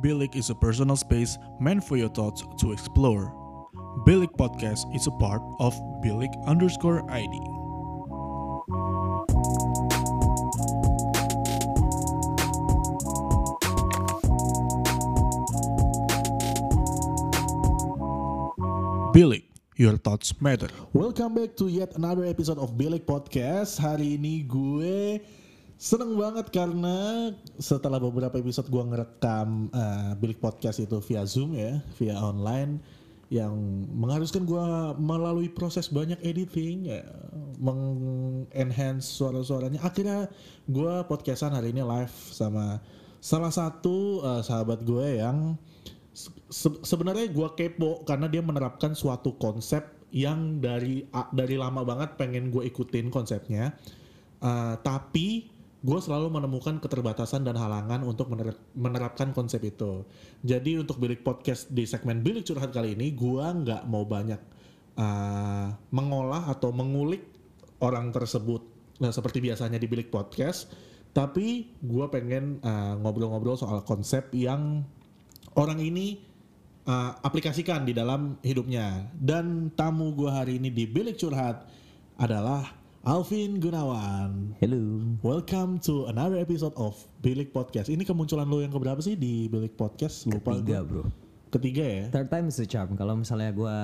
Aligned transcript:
Bilik 0.00 0.32
is 0.32 0.48
a 0.48 0.56
personal 0.56 0.96
space 0.96 1.36
meant 1.60 1.84
for 1.84 2.00
your 2.00 2.08
thoughts 2.08 2.40
to 2.64 2.72
explore. 2.72 3.36
Bilik 4.08 4.32
Podcast 4.40 4.88
is 4.96 5.04
a 5.04 5.12
part 5.20 5.44
of 5.60 5.76
Bilik 6.00 6.32
underscore 6.48 7.04
ID. 7.12 7.36
Bilik, 19.12 19.44
your 19.76 20.00
thoughts 20.00 20.32
matter. 20.40 20.72
Welcome 20.96 21.36
back 21.36 21.60
to 21.60 21.68
yet 21.68 21.92
another 22.00 22.24
episode 22.24 22.56
of 22.56 22.72
Bilik 22.72 23.04
Podcast. 23.04 23.76
Hari 23.76 24.16
ini 24.16 24.48
gue 24.48 25.20
seneng 25.80 26.12
banget 26.12 26.52
karena 26.52 27.32
setelah 27.56 27.96
beberapa 27.96 28.36
episode 28.36 28.68
gue 28.68 28.84
ngerekam 28.84 29.72
uh, 29.72 30.12
Bilik 30.20 30.36
Podcast 30.36 30.76
itu 30.76 31.00
via 31.08 31.24
Zoom 31.24 31.56
ya, 31.56 31.80
via 31.96 32.20
online 32.20 32.84
yang 33.32 33.56
mengharuskan 33.96 34.44
gue 34.44 34.66
melalui 35.00 35.48
proses 35.48 35.88
banyak 35.88 36.20
editing, 36.20 36.84
ya, 36.90 37.00
mengenhance 37.56 39.08
suara-suaranya. 39.08 39.80
Akhirnya 39.80 40.28
gue 40.68 40.92
podcastan 41.08 41.56
hari 41.56 41.72
ini 41.72 41.80
live 41.80 42.12
sama 42.28 42.84
salah 43.24 43.48
satu 43.54 44.20
uh, 44.20 44.44
sahabat 44.44 44.84
gue 44.84 45.16
yang 45.16 45.56
se- 46.52 46.82
sebenarnya 46.84 47.32
gue 47.32 47.48
kepo 47.56 48.04
karena 48.04 48.28
dia 48.28 48.44
menerapkan 48.44 48.92
suatu 48.92 49.32
konsep 49.40 49.86
yang 50.12 50.60
dari 50.60 51.08
dari 51.32 51.56
lama 51.56 51.86
banget 51.88 52.20
pengen 52.20 52.52
gue 52.52 52.68
ikutin 52.68 53.08
konsepnya 53.08 53.72
Uh, 54.40 54.72
tapi 54.80 55.52
gue 55.80 55.98
selalu 56.00 56.28
menemukan 56.28 56.76
keterbatasan 56.76 57.44
dan 57.44 57.56
halangan 57.56 58.04
untuk 58.04 58.28
mener- 58.28 58.58
menerapkan 58.76 59.32
konsep 59.32 59.64
itu 59.64 60.04
jadi 60.44 60.84
untuk 60.84 61.00
bilik 61.00 61.24
podcast 61.24 61.72
di 61.72 61.88
segmen 61.88 62.20
bilik 62.20 62.44
curhat 62.44 62.72
kali 62.72 62.92
ini 62.92 63.16
gue 63.16 63.44
nggak 63.44 63.88
mau 63.88 64.04
banyak 64.04 64.40
uh, 65.00 65.72
mengolah 65.92 66.52
atau 66.52 66.70
mengulik 66.70 67.24
orang 67.80 68.12
tersebut 68.12 68.60
nah, 69.00 69.08
seperti 69.08 69.40
biasanya 69.40 69.80
di 69.80 69.88
bilik 69.88 70.12
podcast 70.12 70.68
tapi 71.10 71.74
gue 71.82 72.06
pengen 72.12 72.62
uh, 72.62 72.94
ngobrol-ngobrol 73.02 73.58
soal 73.58 73.82
konsep 73.82 74.30
yang 74.30 74.86
orang 75.58 75.82
ini 75.82 76.30
uh, 76.86 77.18
aplikasikan 77.22 77.82
di 77.82 77.92
dalam 77.92 78.38
hidupnya. 78.46 79.10
Dan 79.14 79.74
tamu 79.74 80.14
gue 80.14 80.30
hari 80.30 80.62
ini 80.62 80.70
di 80.70 80.86
Bilik 80.86 81.18
Curhat 81.18 81.66
adalah 82.20 82.79
Alvin 83.00 83.64
Gunawan. 83.64 84.52
Hello. 84.60 85.00
Welcome 85.24 85.80
to 85.88 86.04
another 86.12 86.36
episode 86.36 86.76
of 86.76 87.00
Bilik 87.24 87.48
Podcast. 87.48 87.88
Ini 87.88 88.04
kemunculan 88.04 88.44
lo 88.44 88.60
yang 88.60 88.68
keberapa 88.68 89.00
sih 89.00 89.16
di 89.16 89.48
Bilik 89.48 89.72
Podcast? 89.72 90.28
Lupa 90.28 90.52
Tiga 90.60 90.84
gua. 90.84 90.84
bro. 90.84 91.04
Ketiga 91.48 91.80
ya? 91.80 92.04
Third 92.12 92.28
time 92.28 92.52
is 92.52 92.60
the 92.60 92.68
charm. 92.68 93.00
Kalau 93.00 93.16
misalnya 93.16 93.56
gue 93.56 93.76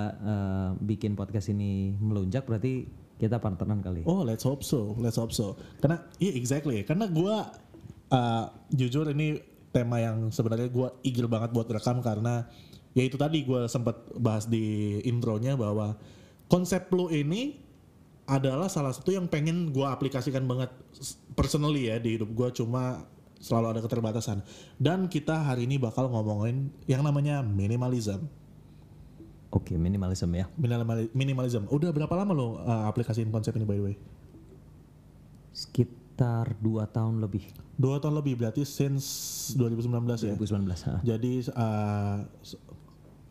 bikin 0.84 1.16
podcast 1.16 1.48
ini 1.48 1.96
melunjak 1.96 2.44
berarti 2.44 2.92
kita 3.16 3.40
partneran 3.40 3.80
kali. 3.80 4.04
Oh, 4.04 4.20
let's 4.20 4.44
hope 4.44 4.60
so. 4.60 4.92
Let's 5.00 5.16
hope 5.16 5.32
so. 5.32 5.56
Karena, 5.80 6.04
iya 6.20 6.36
exactly. 6.36 6.84
Karena 6.84 7.08
gue 7.08 7.36
uh, 8.12 8.44
jujur 8.68 9.08
ini 9.16 9.40
tema 9.72 9.96
yang 9.96 10.28
sebenarnya 10.28 10.68
gue 10.68 10.92
eager 11.08 11.24
banget 11.24 11.56
buat 11.56 11.64
rekam 11.72 12.04
karena 12.04 12.44
ya 12.92 13.00
itu 13.00 13.16
tadi 13.16 13.48
gue 13.48 13.64
sempat 13.64 13.96
bahas 14.20 14.44
di 14.44 15.00
intronya 15.08 15.56
bahwa 15.56 15.96
konsep 16.52 16.84
lo 16.92 17.08
ini 17.08 17.64
adalah 18.26 18.66
salah 18.66 18.90
satu 18.90 19.14
yang 19.14 19.30
pengen 19.30 19.70
gue 19.70 19.86
aplikasikan 19.86 20.42
banget 20.44 20.70
personally 21.38 21.86
ya 21.90 22.02
di 22.02 22.18
hidup 22.18 22.30
gue 22.34 22.48
cuma 22.58 23.06
selalu 23.38 23.78
ada 23.78 23.80
keterbatasan 23.86 24.42
dan 24.82 25.06
kita 25.06 25.46
hari 25.46 25.70
ini 25.70 25.78
bakal 25.78 26.10
ngomongin 26.10 26.74
yang 26.90 27.06
namanya 27.06 27.40
minimalism 27.46 28.26
Oke 29.46 29.78
minimalism 29.78 30.28
ya. 30.36 30.44
Minimal- 30.58 31.08
minimalism 31.16 31.64
udah 31.70 31.88
berapa 31.94 32.12
lama 32.12 32.34
lo 32.34 32.60
uh, 32.60 32.84
aplikasiin 32.90 33.30
konsep 33.32 33.54
ini 33.56 33.64
by 33.64 33.78
the 33.78 33.84
way 33.88 33.94
Sekitar 35.56 36.52
dua 36.60 36.84
tahun 36.84 37.24
lebih. 37.24 37.48
Dua 37.76 37.96
tahun 37.96 38.20
lebih 38.20 38.36
berarti 38.36 38.64
since 38.68 39.04
2019 39.56 40.28
ya. 40.28 40.34
2019. 40.36 40.88
ha. 40.88 40.94
Jadi 41.00 41.32
uh, 41.52 42.18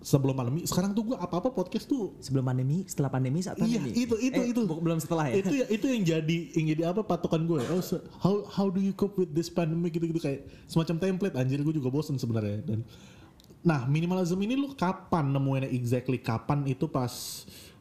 sebelum 0.05 0.37
pandemi, 0.37 0.61
sekarang 0.63 0.93
tuh 0.93 1.01
gua 1.01 1.17
apa-apa 1.17 1.49
podcast 1.49 1.89
tuh 1.89 2.13
Sebelum 2.21 2.45
pandemi, 2.45 2.85
setelah 2.85 3.09
pandemi, 3.09 3.41
saat 3.41 3.57
Iya, 3.57 3.81
pandemi. 3.81 3.89
itu- 3.97 4.19
itu- 4.21 4.37
Eh, 4.37 4.53
itu. 4.53 4.61
Belum 4.61 5.01
setelah 5.01 5.33
ya. 5.33 5.41
itu 5.41 5.53
ya 5.55 5.65
itu 5.65 5.85
yang 5.89 6.03
jadi 6.05 6.37
yang 6.53 6.65
jadi 6.69 6.81
apa 6.85 7.01
patokan 7.01 7.43
gue. 7.43 7.65
Oh, 7.67 7.81
se- 7.81 8.05
how 8.21 8.45
how 8.45 8.69
do 8.69 8.77
you 8.77 8.93
cope 8.93 9.17
with 9.17 9.33
this 9.33 9.49
pandemic 9.49 9.89
gitu-gitu 9.91 10.21
kayak 10.21 10.45
semacam 10.65 11.01
template 11.01 11.33
anjir 11.33 11.57
gue 11.59 11.73
juga 11.73 11.89
bosen 11.89 12.15
sebenarnya 12.15 12.61
dan 12.63 12.85
Nah, 13.65 13.89
minimalism 13.89 14.37
ini 14.37 14.53
lu 14.53 14.77
kapan 14.77 15.25
nemuinnya 15.27 15.73
exactly 15.73 16.21
kapan 16.21 16.69
itu 16.69 16.85
pas 16.85 17.09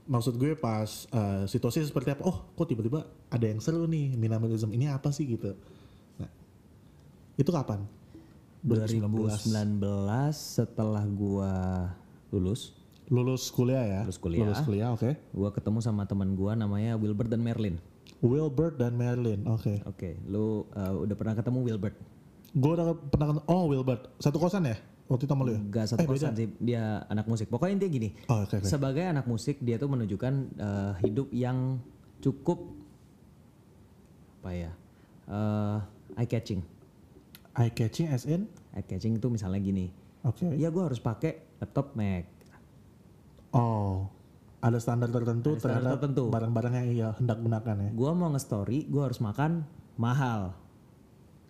maksud 0.05 0.33
gue 0.35 0.57
pas 0.57 0.89
uh, 1.11 1.45
situasi 1.45 1.85
seperti 1.85 2.09
apa? 2.11 2.25
Oh, 2.25 2.41
kok 2.51 2.65
tiba-tiba 2.65 3.05
ada 3.29 3.45
yang 3.45 3.61
seru 3.61 3.85
nih 3.85 4.17
minimalism 4.17 4.73
ini 4.73 4.89
apa 4.89 5.13
sih 5.13 5.29
gitu. 5.29 5.53
Nah, 6.17 6.33
itu 7.37 7.53
kapan? 7.53 7.85
2019 8.65 9.13
setelah 10.33 11.05
gua 11.05 11.53
lulus, 12.35 12.75
Lulus 13.07 13.47
kuliah 13.49 13.85
ya? 13.85 14.01
Lulus 14.03 14.19
kuliah. 14.19 14.43
Lulus 14.43 14.61
kuliah, 14.61 14.89
oke. 14.91 15.13
gua 15.31 15.53
ketemu 15.53 15.79
sama 15.79 16.03
teman 16.05 16.35
gua 16.35 16.57
namanya 16.57 16.97
Wilbert 16.97 17.29
dan 17.29 17.41
Merlin. 17.41 17.77
Wilbert 18.19 18.81
dan 18.81 18.97
Marilyn, 18.97 19.45
oke. 19.45 19.85
Oke, 19.85 20.17
lu 20.25 20.65
uh, 20.73 20.97
udah 20.99 21.13
pernah 21.13 21.37
ketemu 21.37 21.59
Wilbert? 21.63 21.97
Gue 22.51 22.73
udah 22.73 22.97
pernah 22.97 23.27
ketemu- 23.29 23.47
oh 23.47 23.65
Wilbert, 23.69 24.03
satu 24.17 24.39
kosan 24.39 24.65
ya? 24.65 24.81
Waktu 25.05 25.29
itu 25.29 25.33
sama 25.33 25.45
lu 25.45 25.53
ya? 25.53 25.61
Gak 25.69 25.87
satu 25.93 26.01
Eh, 26.01 26.09
kosan 26.09 26.33
sih, 26.33 26.49
dia 26.57 27.05
anak 27.07 27.29
musik. 27.29 27.53
Pokoknya 27.53 27.77
intinya 27.77 27.93
gini, 27.93 28.09
Oh, 28.25 28.41
oke, 28.41 28.57
oke. 28.57 28.65
sebagai 28.65 29.05
anak 29.05 29.27
musik 29.27 29.61
dia 29.61 29.77
tuh 29.77 29.87
menunjukkan 29.87 30.33
eh, 30.57 30.93
hidup 31.05 31.29
yang 31.31 31.77
cukup 32.19 32.57
apa 34.41 34.51
ya, 34.53 34.71
eye 36.15 36.25
catching. 36.27 36.61
Eye 37.53 37.69
catching 37.71 38.09
as 38.09 38.25
in? 38.25 38.49
Eye 38.73 38.83
catching 38.83 39.15
itu 39.15 39.29
misalnya 39.29 39.57
gini, 39.59 39.93
Oke. 40.23 40.49
ya 40.55 40.69
gue 40.69 40.83
harus 40.83 40.99
pakai 40.99 41.54
laptop 41.65 41.97
Mac. 41.97 42.29
Oh, 43.55 44.13
ada 44.61 44.77
standar 44.81 45.09
tertentu 45.09 45.57
Ada 45.57 45.61
standar 45.61 45.81
terhadap 45.81 45.99
tertentu. 46.01 46.25
barang-barang 46.29 46.73
yang 46.75 46.89
ia 46.93 47.09
hendak 47.17 47.39
gunakan 47.41 47.75
ya. 47.81 47.91
Gue 47.97 48.11
mau 48.13 48.29
nge-story, 48.33 48.85
gue 48.89 49.03
harus 49.03 49.21
makan 49.25 49.65
mahal. 49.97 50.53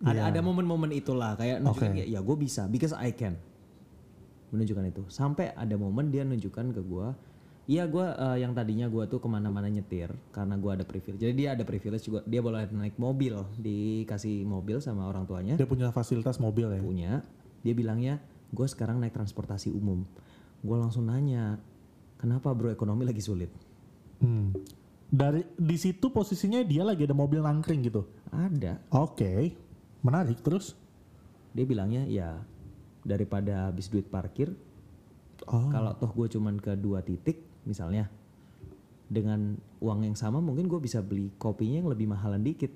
Ada 0.04 0.28
ada 0.30 0.40
momen-momen 0.44 0.92
itulah 0.92 1.32
kayak 1.34 1.64
nunjukin 1.64 1.96
Oke. 1.96 2.04
ya, 2.04 2.20
gue 2.20 2.36
bisa 2.36 2.68
because 2.68 2.92
I 2.92 3.16
can 3.16 3.40
menunjukkan 4.52 4.84
itu. 4.92 5.02
Sampai 5.08 5.50
ada 5.56 5.74
momen 5.80 6.12
dia 6.12 6.28
nunjukkan 6.28 6.76
ke 6.76 6.82
gue, 6.84 7.06
iya 7.72 7.88
gue 7.88 8.04
eh, 8.04 8.44
yang 8.44 8.52
tadinya 8.52 8.84
gue 8.92 9.08
tuh 9.08 9.16
ke 9.16 9.28
mana-mana 9.30 9.72
nyetir 9.72 10.12
karena 10.28 10.60
gue 10.60 10.70
ada 10.76 10.84
privilege. 10.84 11.24
Jadi 11.24 11.32
dia 11.32 11.56
ada 11.56 11.64
privilege 11.64 12.04
juga, 12.04 12.20
dia 12.28 12.44
boleh 12.44 12.68
naik 12.68 13.00
mobil, 13.00 13.32
dikasih 13.56 14.44
mobil 14.44 14.76
sama 14.84 15.08
orang 15.08 15.24
tuanya 15.24 15.56
Dia 15.56 15.64
punya 15.64 15.88
fasilitas 15.88 16.36
mobil 16.36 16.68
ya. 16.68 16.82
punya. 16.84 17.12
Dia 17.64 17.72
bilangnya 17.72 18.20
gue 18.54 18.66
sekarang 18.70 19.02
naik 19.02 19.12
transportasi 19.12 19.74
umum. 19.74 20.06
Gue 20.64 20.76
langsung 20.78 21.10
nanya, 21.10 21.60
kenapa 22.16 22.54
bro 22.54 22.70
ekonomi 22.72 23.04
lagi 23.04 23.20
sulit? 23.20 23.50
Hmm. 24.22 24.54
Dari 25.10 25.44
di 25.58 25.76
situ 25.76 26.08
posisinya 26.10 26.64
dia 26.64 26.82
lagi 26.86 27.04
ada 27.04 27.14
mobil 27.14 27.42
nangkring 27.42 27.84
gitu. 27.84 28.08
Ada. 28.32 28.80
Oke, 28.94 29.52
menarik 30.00 30.40
terus. 30.40 30.72
Dia 31.54 31.62
bilangnya 31.68 32.08
ya 32.08 32.40
daripada 33.04 33.68
habis 33.70 33.86
duit 33.92 34.08
parkir, 34.08 34.50
Oh, 35.44 35.68
kalau 35.68 35.92
toh 35.98 36.08
gue 36.08 36.38
cuman 36.38 36.56
ke 36.56 36.72
dua 36.78 37.04
titik 37.04 37.44
misalnya, 37.68 38.08
dengan 39.10 39.58
uang 39.82 40.08
yang 40.08 40.16
sama 40.16 40.40
mungkin 40.40 40.70
gue 40.70 40.80
bisa 40.80 41.04
beli 41.04 41.28
kopinya 41.36 41.84
yang 41.84 41.90
lebih 41.90 42.08
mahalan 42.08 42.40
dikit. 42.40 42.72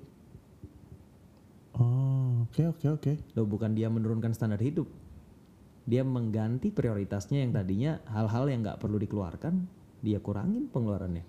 oh, 1.79 2.45
oke 2.45 2.61
oke 2.77 2.87
oke. 2.99 3.11
Loh 3.33 3.47
bukan 3.49 3.73
dia 3.73 3.89
menurunkan 3.89 4.35
standar 4.35 4.61
hidup, 4.61 4.85
dia 5.89 6.05
mengganti 6.05 6.69
prioritasnya 6.69 7.41
yang 7.41 7.51
tadinya 7.51 7.97
hal-hal 8.05 8.45
yang 8.45 8.61
nggak 8.61 8.77
perlu 8.77 9.01
dikeluarkan, 9.01 9.65
dia 10.05 10.21
kurangin 10.21 10.69
pengeluarannya. 10.69 11.25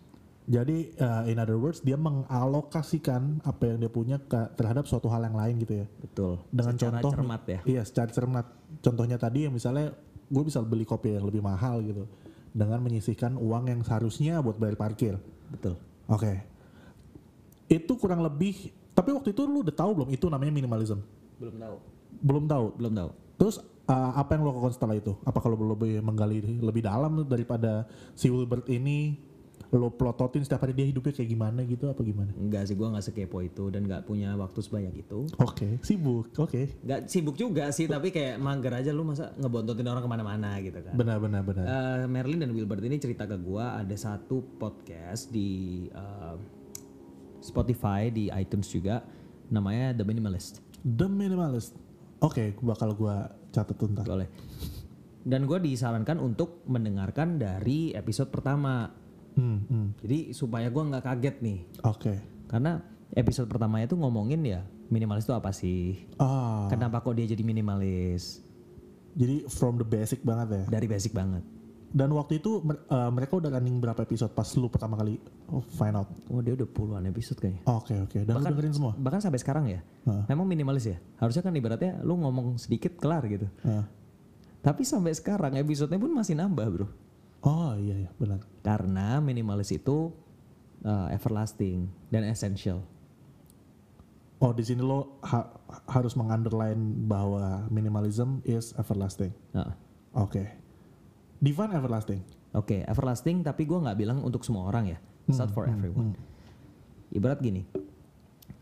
Jadi 0.50 0.98
uh, 0.98 1.30
in 1.30 1.38
other 1.38 1.56
words 1.56 1.78
dia 1.80 1.94
mengalokasikan 1.94 3.38
apa 3.46 3.70
yang 3.70 3.78
dia 3.86 3.92
punya 3.92 4.16
ke, 4.18 4.50
terhadap 4.58 4.84
suatu 4.84 5.06
hal 5.06 5.22
yang 5.24 5.36
lain 5.38 5.62
gitu 5.62 5.84
ya. 5.84 5.86
Betul. 6.02 6.42
Dengan 6.52 6.74
Secara 6.76 6.98
contoh 7.00 7.10
cermat 7.16 7.42
ya. 7.46 7.58
Iya, 7.64 7.82
secara 7.86 8.10
cermat. 8.10 8.46
Contohnya 8.82 9.16
tadi 9.16 9.46
yang 9.46 9.54
misalnya 9.54 9.94
gue 10.30 10.42
bisa 10.44 10.58
beli 10.60 10.82
kopi 10.82 11.16
yang 11.16 11.24
lebih 11.24 11.40
mahal 11.40 11.80
gitu 11.86 12.04
dengan 12.50 12.82
menyisihkan 12.82 13.38
uang 13.38 13.70
yang 13.70 13.80
seharusnya 13.86 14.42
buat 14.42 14.58
bayar 14.58 14.74
parkir. 14.74 15.14
Betul. 15.54 15.78
Oke. 16.10 16.42
Itu 17.70 17.94
kurang 17.94 18.26
lebih 18.26 18.74
tapi 18.90 19.14
waktu 19.14 19.30
itu 19.30 19.46
lu 19.46 19.62
udah 19.62 19.72
tahu 19.72 20.02
belum 20.02 20.08
itu 20.10 20.26
namanya 20.26 20.52
minimalism? 20.52 20.98
Belum 21.38 21.56
tahu. 21.56 21.76
Belum 22.20 22.44
tahu. 22.50 22.66
Belum 22.74 22.92
tahu. 22.92 23.10
Terus 23.38 23.56
uh, 23.90 24.12
apa 24.14 24.38
yang 24.38 24.46
lo 24.46 24.54
lakukan 24.54 24.72
setelah 24.78 24.94
itu? 24.94 25.18
Apa 25.26 25.42
kalau 25.42 25.58
lo 25.58 25.74
lebih 25.74 25.98
menggali 25.98 26.38
lebih 26.62 26.86
dalam 26.86 27.26
daripada 27.26 27.90
si 28.14 28.30
Wilbert 28.30 28.70
ini 28.70 29.28
lo 29.70 29.86
plototin 29.94 30.42
setiap 30.42 30.66
hari 30.66 30.74
dia 30.74 30.82
hidupnya 30.82 31.14
kayak 31.14 31.30
gimana 31.30 31.62
gitu 31.62 31.86
apa 31.86 32.02
gimana? 32.02 32.34
Enggak 32.34 32.66
sih, 32.66 32.74
gue 32.74 32.90
nggak 32.90 33.06
sekepo 33.06 33.38
itu 33.38 33.70
dan 33.70 33.86
nggak 33.86 34.02
punya 34.02 34.34
waktu 34.34 34.58
sebanyak 34.66 35.06
itu. 35.06 35.30
Oke, 35.38 35.78
sibuk. 35.86 36.26
Oke. 36.42 36.74
Nggak 36.82 37.06
sibuk 37.06 37.38
juga 37.38 37.70
sih, 37.70 37.86
tapi 37.86 38.10
kayak 38.10 38.42
mager 38.42 38.82
aja 38.82 38.90
lu 38.90 39.06
masa 39.06 39.30
ngebontotin 39.38 39.86
orang 39.86 40.02
ke 40.02 40.10
mana-mana 40.10 40.58
gitu 40.58 40.80
kan. 40.82 40.94
Benar 40.98 41.22
benar 41.22 41.46
benar. 41.46 41.64
Eh, 41.70 42.04
Merlin 42.10 42.42
dan 42.42 42.50
Wilbert 42.50 42.82
ini 42.82 42.98
cerita 42.98 43.30
ke 43.30 43.38
gua 43.38 43.78
ada 43.78 43.94
satu 43.94 44.42
podcast 44.58 45.30
di 45.30 45.86
eh, 45.86 46.36
Spotify, 47.38 48.10
di 48.10 48.26
iTunes 48.34 48.66
juga, 48.66 49.06
namanya 49.54 49.94
The 49.94 50.02
Minimalist. 50.02 50.58
The 50.82 51.06
Minimalist. 51.06 51.78
Oke, 52.18 52.58
bakal 52.58 52.98
gua 52.98 53.38
catat 53.50 53.76
tuntas. 53.76 54.06
Boleh. 54.06 54.28
Dan 55.20 55.44
gua 55.44 55.60
disarankan 55.60 56.16
untuk 56.16 56.64
mendengarkan 56.64 57.36
dari 57.36 57.92
episode 57.92 58.32
pertama. 58.32 58.88
Hmm, 59.36 59.62
hmm. 59.68 59.86
Jadi 60.02 60.18
supaya 60.32 60.66
gua 60.72 60.88
nggak 60.90 61.04
kaget 61.06 61.36
nih, 61.44 61.58
Oke. 61.86 62.14
karena 62.50 62.82
episode 63.14 63.46
pertamanya 63.46 63.86
itu 63.86 63.94
ngomongin 63.94 64.42
ya 64.42 64.60
minimalis 64.90 65.22
itu 65.22 65.34
apa 65.34 65.54
sih? 65.54 66.02
Ah, 66.18 66.66
Kenapa 66.66 66.98
kok 67.00 67.14
dia 67.14 67.30
jadi 67.30 67.42
minimalis? 67.46 68.42
jadi 69.10 69.42
from 69.50 69.74
the 69.78 69.86
basic 69.86 70.22
banget 70.22 70.48
ya. 70.50 70.64
Dari 70.70 70.86
basic 70.86 71.10
banget. 71.14 71.42
Dan 71.90 72.14
waktu 72.14 72.38
itu 72.38 72.62
eh, 72.70 73.10
mereka 73.10 73.42
udah 73.42 73.50
running 73.50 73.82
berapa 73.82 74.06
episode 74.06 74.30
pas 74.30 74.46
lu 74.54 74.70
pertama 74.70 74.94
kali 74.94 75.18
oh, 75.50 75.58
find 75.74 75.98
out? 75.98 76.06
Oh 76.30 76.38
dia 76.38 76.54
udah 76.54 76.68
puluhan 76.70 77.02
episode 77.10 77.42
kayaknya. 77.42 77.66
Oke 77.66 77.98
oke. 77.98 78.22
Dan 78.22 78.38
lu 78.38 78.46
dengerin 78.46 78.74
semua? 78.74 78.92
Bahkan 78.94 79.20
sampai 79.26 79.40
sekarang 79.42 79.66
ya. 79.66 79.82
Heeh. 80.06 80.24
Memang 80.30 80.46
minimalis 80.46 80.86
ya. 80.86 81.02
Harusnya 81.18 81.42
kan 81.42 81.50
ibaratnya 81.50 81.98
lu 82.06 82.14
ngomong 82.22 82.62
sedikit 82.62 82.94
kelar 82.94 83.26
gitu. 83.26 83.50
Heeh. 83.66 83.84
Tapi 84.62 84.86
sampai 84.86 85.10
sekarang 85.18 85.58
episodenya 85.58 85.98
pun 85.98 86.14
masih 86.14 86.38
nambah 86.38 86.66
bro. 86.70 86.86
Oh 87.42 87.74
iya 87.74 88.06
iya 88.06 88.10
benar. 88.20 88.44
Karena 88.62 89.18
minimalis 89.18 89.74
itu 89.74 90.14
uh, 90.86 91.08
everlasting 91.10 91.90
dan 92.12 92.22
essential. 92.22 92.86
Oh 94.40 94.54
di 94.54 94.62
sini 94.64 94.80
lo 94.80 95.20
ha- 95.26 95.52
harus 95.90 96.14
mengunderline 96.16 97.08
bahwa 97.10 97.66
minimalism 97.68 98.40
is 98.46 98.72
everlasting. 98.78 99.34
Nah, 99.52 99.74
Oke. 100.16 100.69
Define 101.40 101.72
everlasting. 101.72 102.20
Oke, 102.52 102.84
everlasting 102.84 103.40
tapi 103.40 103.64
gua 103.64 103.80
nggak 103.82 103.96
bilang 103.96 104.18
untuk 104.20 104.44
semua 104.44 104.68
orang 104.68 104.92
ya. 104.92 104.98
It's 105.24 105.38
not 105.38 105.50
for 105.50 105.64
everyone. 105.64 106.18
Ibarat 107.10 107.38
gini, 107.38 107.62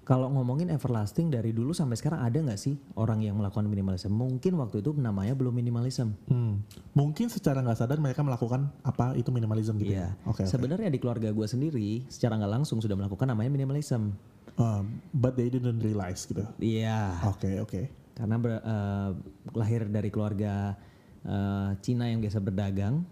kalau 0.05 0.29
ngomongin 0.33 0.69
everlasting 0.69 1.29
dari 1.29 1.53
dulu 1.53 1.73
sampai 1.73 1.97
sekarang 1.97 2.21
ada 2.21 2.37
nggak 2.37 2.57
sih 2.57 2.77
orang 2.95 3.21
yang 3.21 3.37
melakukan 3.37 3.65
minimalism? 3.65 4.09
Mungkin 4.09 4.57
waktu 4.57 4.81
itu 4.81 4.93
namanya 4.93 5.37
belum 5.37 5.53
minimalism. 5.53 6.17
Hmm. 6.29 6.65
Mungkin 6.93 7.29
secara 7.29 7.61
nggak 7.61 7.77
sadar 7.77 7.99
mereka 7.99 8.21
melakukan 8.21 8.73
apa 8.81 9.17
itu 9.17 9.29
minimalism 9.29 9.77
gitu 9.77 9.93
Iya. 9.93 10.13
ya. 10.17 10.29
Oke. 10.29 10.45
oke. 10.45 10.49
Sebenarnya 10.49 10.89
di 10.89 10.97
keluarga 10.97 11.29
gua 11.33 11.45
sendiri 11.45 12.05
secara 12.09 12.37
nggak 12.37 12.53
langsung 12.61 12.81
sudah 12.81 12.97
melakukan 12.97 13.29
namanya 13.29 13.53
minimalism. 13.53 14.13
Uh, 14.59 14.83
but 15.13 15.37
they 15.37 15.49
didn't 15.49 15.81
realize 15.81 16.25
gitu. 16.25 16.45
Iya. 16.57 17.17
Oke 17.29 17.61
oke. 17.61 17.81
Karena 18.13 18.35
ber- 18.37 18.59
eh, 18.61 19.11
lahir 19.55 19.87
dari 19.87 20.11
keluarga 20.11 20.75
eh, 21.23 21.71
Cina 21.81 22.07
yang 22.07 22.19
biasa 22.19 22.39
berdagang, 22.39 23.03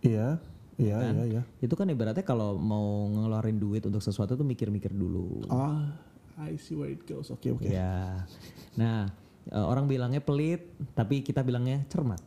Iya 0.00 0.38
iya 0.76 0.96
Kan? 1.00 1.12
iya 1.16 1.24
iya. 1.24 1.42
itu 1.58 1.72
kan 1.72 1.88
ibaratnya 1.88 2.20
kalau 2.20 2.60
mau 2.60 3.08
ngeluarin 3.08 3.56
duit 3.56 3.80
untuk 3.82 4.00
sesuatu 4.00 4.36
tuh 4.36 4.44
mikir-mikir 4.44 4.92
dulu. 4.92 5.40
Ah, 5.48 5.88
I 6.36 6.60
see 6.60 6.76
where 6.76 6.92
it 6.92 7.00
goes. 7.08 7.32
Oke 7.32 7.48
oke. 7.48 7.64
Ya. 7.64 8.28
Nah, 8.76 9.08
eh, 9.48 9.64
orang 9.64 9.88
bilangnya 9.88 10.20
pelit, 10.20 10.68
tapi 10.92 11.24
kita 11.24 11.40
bilangnya 11.40 11.80
cermat. 11.88 12.20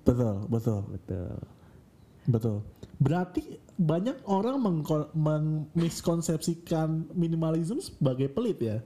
Betul 0.00 0.48
betul 0.48 0.80
Betul. 0.96 1.36
betul. 2.24 2.56
Berarti 2.96 3.60
banyak 3.76 4.24
orang 4.24 4.56
mengmiskonsepsikan 5.12 7.12
minimalism 7.12 7.80
sebagai 7.80 8.28
pelit 8.28 8.60
ya. 8.60 8.78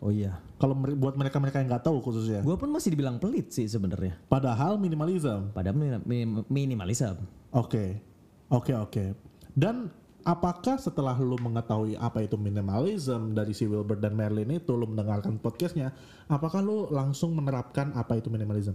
Oh 0.00 0.12
iya. 0.12 0.36
Kalau 0.64 0.80
buat 0.80 1.12
mereka-mereka 1.12 1.60
yang 1.60 1.68
nggak 1.68 1.84
tahu 1.84 2.00
khususnya. 2.00 2.40
Gue 2.40 2.56
pun 2.56 2.72
masih 2.72 2.96
dibilang 2.96 3.20
pelit 3.20 3.52
sih 3.52 3.68
sebenarnya. 3.68 4.16
Padahal 4.32 4.80
minimalism. 4.80 5.52
Padahal 5.52 5.76
minim- 5.76 6.06
minim- 6.08 6.48
minimalism. 6.48 7.20
Oke, 7.52 8.00
oke, 8.48 8.72
oke. 8.72 9.04
Dan 9.52 9.92
apakah 10.24 10.80
setelah 10.80 11.12
lu 11.20 11.36
mengetahui 11.36 12.00
apa 12.00 12.24
itu 12.24 12.40
minimalism 12.40 13.36
dari 13.36 13.52
si 13.52 13.68
Wilbert 13.68 14.00
dan 14.00 14.16
Merlin 14.16 14.56
itu, 14.56 14.72
lu 14.72 14.88
mendengarkan 14.88 15.36
podcastnya, 15.36 15.92
apakah 16.32 16.64
lu 16.64 16.88
langsung 16.88 17.36
menerapkan 17.36 17.92
apa 17.92 18.16
itu 18.16 18.32
minimalism? 18.32 18.72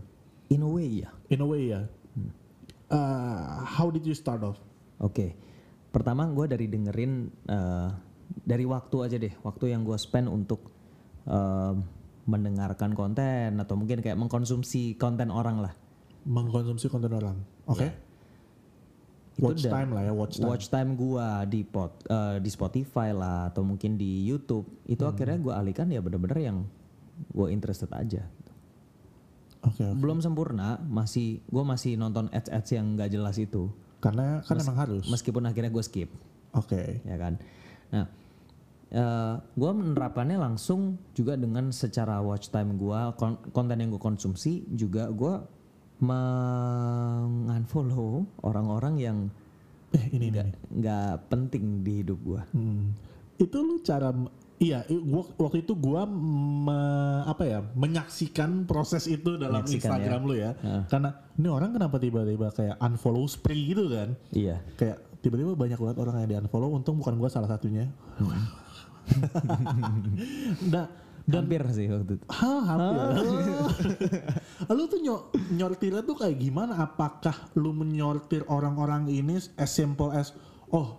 In 0.54 0.62
a 0.62 0.70
way 0.70 1.02
ya. 1.02 1.10
In 1.34 1.42
a 1.42 1.48
way 1.50 1.74
ya. 1.74 1.90
Uh, 2.86 3.66
how 3.66 3.90
did 3.90 4.06
you 4.06 4.14
start 4.14 4.46
off? 4.46 4.62
Oke. 5.02 5.34
Pertama 5.90 6.30
gue 6.30 6.46
dari 6.46 6.70
dengerin 6.70 7.34
eh, 7.50 7.90
dari 8.46 8.62
waktu 8.70 8.98
aja 9.10 9.18
deh, 9.18 9.34
waktu 9.42 9.74
yang 9.74 9.82
gue 9.82 9.98
spend 9.98 10.30
untuk 10.30 10.70
eh, 11.30 11.74
mendengarkan 12.26 12.94
konten 12.94 13.58
atau 13.58 13.74
mungkin 13.74 14.02
kayak 14.02 14.14
mengkonsumsi 14.16 14.94
konten 14.96 15.30
orang 15.30 15.62
lah. 15.62 15.74
Mengkonsumsi 16.26 16.86
konten 16.86 17.10
orang. 17.10 17.38
Oke. 17.66 17.90
Itu 19.34 19.48
Watch 19.48 19.64
dan- 19.64 19.72
time 19.72 19.90
lah 19.96 20.04
ya, 20.04 20.12
watch 20.12 20.36
time. 20.36 20.50
Watch 20.52 20.66
time 20.68 20.90
gue 20.94 21.28
di 21.48 21.62
pot, 21.64 22.04
eh, 22.06 22.38
di 22.38 22.50
Spotify 22.50 23.10
lah 23.10 23.48
atau 23.48 23.64
mungkin 23.64 23.96
di 23.96 24.28
YouTube 24.28 24.68
itu 24.86 25.00
Hmm. 25.00 25.16
akhirnya 25.16 25.38
gue 25.40 25.54
alihkan 25.56 25.88
ya 25.88 26.04
bener-bener 26.04 26.38
yang 26.44 26.58
gue 27.26 27.48
interested 27.48 27.88
aja. 27.90 28.28
Oke, 29.60 29.80
oke. 29.82 29.96
Belum 29.96 30.20
sempurna, 30.20 30.80
masih 30.82 31.40
gue 31.46 31.64
masih 31.64 31.96
nonton 31.96 32.28
ads-ads 32.30 32.72
yang 32.72 32.96
nggak 32.96 33.12
jelas 33.12 33.36
itu. 33.36 33.72
Karena 34.00 34.40
kan 34.44 34.56
emang 34.56 34.78
harus. 34.78 35.04
Meskipun 35.08 35.44
akhirnya 35.44 35.68
gue 35.70 35.84
skip. 35.84 36.10
Oke. 36.52 37.00
ya 37.02 37.16
kan. 37.16 37.36
Nah, 37.90 38.08
eh 38.90 39.36
gue 39.38 39.72
menerapkannya 39.72 40.42
langsung 40.42 40.98
juga 41.14 41.38
dengan 41.38 41.70
secara 41.70 42.26
watch 42.26 42.50
time 42.50 42.74
gue, 42.74 43.00
konten 43.54 43.78
yang 43.78 43.94
gue 43.94 44.02
konsumsi 44.02 44.66
juga 44.74 45.14
gue 45.14 45.46
mengunfollow 46.00 48.24
orang-orang 48.42 48.96
yang 48.98 49.30
Eh 49.90 50.06
ini 50.14 50.30
nggak 50.70 51.34
penting 51.34 51.82
di 51.82 52.06
hidup 52.06 52.22
gue. 52.22 52.38
Hmm. 52.54 52.94
Itu 53.42 53.58
lu 53.66 53.82
cara 53.82 54.14
iya 54.62 54.86
waktu 55.40 55.64
itu 55.66 55.74
gua 55.74 56.06
me- 56.06 57.26
apa 57.26 57.42
ya 57.48 57.64
menyaksikan 57.74 58.70
proses 58.70 59.10
itu 59.10 59.34
dalam 59.40 59.66
Menyaksikan 59.66 59.98
Instagram 59.98 60.22
lu 60.30 60.38
ya. 60.38 60.54
Karena 60.86 61.10
ini 61.40 61.48
orang 61.50 61.74
kenapa 61.74 61.98
tiba-tiba 61.98 62.54
kayak 62.54 62.78
unfollow 62.78 63.26
spree 63.26 63.74
gitu 63.74 63.90
kan. 63.90 64.14
Iya. 64.30 64.62
Kayak 64.78 65.02
tiba-tiba 65.26 65.58
banyak 65.58 65.82
banget 65.82 65.98
orang 65.98 66.22
yang 66.22 66.30
di 66.30 66.38
unfollow 66.38 66.70
untung 66.70 67.02
bukan 67.02 67.18
gua 67.18 67.34
salah 67.34 67.50
satunya. 67.50 67.90
nah, 70.74 70.86
dan 71.30 71.46
Hampir 71.46 71.62
sih 71.70 71.86
waktu 71.86 72.18
itu. 72.18 72.26
Hah, 72.34 72.62
hampir. 72.66 72.98
lu 74.78 74.84
tuh 74.90 74.98
nyo- 74.98 75.30
nyortirnya 75.54 76.02
tuh 76.02 76.18
kayak 76.18 76.42
gimana? 76.42 76.82
Apakah 76.82 77.54
lu 77.54 77.70
menyortir 77.70 78.42
orang-orang 78.50 79.06
ini 79.06 79.38
as 79.58 79.70
simple 79.70 80.10
as 80.10 80.34
oh 80.74 80.98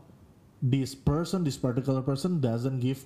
this 0.63 0.95
person, 0.95 1.43
this 1.43 1.59
particular 1.59 1.99
person 2.07 2.39
doesn't 2.39 2.79
give 2.79 3.03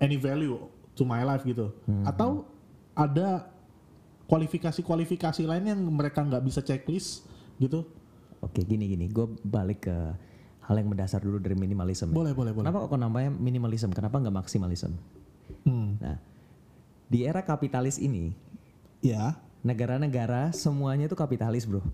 any 0.00 0.16
value 0.16 0.56
to 0.96 1.04
my 1.04 1.20
life 1.20 1.44
gitu? 1.44 1.68
Atau 2.08 2.48
ada 2.96 3.52
kualifikasi-kualifikasi 4.24 5.44
lain 5.44 5.64
yang 5.68 5.80
mereka 5.84 6.24
nggak 6.24 6.44
bisa 6.48 6.64
checklist 6.64 7.28
gitu? 7.60 7.84
Oke, 8.40 8.64
gini 8.64 8.88
gini, 8.88 9.08
gue 9.12 9.28
balik 9.44 9.84
ke 9.84 9.96
hal 10.64 10.74
yang 10.74 10.88
mendasar 10.88 11.20
dulu 11.20 11.36
dari 11.36 11.52
minimalism. 11.52 12.08
ya. 12.08 12.16
Boleh, 12.16 12.32
boleh, 12.32 12.52
boleh. 12.52 12.64
Kenapa 12.64 12.88
kok 12.88 12.96
namanya 12.96 13.30
minimalism? 13.30 13.92
Kenapa 13.92 14.16
nggak 14.16 14.32
maksimalism? 14.34 14.96
Hmm. 15.62 16.00
Nah, 16.00 16.16
di 17.06 17.22
era 17.22 17.40
kapitalis 17.40 17.96
ini, 17.96 18.32
Ya, 19.04 19.36
negara-negara 19.60 20.48
semuanya 20.50 21.04
itu 21.04 21.14
kapitalis, 21.14 21.68
bro. 21.68 21.84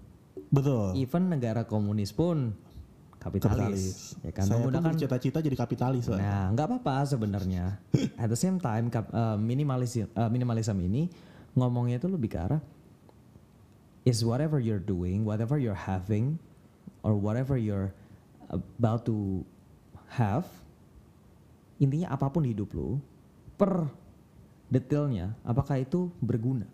betul. 0.49 0.95
Even 0.95 1.27
negara 1.27 1.63
komunis 1.63 2.11
pun 2.11 2.55
kapitalis, 3.19 4.15
ya 4.23 4.31
kan 4.31 4.47
Saya 4.47 4.59
menggunakan 4.59 4.95
bercita-cita 4.95 5.39
jadi 5.39 5.53
kapitalis 5.55 6.07
lah. 6.07 6.19
Nah, 6.19 6.45
nggak 6.55 6.67
apa-apa 6.71 7.05
sebenarnya. 7.05 7.77
At 8.17 8.31
the 8.31 8.39
same 8.39 8.57
time, 8.57 8.89
kap- 8.89 9.11
eh, 9.11 9.37
minimalism, 9.37 10.07
eh, 10.09 10.31
minimalism 10.31 10.79
ini 10.79 11.11
ngomongnya 11.53 11.99
itu 11.99 12.07
lebih 12.07 12.31
ke 12.31 12.39
arah 12.39 12.63
is 14.03 14.23
whatever 14.23 14.57
you're 14.57 14.81
doing, 14.81 15.23
whatever 15.23 15.59
you're 15.59 15.77
having, 15.77 16.39
or 17.03 17.13
whatever 17.13 17.55
you're 17.55 17.93
about 18.51 19.07
to 19.07 19.47
have, 20.11 20.47
intinya 21.79 22.11
apa 22.11 22.27
pun 22.29 22.43
di 22.43 22.51
hidup 22.51 22.75
lu, 22.75 22.99
per 23.55 23.87
detailnya, 24.67 25.39
apakah 25.47 25.79
itu 25.79 26.11
berguna? 26.19 26.67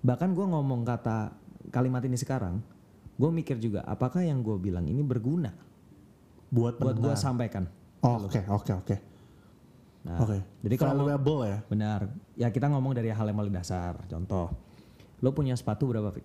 Bahkan 0.00 0.32
gue 0.32 0.46
ngomong 0.48 0.82
kata 0.88 1.36
kalimat 1.68 2.00
ini 2.08 2.16
sekarang, 2.16 2.64
gue 3.20 3.30
mikir 3.30 3.60
juga 3.60 3.84
apakah 3.84 4.24
yang 4.24 4.40
gue 4.40 4.56
bilang 4.56 4.88
ini 4.88 5.04
berguna 5.04 5.52
Buat 6.50 6.82
buat 6.82 6.96
gue 6.98 7.14
sampaikan. 7.14 7.70
Oke, 8.02 8.42
oke, 8.50 8.72
oke. 8.74 8.96
Nah, 10.00 10.16
Oke. 10.24 10.40
jadi 10.64 10.74
kalau 10.80 11.04
Valuable 11.04 11.44
ya. 11.44 11.58
benar, 11.68 12.08
ya 12.32 12.48
kita 12.48 12.72
ngomong 12.72 12.96
dari 12.96 13.12
hal 13.12 13.28
yang 13.28 13.36
paling 13.36 13.52
dasar. 13.52 14.00
Contoh, 14.08 14.48
lo 15.20 15.30
punya 15.36 15.52
sepatu 15.52 15.92
berapa, 15.92 16.08
Fik? 16.08 16.24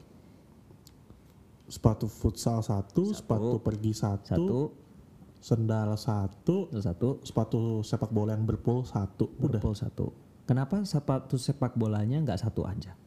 Sepatu 1.66 2.06
futsal 2.06 2.62
satu, 2.62 3.14
sepatu 3.14 3.58
pergi 3.60 3.92
satu, 3.94 4.26
Satu, 4.26 4.60
Sendal 5.42 5.94
satu, 5.94 6.74
satu, 6.74 7.22
sepatu 7.22 7.86
sepak 7.86 8.10
bola 8.10 8.34
yang 8.34 8.50
berpul 8.50 8.82
satu. 8.82 9.30
Udah. 9.38 9.62
Purple 9.62 9.78
satu. 9.78 10.06
Kenapa 10.50 10.82
sepatu 10.82 11.38
sepak 11.38 11.78
bolanya 11.78 12.18
nggak 12.22 12.42
satu 12.42 12.66
aja? 12.66 12.98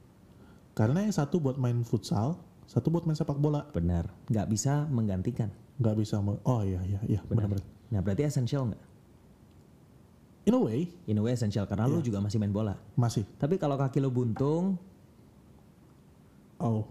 Karena 0.74 1.02
yang 1.02 1.10
satu 1.10 1.42
buat 1.42 1.58
main 1.58 1.82
futsal, 1.82 2.38
satu 2.70 2.94
buat 2.94 3.02
main 3.10 3.18
sepak 3.18 3.34
bola. 3.42 3.66
Benar. 3.74 4.06
Nggak 4.30 4.46
bisa 4.54 4.86
menggantikan. 4.86 5.50
Nggak 5.82 5.98
bisa. 5.98 6.22
Oh 6.22 6.62
iya 6.62 6.78
iya 6.86 7.00
iya 7.10 7.20
benar-benar. 7.26 7.66
Nah 7.90 8.00
berarti 8.06 8.22
essential 8.22 8.70
nggak? 8.70 8.82
In 10.46 10.54
a 10.54 10.60
way 10.62 10.86
In 11.10 11.18
a 11.18 11.22
way 11.26 11.34
essential 11.34 11.66
karena 11.66 11.90
lu 11.90 11.98
juga 11.98 12.22
masih 12.22 12.38
main 12.38 12.54
bola. 12.54 12.78
masih. 12.94 13.26
Tapi 13.34 13.58
kalau 13.58 13.74
kaki 13.74 13.98
lu 13.98 14.14
buntung, 14.14 14.78
Oh, 16.58 16.86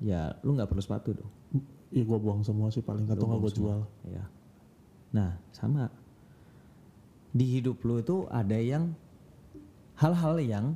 ya 0.00 0.36
lu 0.44 0.56
nggak 0.56 0.68
perlu 0.68 0.82
sepatu 0.82 1.16
dong. 1.16 1.30
iya 1.94 2.02
gue 2.02 2.18
buang 2.18 2.42
semua 2.42 2.68
sih 2.68 2.82
paling 2.82 3.06
atau 3.08 3.24
nggak 3.24 3.40
gue 3.46 3.52
jual. 3.56 3.80
Ya. 4.10 4.24
Nah, 5.14 5.38
sama. 5.54 5.88
Di 7.32 7.46
hidup 7.60 7.80
lu 7.84 8.00
itu 8.00 8.26
ada 8.28 8.56
yang 8.58 8.92
hal-hal 9.96 10.36
yang 10.40 10.66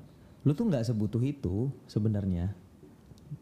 lu 0.45 0.57
tuh 0.57 0.69
nggak 0.69 0.87
sebutuh 0.89 1.21
itu 1.21 1.69
sebenarnya. 1.85 2.53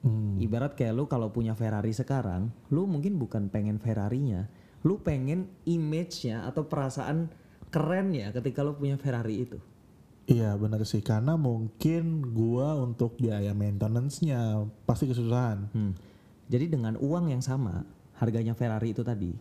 Hmm. 0.04 0.36
Ibarat 0.36 0.76
kayak 0.76 0.94
lu 0.94 1.04
kalau 1.08 1.32
punya 1.32 1.56
Ferrari 1.56 1.94
sekarang, 1.94 2.52
lu 2.68 2.84
mungkin 2.84 3.16
bukan 3.16 3.48
pengen 3.48 3.80
Ferrarinya, 3.80 4.50
lu 4.84 5.00
pengen 5.00 5.48
image-nya 5.64 6.44
atau 6.44 6.66
perasaan 6.68 7.32
kerennya 7.72 8.34
ketika 8.34 8.60
lu 8.60 8.76
punya 8.76 9.00
Ferrari 9.00 9.48
itu. 9.48 9.58
Iya 10.28 10.60
benar 10.60 10.84
sih 10.84 11.00
karena 11.00 11.40
mungkin 11.40 12.20
gua 12.36 12.76
untuk 12.76 13.16
biaya 13.16 13.56
maintenance-nya 13.56 14.60
pasti 14.84 15.08
kesusahan. 15.08 15.72
Hmm. 15.72 15.92
Jadi 16.52 16.68
dengan 16.68 17.00
uang 17.00 17.32
yang 17.32 17.40
sama, 17.40 17.80
harganya 18.20 18.52
Ferrari 18.52 18.92
itu 18.92 19.00
tadi, 19.00 19.32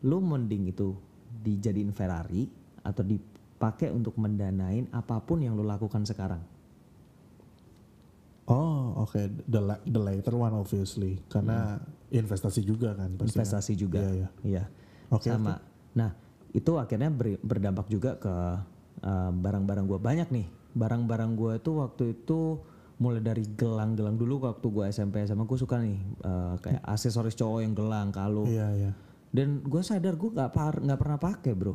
lu 0.00 0.24
mending 0.24 0.72
itu 0.72 0.96
dijadiin 1.44 1.92
Ferrari 1.92 2.48
atau 2.80 3.04
dipakai 3.04 3.92
untuk 3.92 4.16
mendanain 4.16 4.88
apa 4.92 5.20
pun 5.20 5.44
yang 5.44 5.52
lu 5.52 5.64
lakukan 5.64 6.08
sekarang. 6.08 6.40
Oh 8.48 9.04
oke 9.04 9.28
the 9.44 9.60
la- 9.60 9.84
the 9.84 10.00
later 10.00 10.32
one 10.32 10.56
obviously 10.56 11.20
karena 11.28 11.76
investasi 12.08 12.64
juga 12.64 12.96
kan 12.96 13.12
pasti. 13.20 13.36
kan? 13.36 13.44
Investasi 13.44 13.72
juga. 13.76 14.00
Iya 14.00 14.10
iya. 14.16 14.28
Iya. 14.40 14.64
Oke, 15.12 15.28
Sama. 15.28 15.60
Nah, 15.92 16.16
itu 16.52 16.72
akhirnya 16.80 17.12
ber- 17.12 17.40
berdampak 17.44 17.92
juga 17.92 18.16
ke 18.16 18.32
uh, 19.02 19.30
barang-barang 19.34 19.84
gua 19.86 20.00
banyak 20.00 20.28
nih. 20.30 20.46
Barang-barang 20.74 21.32
gua 21.34 21.52
itu 21.58 21.70
waktu 21.78 22.14
itu 22.16 22.60
mulai 22.98 23.22
dari 23.22 23.46
gelang-gelang 23.54 24.18
dulu 24.18 24.42
waktu 24.42 24.66
gua 24.74 24.90
SMP 24.90 25.22
sama 25.22 25.46
gue 25.46 25.54
suka 25.54 25.78
nih 25.78 25.98
uh, 26.26 26.58
kayak 26.58 26.82
aksesoris 26.82 27.38
cowok 27.38 27.62
yang 27.62 27.74
gelang, 27.74 28.10
kalung. 28.10 28.50
Iya 28.50 28.68
iya. 28.74 28.92
Dan 29.28 29.62
gue 29.62 29.82
sadar 29.84 30.16
gue 30.16 30.30
nggak 30.34 30.50
par- 30.50 30.82
nggak 30.82 30.98
pernah 30.98 31.18
pakai 31.20 31.52
bro. 31.54 31.74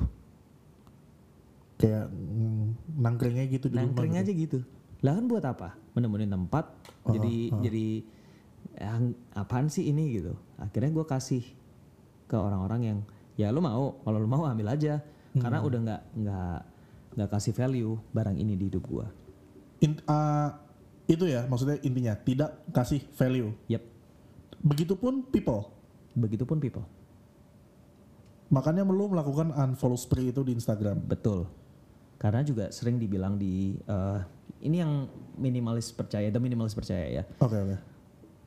Kayak 1.79 2.11
mm, 2.11 2.97
nangkringnya 2.99 3.45
gitu 3.47 3.67
di. 3.71 3.77
Nangkring 3.77 4.13
gitu. 4.17 4.21
aja 4.21 4.31
gitu. 4.33 4.59
Lah 5.03 5.11
kan 5.15 5.25
buat 5.29 5.43
apa? 5.45 5.69
Menemuin 5.95 6.31
tempat. 6.31 6.65
jadi 7.03 7.51
jadi 7.59 7.87
yang 8.79 9.13
apaan 9.35 9.67
sih 9.71 9.87
ini 9.87 10.17
gitu. 10.19 10.33
Akhirnya 10.59 10.91
gue 10.91 11.05
kasih 11.05 11.43
ke 12.27 12.35
orang-orang 12.35 12.81
yang 12.83 12.99
ya 13.37 13.51
lu 13.53 13.61
mau 13.61 14.01
kalau 14.03 14.17
lu 14.19 14.27
mau 14.27 14.43
ambil 14.49 14.73
aja. 14.73 14.99
Karena 15.33 15.61
udah 15.61 15.79
nggak 15.81 16.01
nggak 16.19 16.59
nggak 17.13 17.29
kasih 17.29 17.53
value 17.53 17.97
barang 18.13 18.37
ini 18.37 18.57
di 18.57 18.69
hidup 18.69 18.83
gue. 18.85 19.05
In- 19.85 20.03
ah, 20.09 20.57
itu 21.05 21.27
ya 21.27 21.45
maksudnya 21.45 21.77
intinya 21.83 22.13
tidak 22.15 22.63
kasih 22.71 23.03
value. 23.15 23.51
Yep. 23.69 23.83
Begitupun 24.63 25.27
people. 25.29 25.69
Begitupun 26.15 26.57
people. 26.63 26.85
Makanya 28.53 28.85
lu 28.85 29.09
melakukan 29.09 29.49
unfollow 29.49 29.97
spree 29.97 30.29
itu 30.29 30.45
di 30.45 30.53
Instagram. 30.53 31.01
Betul. 31.03 31.49
Karena 32.21 32.45
juga 32.45 32.69
sering 32.71 33.01
dibilang 33.01 33.35
di 33.35 33.75
eh, 33.75 34.19
ini 34.63 34.79
yang 34.79 35.09
minimalis 35.35 35.91
percaya, 35.91 36.31
the 36.31 36.39
minimalis 36.39 36.71
percaya 36.71 37.21
ya. 37.21 37.23
Oke 37.43 37.57
oke. 37.59 37.77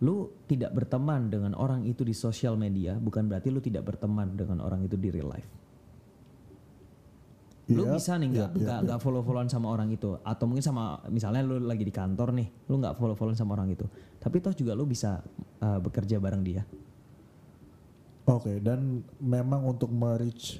lu 0.04 0.28
tidak 0.44 0.76
berteman 0.76 1.32
dengan 1.32 1.56
orang 1.56 1.80
itu 1.88 2.04
di 2.04 2.12
sosial 2.12 2.52
media 2.52 3.00
bukan 3.00 3.32
berarti 3.32 3.48
lu 3.48 3.64
tidak 3.64 3.88
berteman 3.88 4.36
dengan 4.36 4.60
orang 4.60 4.84
itu 4.84 4.92
di 4.96 5.08
real 5.08 5.32
life. 5.32 5.48
Lu 7.66 7.82
Iya, 7.82 7.98
bisa 7.98 8.14
nih 8.14 8.28
nggak 8.30 8.50
iya, 8.54 8.62
nggak 8.62 8.78
nggak 8.86 8.98
follow 9.02 9.26
followan 9.26 9.50
sama 9.50 9.74
orang 9.74 9.90
itu 9.90 10.14
atau 10.22 10.44
mungkin 10.46 10.62
sama 10.62 11.02
misalnya 11.10 11.42
lu 11.42 11.58
lagi 11.58 11.82
di 11.82 11.90
kantor 11.90 12.30
nih 12.30 12.70
lu 12.70 12.78
nggak 12.78 12.94
follow 12.94 13.18
followan 13.18 13.34
sama 13.34 13.58
orang 13.58 13.74
itu 13.74 13.82
tapi 14.22 14.38
toh 14.38 14.54
juga 14.54 14.78
lu 14.78 14.86
bisa 14.86 15.18
uh, 15.58 15.82
bekerja 15.82 16.22
bareng 16.22 16.46
dia 16.46 16.62
Oke, 18.26 18.58
dan 18.58 19.06
memang 19.22 19.62
untuk 19.70 19.86
merich 19.94 20.58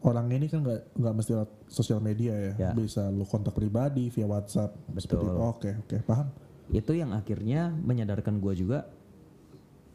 orang 0.00 0.32
ini 0.32 0.48
kan 0.48 0.64
nggak 0.64 0.96
nggak 0.96 1.12
mesti 1.12 1.30
lewat 1.36 1.50
sosial 1.68 2.00
media 2.00 2.32
ya. 2.32 2.52
Ya. 2.56 2.70
Bisa 2.72 3.12
lu 3.12 3.28
kontak 3.28 3.52
pribadi 3.52 4.08
via 4.08 4.24
WhatsApp. 4.24 4.72
seperti 4.96 5.28
itu. 5.28 5.36
Oke 5.36 5.70
oke 5.76 5.96
paham. 6.08 6.32
itu 6.70 6.94
yang 6.94 7.10
akhirnya 7.12 7.68
menyadarkan 7.68 8.38
gua 8.38 8.54
juga 8.54 8.86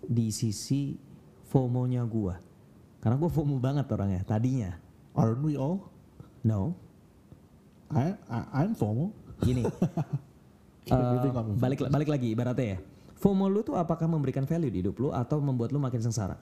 di 0.04 0.28
sisi 0.30 0.94
FOMO-nya 1.50 2.04
gua 2.06 2.36
karena 3.00 3.16
gua 3.16 3.32
FOMO 3.32 3.58
banget 3.58 3.88
orangnya 3.90 4.22
tadinya 4.28 4.76
Aren't 5.16 5.40
we 5.40 5.56
all? 5.56 5.95
No 6.46 6.78
I, 7.90 8.14
I 8.30 8.66
I'm 8.66 8.74
FOMO. 8.74 9.14
gini 9.42 9.66
Okay, 10.86 10.94
I'm- 10.94 11.58
balik 11.58 11.82
balik 11.90 12.10
lagi 12.10 12.30
ibaratnya 12.30 12.78
ya. 12.78 12.80
FOMO 13.18 13.50
lu 13.50 13.66
tuh 13.66 13.74
apakah 13.74 14.06
memberikan 14.06 14.46
value 14.46 14.70
di 14.70 14.86
hidup 14.86 15.02
lu 15.02 15.10
atau 15.10 15.42
membuat 15.42 15.74
lu 15.74 15.82
makin 15.82 15.98
sengsara? 15.98 16.38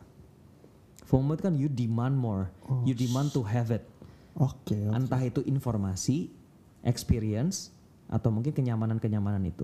FOMO 1.07 1.39
itu 1.39 1.43
kan 1.47 1.55
you 1.55 1.71
demand 1.71 2.11
more, 2.19 2.51
you 2.83 2.91
demand 2.91 3.31
to 3.31 3.39
have 3.39 3.71
it. 3.71 3.87
Oke. 4.35 4.75
oke. 4.75 4.91
Entah 4.91 5.21
itu 5.23 5.39
informasi, 5.47 6.27
experience, 6.83 7.71
atau 8.11 8.35
mungkin 8.35 8.51
kenyamanan-kenyamanan 8.51 9.47
itu. 9.47 9.63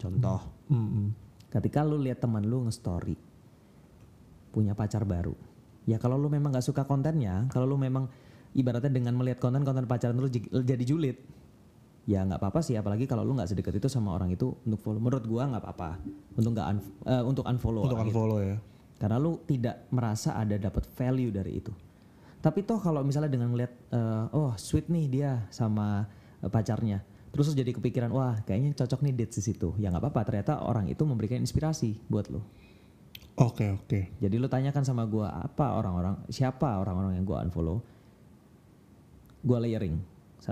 Contoh, 0.00 0.40
Mm-mm. 0.72 1.12
ketika 1.52 1.86
lu 1.86 2.00
lihat 2.00 2.18
teman 2.18 2.42
lu 2.42 2.66
nge-story 2.66 3.14
punya 4.50 4.74
pacar 4.74 5.06
baru. 5.06 5.36
Ya 5.86 6.00
kalau 6.02 6.18
lu 6.18 6.26
memang 6.26 6.50
nggak 6.50 6.66
suka 6.66 6.82
kontennya, 6.82 7.46
kalau 7.54 7.70
lu 7.70 7.78
memang 7.78 8.10
ibaratnya 8.52 8.90
dengan 8.90 9.14
melihat 9.14 9.38
konten-konten 9.38 9.86
pacaran 9.86 10.16
lu 10.16 10.26
j- 10.26 10.50
jadi 10.50 10.84
julid, 10.84 11.16
ya 12.04 12.26
nggak 12.26 12.40
apa-apa 12.40 12.60
sih. 12.60 12.74
Apalagi 12.74 13.06
kalau 13.06 13.22
lu 13.22 13.34
nggak 13.34 13.50
sedekat 13.50 13.78
itu 13.78 13.86
sama 13.86 14.14
orang 14.14 14.34
itu 14.34 14.54
untuk 14.66 14.80
follow. 14.82 14.98
Menurut 14.98 15.24
gua 15.26 15.46
nggak 15.46 15.62
apa-apa 15.62 15.90
untuk 16.34 16.50
nggak 16.54 16.66
un- 16.66 16.86
eh, 17.06 17.22
untuk 17.22 17.44
unfollow. 17.46 17.82
Untuk 17.86 17.98
orang 17.98 18.08
itu. 18.08 18.14
unfollow 18.16 18.38
ya. 18.42 18.56
Karena 19.00 19.16
lu 19.16 19.40
tidak 19.48 19.88
merasa 19.88 20.36
ada 20.36 20.60
dapat 20.60 20.84
value 20.92 21.32
dari 21.32 21.56
itu. 21.56 21.72
Tapi 22.40 22.64
toh 22.64 22.80
kalau 22.80 23.04
misalnya 23.04 23.28
dengan 23.28 23.52
ngeliat, 23.52 23.72
eh, 23.92 24.24
oh 24.36 24.52
sweet 24.56 24.88
nih 24.88 25.06
dia 25.06 25.30
sama 25.48 26.08
eh, 26.40 26.48
pacarnya, 26.48 27.04
terus 27.30 27.52
jadi 27.52 27.68
kepikiran, 27.70 28.08
wah 28.10 28.40
kayaknya 28.44 28.72
cocok 28.74 29.00
nih 29.04 29.12
date 29.14 29.32
di 29.36 29.42
situ. 29.44 29.72
Ya 29.76 29.88
nggak 29.88 30.04
apa-apa. 30.04 30.20
Ternyata 30.24 30.64
orang 30.64 30.88
itu 30.88 31.04
memberikan 31.04 31.38
inspirasi 31.38 32.00
buat 32.08 32.28
lu. 32.28 32.40
Oke 33.40 33.72
oke. 33.72 34.20
Jadi 34.20 34.36
lu 34.36 34.48
tanyakan 34.48 34.84
sama 34.84 35.08
gua 35.08 35.32
apa 35.32 35.72
orang-orang, 35.72 36.28
siapa 36.28 36.76
orang-orang 36.76 37.16
yang 37.16 37.24
gua 37.24 37.40
unfollow? 37.40 37.80
Gua 39.40 39.58
layering 39.60 39.96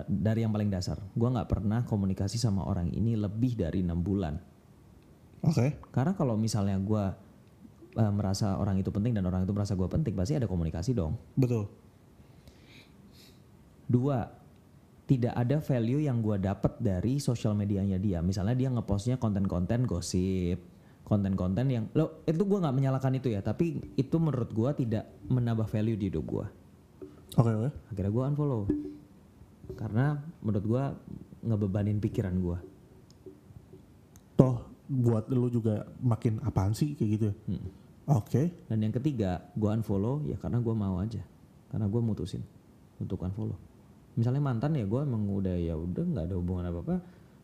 dari 0.06 0.44
yang 0.44 0.52
paling 0.52 0.68
dasar. 0.68 1.00
Gua 1.16 1.32
nggak 1.32 1.48
pernah 1.48 1.80
komunikasi 1.84 2.36
sama 2.36 2.64
orang 2.68 2.92
ini 2.92 3.16
lebih 3.16 3.56
dari 3.56 3.80
enam 3.80 4.04
bulan. 4.04 4.36
Oke. 5.42 5.78
Karena 5.94 6.12
kalau 6.12 6.34
misalnya 6.36 6.76
gua 6.82 7.14
eh, 7.96 8.12
merasa 8.12 8.58
orang 8.58 8.78
itu 8.78 8.92
penting 8.92 9.16
dan 9.16 9.24
orang 9.24 9.46
itu 9.46 9.52
merasa 9.54 9.72
gua 9.78 9.88
penting, 9.88 10.12
pasti 10.12 10.36
ada 10.36 10.50
komunikasi 10.50 10.92
dong. 10.92 11.16
Betul. 11.38 11.70
Dua, 13.88 14.28
tidak 15.08 15.32
ada 15.32 15.56
value 15.64 16.04
yang 16.04 16.20
gua 16.20 16.36
dapat 16.36 16.76
dari 16.76 17.16
sosial 17.16 17.56
medianya 17.56 17.96
dia. 17.96 18.20
Misalnya 18.20 18.52
dia 18.52 18.68
ngepostnya 18.68 19.16
konten-konten 19.16 19.88
gosip, 19.88 20.60
konten-konten 21.08 21.64
yang 21.72 21.84
lo 21.96 22.20
itu 22.28 22.44
gua 22.44 22.68
nggak 22.68 22.76
menyalahkan 22.76 23.16
itu 23.16 23.32
ya, 23.32 23.40
tapi 23.40 23.80
itu 23.96 24.16
menurut 24.20 24.52
gua 24.52 24.76
tidak 24.76 25.08
menambah 25.24 25.64
value 25.64 25.96
di 25.96 26.12
hidup 26.12 26.24
gua. 26.28 26.46
Oke 27.38 27.50
oke. 27.54 27.70
Akhirnya 27.94 28.10
gua 28.10 28.24
unfollow 28.26 28.62
karena 29.78 30.18
menurut 30.42 30.66
gua 30.66 30.82
ngebebanin 31.46 32.02
pikiran 32.02 32.34
gua. 32.42 32.58
Toh 34.34 34.66
buat 34.88 35.30
lu 35.30 35.46
juga 35.52 35.86
makin 36.02 36.42
apaan 36.42 36.74
sih 36.74 36.98
kayak 36.98 37.10
gitu. 37.14 37.24
ya? 37.30 37.34
Hmm. 37.46 37.66
Oke. 38.08 38.42
Dan 38.66 38.82
yang 38.82 38.94
ketiga, 38.96 39.52
gua 39.54 39.78
unfollow 39.78 40.26
ya 40.26 40.34
karena 40.40 40.58
gua 40.58 40.74
mau 40.74 40.98
aja, 40.98 41.22
karena 41.70 41.86
gua 41.86 42.02
mutusin 42.02 42.42
untuk 42.98 43.22
unfollow. 43.22 43.54
Misalnya 44.18 44.42
mantan 44.42 44.74
ya 44.74 44.82
gua 44.82 45.06
emang 45.06 45.22
udah 45.30 45.54
ya 45.54 45.78
udah 45.78 46.02
nggak 46.02 46.24
ada 46.26 46.34
hubungan 46.34 46.64
apa 46.66 46.80
apa. 46.82 46.96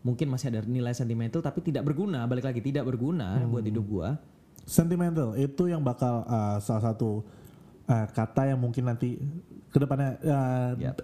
Mungkin 0.05 0.27
masih 0.27 0.51
ada 0.53 0.61
nilai 0.67 0.91
sentimental 0.91 1.39
tapi 1.39 1.63
tidak 1.63 1.87
berguna. 1.87 2.27
Balik 2.27 2.51
lagi 2.51 2.61
tidak 2.61 2.83
berguna 2.91 3.47
buat 3.47 3.63
hidup 3.63 3.85
gua. 3.87 4.19
Sentimental 4.65 5.37
itu 5.39 5.69
yang 5.69 5.85
bakal 5.85 6.25
uh, 6.25 6.57
salah 6.59 6.83
satu 6.93 7.23
uh, 7.89 8.07
kata 8.11 8.53
yang 8.53 8.61
mungkin 8.61 8.89
nanti 8.89 9.19
ke 9.73 9.79
depannya 9.81 10.17
uh, 10.23 10.73
Yap. 10.79 11.03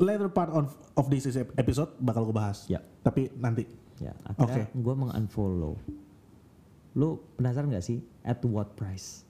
later 0.00 0.28
part 0.32 0.50
of, 0.52 0.72
of 0.96 1.06
this 1.12 1.26
is 1.28 1.36
episode 1.36 1.92
bakal 2.00 2.28
gue 2.28 2.36
bahas. 2.36 2.64
Ya. 2.68 2.80
Tapi 3.02 3.32
nanti. 3.36 3.66
Ya, 4.02 4.18
akhirnya 4.26 4.66
gua 4.74 4.98
mengunfollow. 4.98 5.78
Lu 6.98 7.22
penasaran 7.38 7.70
gak 7.70 7.86
sih 7.86 8.02
at 8.26 8.42
what 8.42 8.74
price? 8.74 9.22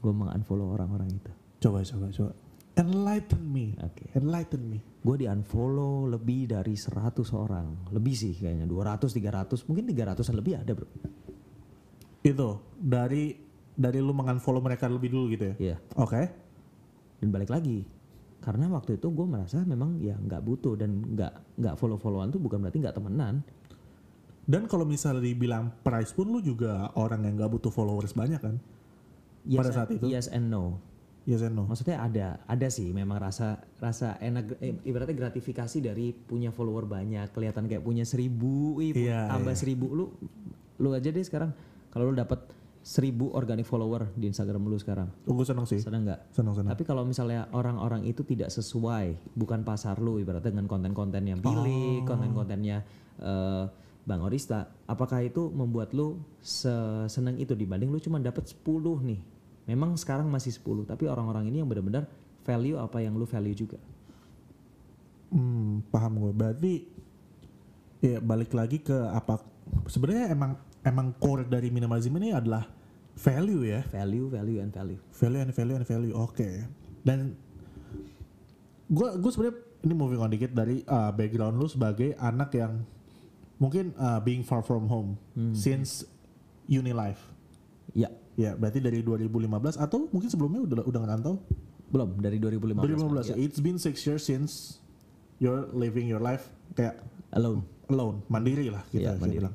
gue 0.00 0.16
mengunfollow 0.16 0.72
orang-orang 0.72 1.12
itu 1.12 1.32
Coba 1.60 1.84
coba 1.84 2.08
coba. 2.08 2.32
Enlighten 2.80 3.44
me. 3.44 3.76
Oke. 3.84 4.08
Enlighten 4.16 4.64
me. 4.64 4.80
gue 5.00 5.16
di 5.16 5.26
unfollow 5.26 6.04
lebih 6.12 6.44
dari 6.44 6.76
100 6.76 7.24
orang 7.32 7.88
lebih 7.88 8.12
sih 8.12 8.36
kayaknya 8.36 8.68
200 8.68 9.08
300 9.08 9.64
mungkin 9.64 9.88
300an 9.88 10.34
lebih 10.36 10.60
ada 10.60 10.72
bro 10.76 10.88
Itu 12.20 12.76
dari 12.76 13.32
dari 13.80 13.96
lu 13.98 14.12
mengunfollow 14.12 14.60
mereka 14.60 14.84
lebih 14.86 15.08
dulu 15.08 15.24
gitu 15.32 15.44
ya. 15.48 15.54
Iya. 15.56 15.76
Oke. 15.96 16.22
dan 17.20 17.28
balik 17.28 17.48
lagi 17.48 17.84
karena 18.40 18.64
waktu 18.68 18.96
itu 18.96 19.08
gue 19.08 19.26
merasa 19.28 19.60
memang 19.60 20.00
ya 20.00 20.16
nggak 20.16 20.40
butuh 20.40 20.72
dan 20.72 21.04
nggak 21.04 21.32
nggak 21.60 21.74
follow 21.76 21.96
followan 21.96 22.28
tuh 22.28 22.40
bukan 22.40 22.60
berarti 22.60 22.80
nggak 22.80 22.96
temenan 22.96 23.40
Dan 24.44 24.64
kalau 24.66 24.82
misalnya 24.82 25.20
dibilang 25.22 25.70
price 25.84 26.10
pun 26.10 26.26
lu 26.26 26.40
juga 26.40 26.90
orang 26.96 27.22
yang 27.22 27.36
nggak 27.36 27.52
butuh 27.52 27.70
followers 27.70 28.10
banyak 28.12 28.40
kan? 28.40 28.56
yes, 29.44 29.60
Pada 29.60 29.70
saat 29.70 29.88
itu? 29.92 30.04
yes 30.08 30.26
and 30.28 30.48
no 30.48 30.80
Yes 31.22 31.44
and 31.44 31.52
no. 31.52 31.68
maksudnya 31.68 32.00
ada 32.00 32.40
ada 32.48 32.68
sih 32.72 32.90
memang 32.90 33.20
rasa 33.20 33.60
rasa 33.76 34.16
enak 34.18 34.56
eh, 34.58 34.72
ibaratnya 34.82 35.12
gratifikasi 35.14 35.78
dari 35.78 36.16
punya 36.16 36.48
follower 36.48 36.88
banyak 36.88 37.28
kelihatan 37.30 37.68
kayak 37.68 37.84
punya 37.84 38.02
seribu 38.02 38.80
wih, 38.80 38.96
Iya, 38.96 39.28
tambah 39.28 39.52
iya. 39.52 39.60
seribu 39.60 39.86
lu 39.92 40.04
lu 40.80 40.88
aja 40.96 41.12
deh 41.12 41.20
sekarang 41.20 41.52
kalau 41.92 42.08
lu 42.08 42.16
dapat 42.16 42.40
seribu 42.80 43.28
organic 43.36 43.68
follower 43.68 44.08
di 44.16 44.32
Instagram 44.32 44.64
lu 44.64 44.80
sekarang 44.80 45.12
Oh, 45.28 45.36
gue 45.36 45.44
seneng 45.44 45.68
sih. 45.68 45.76
sedang 45.84 46.08
nggak 46.08 46.32
Seneng 46.32 46.56
seneng. 46.56 46.72
Tapi 46.72 46.82
kalau 46.88 47.04
misalnya 47.04 47.44
orang-orang 47.52 48.08
itu 48.08 48.24
tidak 48.24 48.48
sesuai, 48.48 49.36
bukan 49.36 49.60
pasar 49.62 50.00
lu, 50.00 50.16
ibaratnya 50.16 50.48
dengan 50.56 50.64
konten-konten 50.64 51.22
yang 51.28 51.40
pilih, 51.44 52.08
konten-kontennya 52.08 52.80
eh, 53.20 53.64
Bang 54.00 54.24
Orista, 54.24 54.64
apakah 54.88 55.20
itu 55.20 55.52
membuat 55.52 55.92
lu 55.92 56.24
seneng 56.40 57.36
itu 57.36 57.52
dibanding 57.52 57.92
lu 57.92 58.00
cuma 58.00 58.16
dapat 58.16 58.48
10 58.48 58.64
nih? 59.04 59.20
Memang 59.68 59.94
sekarang 60.00 60.32
masih 60.32 60.56
10, 60.56 60.88
tapi 60.88 61.04
orang-orang 61.04 61.52
ini 61.52 61.60
yang 61.60 61.68
benar-benar 61.68 62.08
value 62.42 62.80
apa 62.80 63.04
yang 63.04 63.12
lu 63.12 63.28
value 63.28 63.54
juga. 63.54 63.76
Hmm, 65.30 65.84
paham 65.92 66.16
gue. 66.16 66.32
Berarti 66.32 66.72
ya 68.00 68.18
balik 68.18 68.56
lagi 68.56 68.80
ke 68.80 68.96
apa? 69.12 69.44
Sebenarnya 69.86 70.32
emang 70.32 70.56
emang 70.82 71.12
core 71.16 71.44
dari 71.44 71.68
minimalism 71.68 72.16
ini 72.16 72.32
adalah 72.32 72.66
value 73.16 73.62
ya. 73.66 73.80
Value, 73.90 74.26
value, 74.28 74.58
and 74.60 74.70
value. 74.70 75.00
Value 75.12 75.40
and 75.40 75.52
value 75.52 75.76
and 75.76 75.86
value. 75.86 76.14
Oke. 76.16 76.48
Dan 77.00 77.34
gue 78.90 79.08
gue 79.16 79.30
sebenarnya 79.30 79.56
ini 79.80 79.94
moving 79.96 80.20
on 80.20 80.28
dikit 80.28 80.52
dari 80.52 80.84
uh, 80.84 81.08
background 81.14 81.56
lu 81.56 81.64
sebagai 81.64 82.12
anak 82.18 82.52
yang 82.52 82.84
mungkin 83.56 83.92
uh, 83.96 84.20
being 84.20 84.44
far 84.44 84.60
from 84.60 84.88
home 84.88 85.16
since 85.52 86.04
uni 86.66 86.92
life. 86.92 87.20
Ya, 87.92 88.08
Ya, 88.38 88.56
berarti 88.56 88.80
dari 88.80 89.04
2015 89.04 89.76
atau 89.76 90.08
mungkin 90.08 90.32
sebelumnya 90.32 90.64
udah 90.64 90.84
udah 90.88 91.00
ngerantau? 91.04 91.34
belum 91.90 92.22
dari 92.22 92.38
2015. 92.38 93.34
2015. 93.34 93.34
Ya. 93.34 93.36
It's 93.36 93.58
been 93.58 93.74
six 93.74 94.06
years 94.06 94.22
since 94.22 94.78
you're 95.42 95.66
living 95.74 96.06
your 96.06 96.22
life 96.22 96.46
kayak 96.78 97.02
Alone. 97.34 97.66
alone, 97.90 98.22
mandiri 98.30 98.70
lah 98.70 98.86
kita 98.94 99.18
bisa 99.18 99.18
mandiri. 99.18 99.38
bilang. 99.42 99.54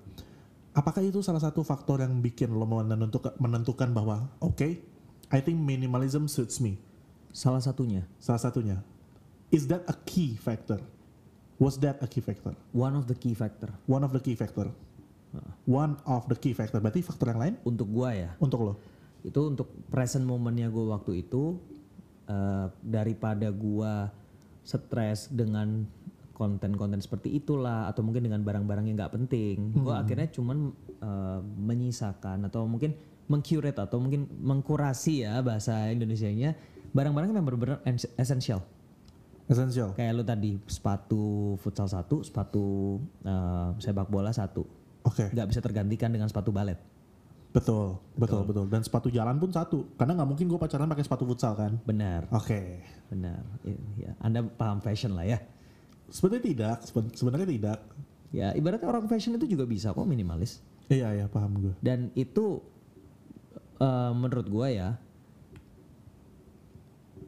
Apakah 0.75 0.99
itu 0.99 1.23
salah 1.23 1.39
satu 1.39 1.63
faktor 1.63 2.03
yang 2.03 2.19
bikin 2.19 2.51
lo 2.51 2.67
menentukan, 2.67 3.31
menentukan 3.39 3.95
bahwa 3.95 4.27
oke, 4.43 4.83
I 5.31 5.39
think 5.39 5.55
minimalism 5.55 6.27
suits 6.27 6.59
me. 6.59 6.75
Salah 7.31 7.63
satunya, 7.63 8.03
Salah 8.19 8.43
satunya. 8.43 8.83
Is 9.55 9.71
that 9.71 9.87
a 9.87 9.95
key 10.03 10.35
factor? 10.35 10.83
Was 11.55 11.79
that 11.79 12.03
a 12.03 12.07
key 12.11 12.19
factor? 12.19 12.51
one 12.75 12.91
of 12.99 13.07
the 13.07 13.15
key 13.15 13.31
factor 13.31 13.71
One 13.87 14.03
of 14.03 14.11
the 14.11 14.19
key 14.19 14.35
factor. 14.35 14.67
One 15.63 15.95
of 16.03 16.27
the 16.27 16.35
key 16.35 16.51
factor. 16.51 16.83
Berarti 16.83 16.99
faktor 16.99 17.31
yang 17.31 17.39
lain 17.39 17.55
untuk 17.63 17.87
gua 17.87 18.11
ya. 18.11 18.29
untuk 18.43 18.59
lo. 18.61 18.73
itu 19.25 19.41
untuk 19.41 19.73
present 19.89 20.21
momennya 20.21 20.69
gue 20.69 20.85
waktu 20.85 21.25
itu 21.25 21.57
eh, 22.29 22.67
daripada 22.85 23.49
gua 23.49 24.13
stres 24.61 25.33
dengan 25.33 25.89
konten-konten 26.35 26.99
seperti 26.99 27.31
itulah 27.33 27.87
atau 27.87 28.03
mungkin 28.03 28.27
dengan 28.27 28.43
barang-barang 28.43 28.85
yang 28.85 28.99
nggak 28.99 29.15
penting 29.15 29.71
gua 29.79 30.03
akhirnya 30.03 30.27
cuman 30.27 30.69
eh, 30.99 31.39
menyisakan 31.41 32.45
atau 32.45 32.67
mungkin 32.67 32.91
mengcurate 33.25 33.79
atau 33.79 33.97
mungkin 33.97 34.27
mengkurasi 34.37 35.23
ya 35.23 35.39
bahasa 35.39 35.87
Indonesianya 35.89 36.53
barang-barang 36.91 37.31
yang 37.31 37.41
benar-benar 37.41 37.79
ens- 37.83 38.11
essential 38.13 38.59
Essential. 39.45 39.93
kayak 39.93 40.11
lu 40.11 40.21
tadi 40.21 40.57
sepatu 40.65 41.23
futsal 41.55 41.85
satu 41.85 42.21
sepatu 42.21 42.97
eh, 43.21 43.69
sepak 43.79 44.09
bola 44.09 44.29
satu 44.29 44.65
Oke. 45.01 45.29
nggak 45.29 45.47
bisa 45.47 45.61
tergantikan 45.61 46.09
dengan 46.09 46.27
sepatu 46.27 46.51
balet 46.51 46.77
Betul, 47.55 47.95
betul, 48.19 48.43
betul. 48.43 48.67
Dan 48.67 48.83
sepatu 48.83 49.07
jalan 49.07 49.39
pun 49.39 49.47
satu. 49.47 49.95
Karena 49.95 50.11
nggak 50.11 50.27
mungkin 50.27 50.51
gue 50.51 50.59
pacaran 50.59 50.91
pakai 50.91 51.07
sepatu 51.07 51.23
futsal 51.23 51.55
kan. 51.55 51.79
benar 51.87 52.27
Oke. 52.35 52.83
benar 53.07 53.47
ya 53.95 54.11
Anda 54.19 54.43
paham 54.43 54.83
fashion 54.83 55.15
lah 55.15 55.23
ya 55.23 55.39
Sebenarnya 56.15 56.43
tidak. 56.47 56.77
seben- 56.81 57.11
Sebenarnya 57.11 57.43
tidak. 57.45 57.79
Ya 58.31 58.51
ibaratnya 58.51 58.87
orang 58.87 59.03
fashion 59.05 59.35
itu 59.35 59.43
juga 59.45 59.67
bisa 59.67 59.91
kok 59.91 60.07
minimalis. 60.07 60.63
Iya, 60.87 61.11
iya, 61.13 61.25
paham 61.27 61.59
gue. 61.59 61.73
Dan 61.83 62.07
itu 62.15 62.63
eh, 63.75 64.11
menurut 64.11 64.47
gua 64.47 64.67
ya, 64.69 64.89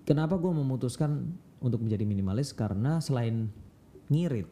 kenapa 0.04 0.40
gua 0.40 0.56
memutuskan 0.56 1.36
untuk 1.60 1.84
menjadi 1.84 2.06
minimalis 2.06 2.54
karena 2.54 3.02
selain 3.02 3.50
ngirit, 4.08 4.48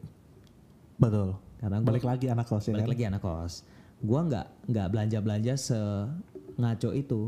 Betul. 0.98 1.38
karena 1.56 1.80
gua 1.80 1.88
Balik 1.88 2.04
lagi 2.04 2.26
anak 2.28 2.46
kos 2.46 2.68
ya 2.68 2.72
balik 2.74 2.84
kan? 2.84 2.92
lagi 2.92 3.04
anak 3.06 3.22
kos, 3.22 3.54
gua 4.02 4.20
nggak 4.26 4.46
nggak 4.68 4.86
belanja 4.90 5.18
belanja 5.22 5.54
se 5.56 5.78
ngaco 6.56 6.90
itu. 6.92 7.22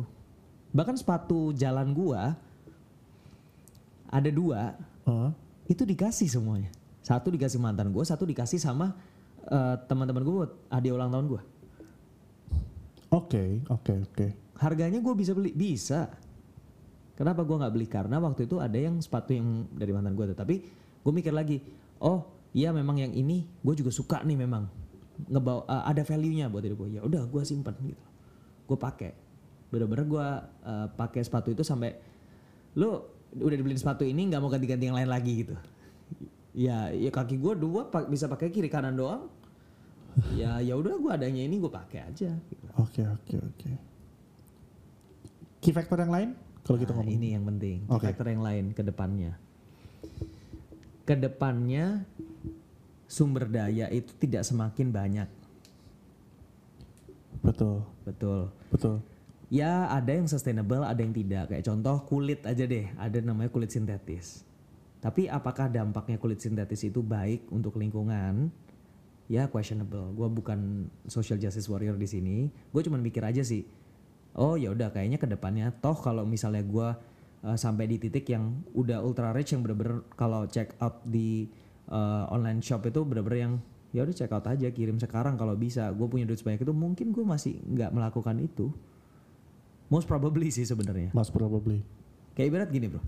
Bahkan 0.69 0.97
sepatu 0.97 1.55
jalan 1.55 1.97
gua 1.97 2.37
ada 4.09 4.29
dua, 4.29 4.77
Heeh. 5.05 5.31
itu 5.69 5.83
dikasih 5.85 6.29
semuanya. 6.29 6.69
Satu 7.09 7.33
dikasih 7.33 7.57
mantan 7.57 7.89
gua, 7.89 8.05
satu 8.05 8.29
dikasih 8.29 8.61
sama 8.61 8.93
eh, 9.49 9.77
teman-teman 9.89 10.21
gue 10.21 10.35
buat 10.45 10.53
hadiah 10.69 10.93
ulang 10.93 11.09
tahun 11.09 11.27
gua. 11.33 11.43
Oke, 13.09 13.65
oke, 13.73 13.95
oke. 14.13 14.27
harganya 14.61 15.01
gue 15.01 15.15
bisa 15.17 15.33
beli? 15.33 15.57
Bisa. 15.57 16.13
Kenapa 17.17 17.49
gue 17.49 17.57
nggak 17.57 17.73
beli? 17.73 17.87
Karena 17.89 18.21
waktu 18.21 18.45
itu 18.45 18.61
ada 18.61 18.77
yang 18.77 19.01
sepatu 19.01 19.33
yang 19.33 19.65
dari 19.73 19.95
mantan 19.97 20.13
gue 20.13 20.37
tapi 20.37 20.61
gue 20.99 21.13
mikir 21.15 21.33
lagi 21.33 21.63
oh 22.03 22.27
iya 22.53 22.75
memang 22.75 23.01
yang 23.01 23.15
ini 23.15 23.49
gue 23.65 23.75
juga 23.79 23.89
suka 23.89 24.21
nih 24.29 24.37
memang. 24.37 24.69
Ngebawa 25.33 25.65
uh, 25.65 25.85
ada 25.89 26.05
value 26.05 26.37
nya 26.37 26.53
buat 26.53 26.61
hidup 26.61 26.85
gue 26.85 27.01
ya 27.01 27.03
udah 27.07 27.25
gue 27.25 27.43
simpan 27.49 27.73
gitu. 27.81 28.05
Gue 28.69 28.77
pakai. 28.77 29.17
Bener-bener 29.73 30.05
gue 30.05 30.27
uh, 30.69 30.87
pakai 30.93 31.25
sepatu 31.25 31.57
itu 31.57 31.65
sampai 31.65 31.97
lo 32.77 33.17
udah 33.33 33.57
dibeliin 33.57 33.81
sepatu 33.81 34.05
ini 34.05 34.29
nggak 34.29 34.41
mau 34.45 34.53
ganti-ganti 34.53 34.85
yang 34.93 34.97
lain 35.01 35.09
lagi 35.09 35.33
gitu 35.49 35.57
ya 36.53 36.89
ya 36.91 37.09
kaki 37.09 37.37
gue 37.37 37.55
dua 37.55 37.87
pak- 37.87 38.07
bisa 38.07 38.25
pakai 38.25 38.49
kiri 38.49 38.67
kanan 38.67 38.95
doang 38.95 39.29
ya 40.35 40.59
ya 40.59 40.75
udah 40.75 40.97
gue 40.97 41.11
adanya 41.11 41.41
ini 41.41 41.57
gue 41.57 41.69
pakai 41.69 42.01
aja 42.05 42.33
gitu. 42.35 42.65
Oke, 42.77 43.03
oke, 43.03 43.35
oke. 43.39 43.71
Key 45.59 45.71
factor 45.71 45.99
yang 45.99 46.11
lain? 46.11 46.31
Kalau 46.63 46.77
kita 46.77 46.91
Nah, 46.91 47.01
ngomong. 47.01 47.15
ini 47.15 47.29
yang 47.33 47.45
penting. 47.45 47.79
Oke. 47.87 48.07
Faktor 48.07 48.27
yang 48.29 48.43
lain 48.43 48.65
ke 48.71 48.83
depannya. 48.83 49.33
Ke 51.03 51.15
depannya 51.15 52.05
sumber 53.07 53.47
daya 53.47 53.89
itu 53.89 54.13
tidak 54.17 54.43
semakin 54.43 54.89
banyak. 54.89 55.29
Betul, 57.41 57.87
Betul. 58.03 58.51
betul. 58.69 58.97
Ya 59.49 59.89
ada 59.89 60.13
yang 60.13 60.29
sustainable, 60.29 60.85
ada 60.85 60.99
yang 60.99 61.15
tidak. 61.15 61.49
Kayak 61.49 61.65
contoh 61.65 61.97
kulit 62.05 62.45
aja 62.45 62.63
deh, 62.63 62.85
ada 62.95 63.19
namanya 63.19 63.49
kulit 63.49 63.73
sintetis. 63.73 64.45
Tapi 64.99 65.31
apakah 65.31 65.71
dampaknya 65.71 66.19
kulit 66.19 66.43
sintetis 66.43 66.83
itu 66.83 67.01
baik 67.05 67.47
untuk 67.55 67.79
lingkungan? 67.79 68.51
Ya 69.31 69.47
questionable. 69.47 70.11
Gue 70.17 70.27
bukan 70.27 70.91
social 71.07 71.39
justice 71.39 71.71
warrior 71.71 71.95
di 71.95 72.09
sini. 72.09 72.37
Gue 72.75 72.83
cuma 72.83 72.99
mikir 72.99 73.23
aja 73.23 73.45
sih. 73.45 73.63
Oh 74.35 74.59
ya 74.59 74.75
udah 74.75 74.91
kayaknya 74.91 75.19
ke 75.21 75.29
depannya 75.31 75.71
toh 75.79 75.95
kalau 75.95 76.27
misalnya 76.27 76.65
gue 76.67 76.89
sampai 77.55 77.87
di 77.87 77.97
titik 78.03 78.27
yang 78.35 78.67
udah 78.75 78.99
ultra 78.99 79.31
rich 79.31 79.55
yang 79.55 79.63
bener-bener 79.63 80.03
kalau 80.19 80.43
check 80.51 80.75
out 80.83 80.99
di 81.07 81.47
uh, 81.87 82.27
online 82.35 82.59
shop 82.59 82.83
itu 82.91 83.07
bener-bener 83.07 83.39
yang 83.39 83.55
ya 83.95 84.03
udah 84.03 84.15
check 84.15 84.33
out 84.35 84.45
aja 84.51 84.69
kirim 84.75 84.99
sekarang 84.99 85.39
kalau 85.39 85.55
bisa 85.55 85.89
gue 85.95 86.07
punya 86.11 86.27
duit 86.27 86.43
sebanyak 86.43 86.67
itu 86.67 86.75
mungkin 86.75 87.15
gue 87.15 87.25
masih 87.25 87.57
nggak 87.63 87.95
melakukan 87.95 88.37
itu 88.43 88.75
most 89.89 90.11
probably 90.11 90.51
sih 90.53 90.67
sebenarnya 90.67 91.15
Mas 91.15 91.31
probably. 91.31 91.81
kayak 92.35 92.53
ibarat 92.53 92.69
gini 92.75 92.91
bro 92.91 93.01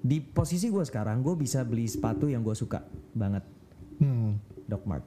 di 0.00 0.18
posisi 0.18 0.72
gue 0.72 0.82
sekarang 0.82 1.20
gue 1.20 1.34
bisa 1.36 1.62
beli 1.62 1.86
sepatu 1.86 2.26
yang 2.26 2.42
gue 2.42 2.56
suka 2.56 2.82
banget 3.14 3.44
Hmm. 3.94 4.42
Doc 4.66 4.82
Mart 4.90 5.06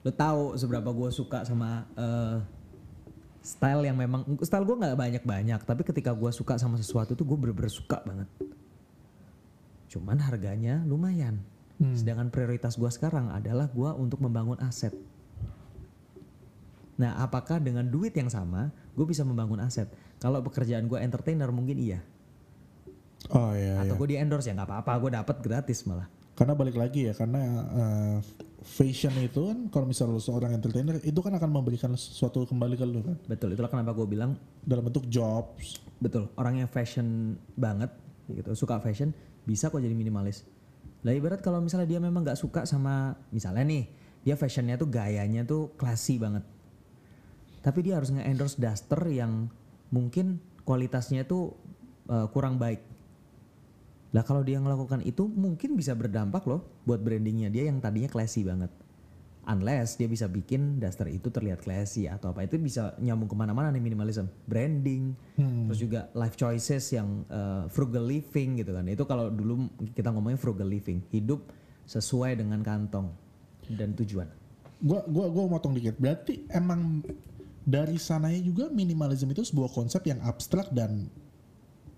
lo 0.00 0.10
tahu 0.10 0.56
seberapa 0.58 0.90
gue 0.90 1.10
suka 1.12 1.44
sama 1.44 1.86
eh, 1.94 2.40
style 3.44 3.84
yang 3.86 3.94
memang 3.94 4.24
style 4.42 4.64
gue 4.64 4.74
nggak 4.74 4.96
banyak 4.96 5.22
banyak 5.22 5.60
tapi 5.62 5.86
ketika 5.86 6.16
gue 6.16 6.32
suka 6.32 6.58
sama 6.58 6.80
sesuatu 6.80 7.12
tuh 7.14 7.22
gue 7.22 7.36
bener-bener 7.38 7.70
suka 7.70 8.00
banget 8.02 8.26
cuman 9.92 10.18
harganya 10.18 10.82
lumayan 10.82 11.38
sedangkan 11.80 12.28
prioritas 12.28 12.76
gue 12.76 12.90
sekarang 12.92 13.32
adalah 13.32 13.68
gue 13.68 13.90
untuk 13.96 14.20
membangun 14.24 14.56
aset 14.60 14.92
nah 16.96 17.20
apakah 17.20 17.60
dengan 17.60 17.84
duit 17.84 18.12
yang 18.16 18.28
sama 18.28 18.72
gue 19.00 19.06
bisa 19.06 19.22
membangun 19.24 19.64
aset. 19.64 19.88
Kalau 20.20 20.44
pekerjaan 20.44 20.84
gue 20.84 20.98
entertainer 21.00 21.48
mungkin 21.48 21.80
iya. 21.80 22.04
Oh 23.28 23.52
iya, 23.52 23.84
Atau 23.84 23.94
iya. 23.94 24.00
gue 24.00 24.08
di 24.08 24.16
endorse 24.16 24.48
ya 24.48 24.56
nggak 24.56 24.68
apa-apa, 24.70 24.92
gue 24.96 25.10
dapat 25.20 25.36
gratis 25.44 25.84
malah. 25.84 26.08
Karena 26.32 26.56
balik 26.56 26.80
lagi 26.80 27.04
ya, 27.04 27.12
karena 27.12 27.42
eh, 27.68 28.16
fashion 28.64 29.12
itu 29.20 29.40
kan 29.52 29.58
kalau 29.72 29.88
misalnya 29.88 30.16
lu 30.16 30.22
seorang 30.22 30.52
entertainer 30.52 30.96
itu 31.00 31.20
kan 31.20 31.32
akan 31.36 31.48
memberikan 31.48 31.92
sesuatu 31.96 32.44
kembali 32.44 32.76
ke 32.76 32.84
lu 32.84 33.00
kan 33.00 33.16
Betul, 33.24 33.56
itulah 33.56 33.72
kenapa 33.72 33.96
gue 33.96 34.04
bilang 34.04 34.36
dalam 34.64 34.84
bentuk 34.84 35.08
jobs. 35.08 35.80
betul 36.00 36.32
orang 36.40 36.64
yang 36.64 36.68
fashion 36.68 37.36
banget 37.60 37.92
gitu 38.32 38.56
suka 38.56 38.80
fashion 38.80 39.12
bisa 39.44 39.68
kok 39.72 39.80
jadi 39.80 39.92
minimalis. 39.96 40.44
Lah 41.00 41.16
ibarat 41.16 41.40
kalau 41.40 41.64
misalnya 41.64 41.88
dia 41.88 42.00
memang 42.00 42.20
nggak 42.24 42.36
suka 42.36 42.68
sama 42.68 43.16
misalnya 43.32 43.64
nih 43.64 43.84
dia 44.20 44.36
fashionnya 44.36 44.76
tuh 44.76 44.88
gayanya 44.92 45.44
tuh 45.48 45.72
classy 45.80 46.20
banget. 46.20 46.44
Tapi 47.60 47.78
dia 47.84 47.96
harus 48.00 48.12
nge-endorse 48.12 48.56
daster 48.60 49.00
yang 49.08 49.48
mungkin 49.88 50.40
kualitasnya 50.64 51.24
tuh 51.24 51.56
eh, 52.08 52.28
kurang 52.32 52.60
baik. 52.60 52.80
Lah 54.10 54.26
kalau 54.26 54.42
dia 54.42 54.58
melakukan 54.58 55.02
itu 55.06 55.30
mungkin 55.30 55.78
bisa 55.78 55.94
berdampak 55.94 56.42
loh 56.46 56.66
buat 56.82 56.98
brandingnya 56.98 57.46
dia 57.46 57.70
yang 57.70 57.78
tadinya 57.78 58.10
classy 58.10 58.42
banget. 58.42 58.70
Unless 59.40 59.96
dia 59.96 60.06
bisa 60.06 60.28
bikin 60.28 60.78
daster 60.78 61.08
itu 61.08 61.32
terlihat 61.32 61.64
classy 61.64 62.06
atau 62.06 62.30
apa 62.30 62.44
itu 62.44 62.60
bisa 62.60 62.94
nyambung 63.00 63.26
ke 63.26 63.34
mana-mana 63.34 63.72
nih 63.72 63.82
minimalism, 63.82 64.28
branding, 64.44 65.16
terus 65.66 65.80
juga 65.80 66.12
life 66.12 66.36
choices 66.36 66.92
yang 66.92 67.24
uh, 67.32 67.64
frugal 67.72 68.04
living 68.04 68.60
gitu 68.60 68.76
kan. 68.76 68.84
Itu 68.86 69.08
kalau 69.08 69.32
dulu 69.32 69.66
kita 69.96 70.12
ngomongin 70.12 70.38
frugal 70.38 70.68
living, 70.68 71.02
hidup 71.10 71.40
sesuai 71.88 72.38
dengan 72.38 72.60
kantong 72.62 73.10
dan 73.74 73.96
tujuan. 73.96 74.28
Gua 74.78 75.02
gua 75.08 75.26
gua 75.32 75.56
motong 75.56 75.72
dikit. 75.72 75.96
Berarti 75.98 76.46
emang 76.52 77.02
dari 77.64 77.96
sananya 77.96 78.44
juga 78.44 78.68
minimalism 78.68 79.32
itu 79.32 79.42
sebuah 79.42 79.72
konsep 79.72 80.04
yang 80.04 80.20
abstrak 80.20 80.68
dan 80.70 81.08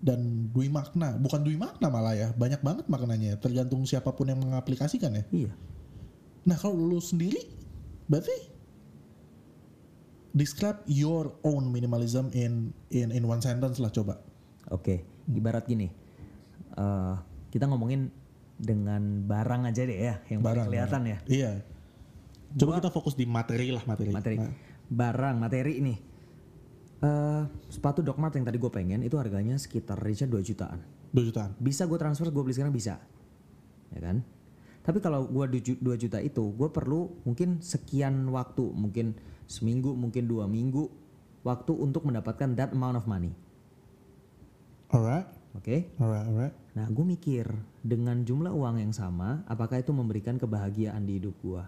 dan 0.03 0.51
dui 0.51 0.67
makna, 0.67 1.15
bukan 1.15 1.47
dui 1.47 1.55
makna 1.55 1.87
malah 1.87 2.11
ya. 2.11 2.27
Banyak 2.35 2.59
banget 2.59 2.85
maknanya, 2.91 3.39
tergantung 3.39 3.87
siapa 3.87 4.11
pun 4.11 4.27
yang 4.27 4.43
mengaplikasikan 4.43 5.15
ya. 5.15 5.23
Iya. 5.31 5.51
Nah, 6.43 6.59
kalau 6.59 6.75
lu 6.75 6.99
sendiri 6.99 7.39
berarti 8.11 8.51
describe 10.35 10.83
your 10.91 11.39
own 11.47 11.71
minimalism 11.71 12.27
in 12.35 12.75
in 12.91 13.15
in 13.15 13.23
one 13.23 13.39
sentence 13.39 13.79
lah 13.79 13.95
coba. 13.95 14.19
Oke, 14.75 15.07
ibarat 15.31 15.63
gini, 15.63 15.87
eh, 16.75 17.15
kita 17.47 17.71
ngomongin 17.71 18.11
dengan 18.59 19.23
barang 19.23 19.71
aja 19.71 19.87
deh 19.87 19.99
ya, 20.03 20.15
yang 20.27 20.43
paling 20.43 20.67
kelihatan 20.67 21.01
ya. 21.07 21.17
Iya. 21.31 21.51
Coba 22.59 22.83
kita 22.83 22.91
fokus 22.91 23.15
di 23.15 23.23
materi 23.23 23.71
lah 23.71 23.87
materi. 23.87 24.11
Materi, 24.11 24.35
Nah, 24.35 24.51
barang, 24.91 25.35
materi 25.39 25.79
ini. 25.79 25.95
Eh, 27.03 27.43
sepatu 27.67 27.99
Doc 27.99 28.15
Mart 28.15 28.31
yang 28.39 28.47
tadi 28.47 28.55
gue 28.55 28.71
pengen 28.71 29.03
itu 29.03 29.19
harganya 29.19 29.59
sekitar 29.59 29.99
range 29.99 30.23
2 30.23 30.39
jutaan. 30.39 30.79
2 31.11 31.27
jutaan. 31.27 31.51
Bisa 31.59 31.83
gue 31.83 31.99
transfer, 31.99 32.31
gue 32.31 32.39
beli 32.39 32.55
sekarang 32.55 32.71
bisa, 32.71 32.95
ya 33.91 33.99
kan? 33.99 34.23
Tapi 34.87 35.03
kalau 35.03 35.27
gue 35.27 35.59
2 35.59 35.99
juta 35.99 36.23
itu, 36.23 36.43
gue 36.55 36.69
perlu 36.71 37.11
mungkin 37.27 37.59
sekian 37.59 38.23
waktu, 38.31 38.71
mungkin 38.71 39.19
seminggu, 39.51 39.91
mungkin 39.91 40.31
dua 40.31 40.47
minggu 40.47 40.87
waktu 41.43 41.75
untuk 41.75 42.07
mendapatkan 42.07 42.55
that 42.55 42.71
amount 42.71 42.95
of 42.95 43.03
money, 43.03 43.35
Alright. 44.87 45.27
oke? 45.59 45.77
Alright, 45.99 46.25
alright. 46.31 46.55
Nah, 46.71 46.87
gue 46.87 47.03
mikir 47.03 47.51
dengan 47.83 48.23
jumlah 48.23 48.55
uang 48.55 48.79
yang 48.79 48.95
sama, 48.95 49.43
apakah 49.51 49.83
itu 49.83 49.91
memberikan 49.91 50.39
kebahagiaan 50.39 51.03
di 51.03 51.19
hidup 51.19 51.35
gue? 51.43 51.63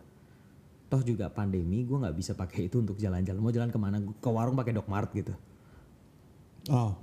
Toh 0.86 1.02
juga 1.02 1.34
pandemi, 1.34 1.82
gue 1.82 1.98
nggak 1.98 2.14
bisa 2.14 2.38
pakai 2.38 2.70
itu 2.70 2.78
untuk 2.78 2.96
jalan-jalan. 2.96 3.42
Mau 3.42 3.50
jalan 3.50 3.74
ke 3.74 3.80
mana? 3.82 3.98
Ke 4.22 4.30
warung 4.30 4.54
pakai 4.54 4.74
Docmart 4.74 5.10
gitu. 5.12 5.34
Oh. 6.70 6.94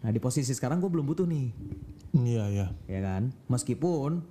Nah, 0.00 0.08
di 0.08 0.20
posisi 0.20 0.52
sekarang 0.52 0.80
gue 0.80 0.88
belum 0.88 1.04
butuh 1.04 1.28
nih, 1.28 1.52
Iya, 2.16 2.44
iya. 2.48 2.66
ya 2.88 3.00
kan? 3.04 3.32
Meskipun 3.52 4.24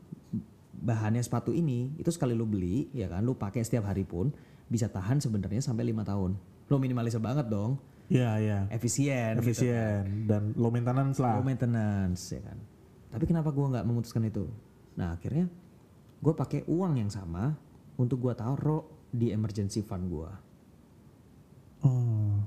bahannya 0.80 1.22
sepatu 1.22 1.54
ini 1.54 1.94
itu 1.96 2.10
sekali 2.10 2.34
lu 2.34 2.50
beli, 2.50 2.90
ya 2.90 3.06
kan? 3.06 3.22
Lu 3.22 3.38
pakai 3.38 3.62
setiap 3.62 3.86
hari 3.86 4.02
pun 4.02 4.34
bisa 4.66 4.90
tahan 4.90 5.22
sebenarnya 5.22 5.62
sampai 5.62 5.86
lima 5.86 6.02
tahun. 6.02 6.34
Lo 6.70 6.82
minimalis 6.82 7.18
banget 7.22 7.50
dong, 7.50 7.78
Iya, 8.10 8.32
iya. 8.42 8.60
efisien, 8.74 9.38
gitu. 9.38 9.54
Efisien 9.54 10.26
dan 10.26 10.58
low 10.58 10.74
maintenance 10.74 11.22
lah. 11.22 11.38
low 11.38 11.46
maintenance 11.46 12.34
ya 12.34 12.42
kan. 12.42 12.58
Tapi 13.14 13.24
kenapa 13.30 13.54
gua 13.54 13.70
nggak 13.78 13.86
memutuskan 13.86 14.26
itu? 14.26 14.50
Nah 14.98 15.14
akhirnya 15.14 15.46
gue 16.20 16.34
pakai 16.34 16.66
uang 16.66 16.98
yang 16.98 17.10
sama 17.14 17.54
untuk 17.96 18.18
gua 18.22 18.34
taruh 18.34 18.86
di 19.10 19.34
emergency 19.34 19.82
fund 19.82 20.08
gua. 20.08 20.32
Oh. 21.82 22.38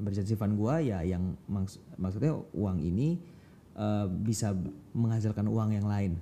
Emergency 0.00 0.34
fund 0.34 0.56
gua 0.56 0.80
ya 0.80 1.04
yang 1.04 1.36
maks- 1.46 1.80
maksudnya 1.94 2.34
uang 2.52 2.80
ini 2.80 3.20
eh, 3.72 4.06
bisa 4.08 4.52
menghasilkan 4.92 5.46
uang 5.48 5.72
yang 5.72 5.86
lain, 5.86 6.18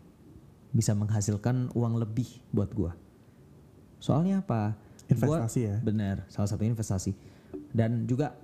bisa 0.70 0.94
menghasilkan 0.94 1.70
uang 1.74 1.98
lebih 1.98 2.28
buat 2.50 2.70
gua. 2.70 2.92
Soalnya 3.98 4.42
apa? 4.42 4.74
Gua- 5.10 5.42
Investasi 5.42 5.60
ya? 5.66 5.76
Bener, 5.82 6.22
salah 6.30 6.46
satu 6.46 6.62
investasi 6.62 7.12
dan 7.74 8.06
juga 8.06 8.34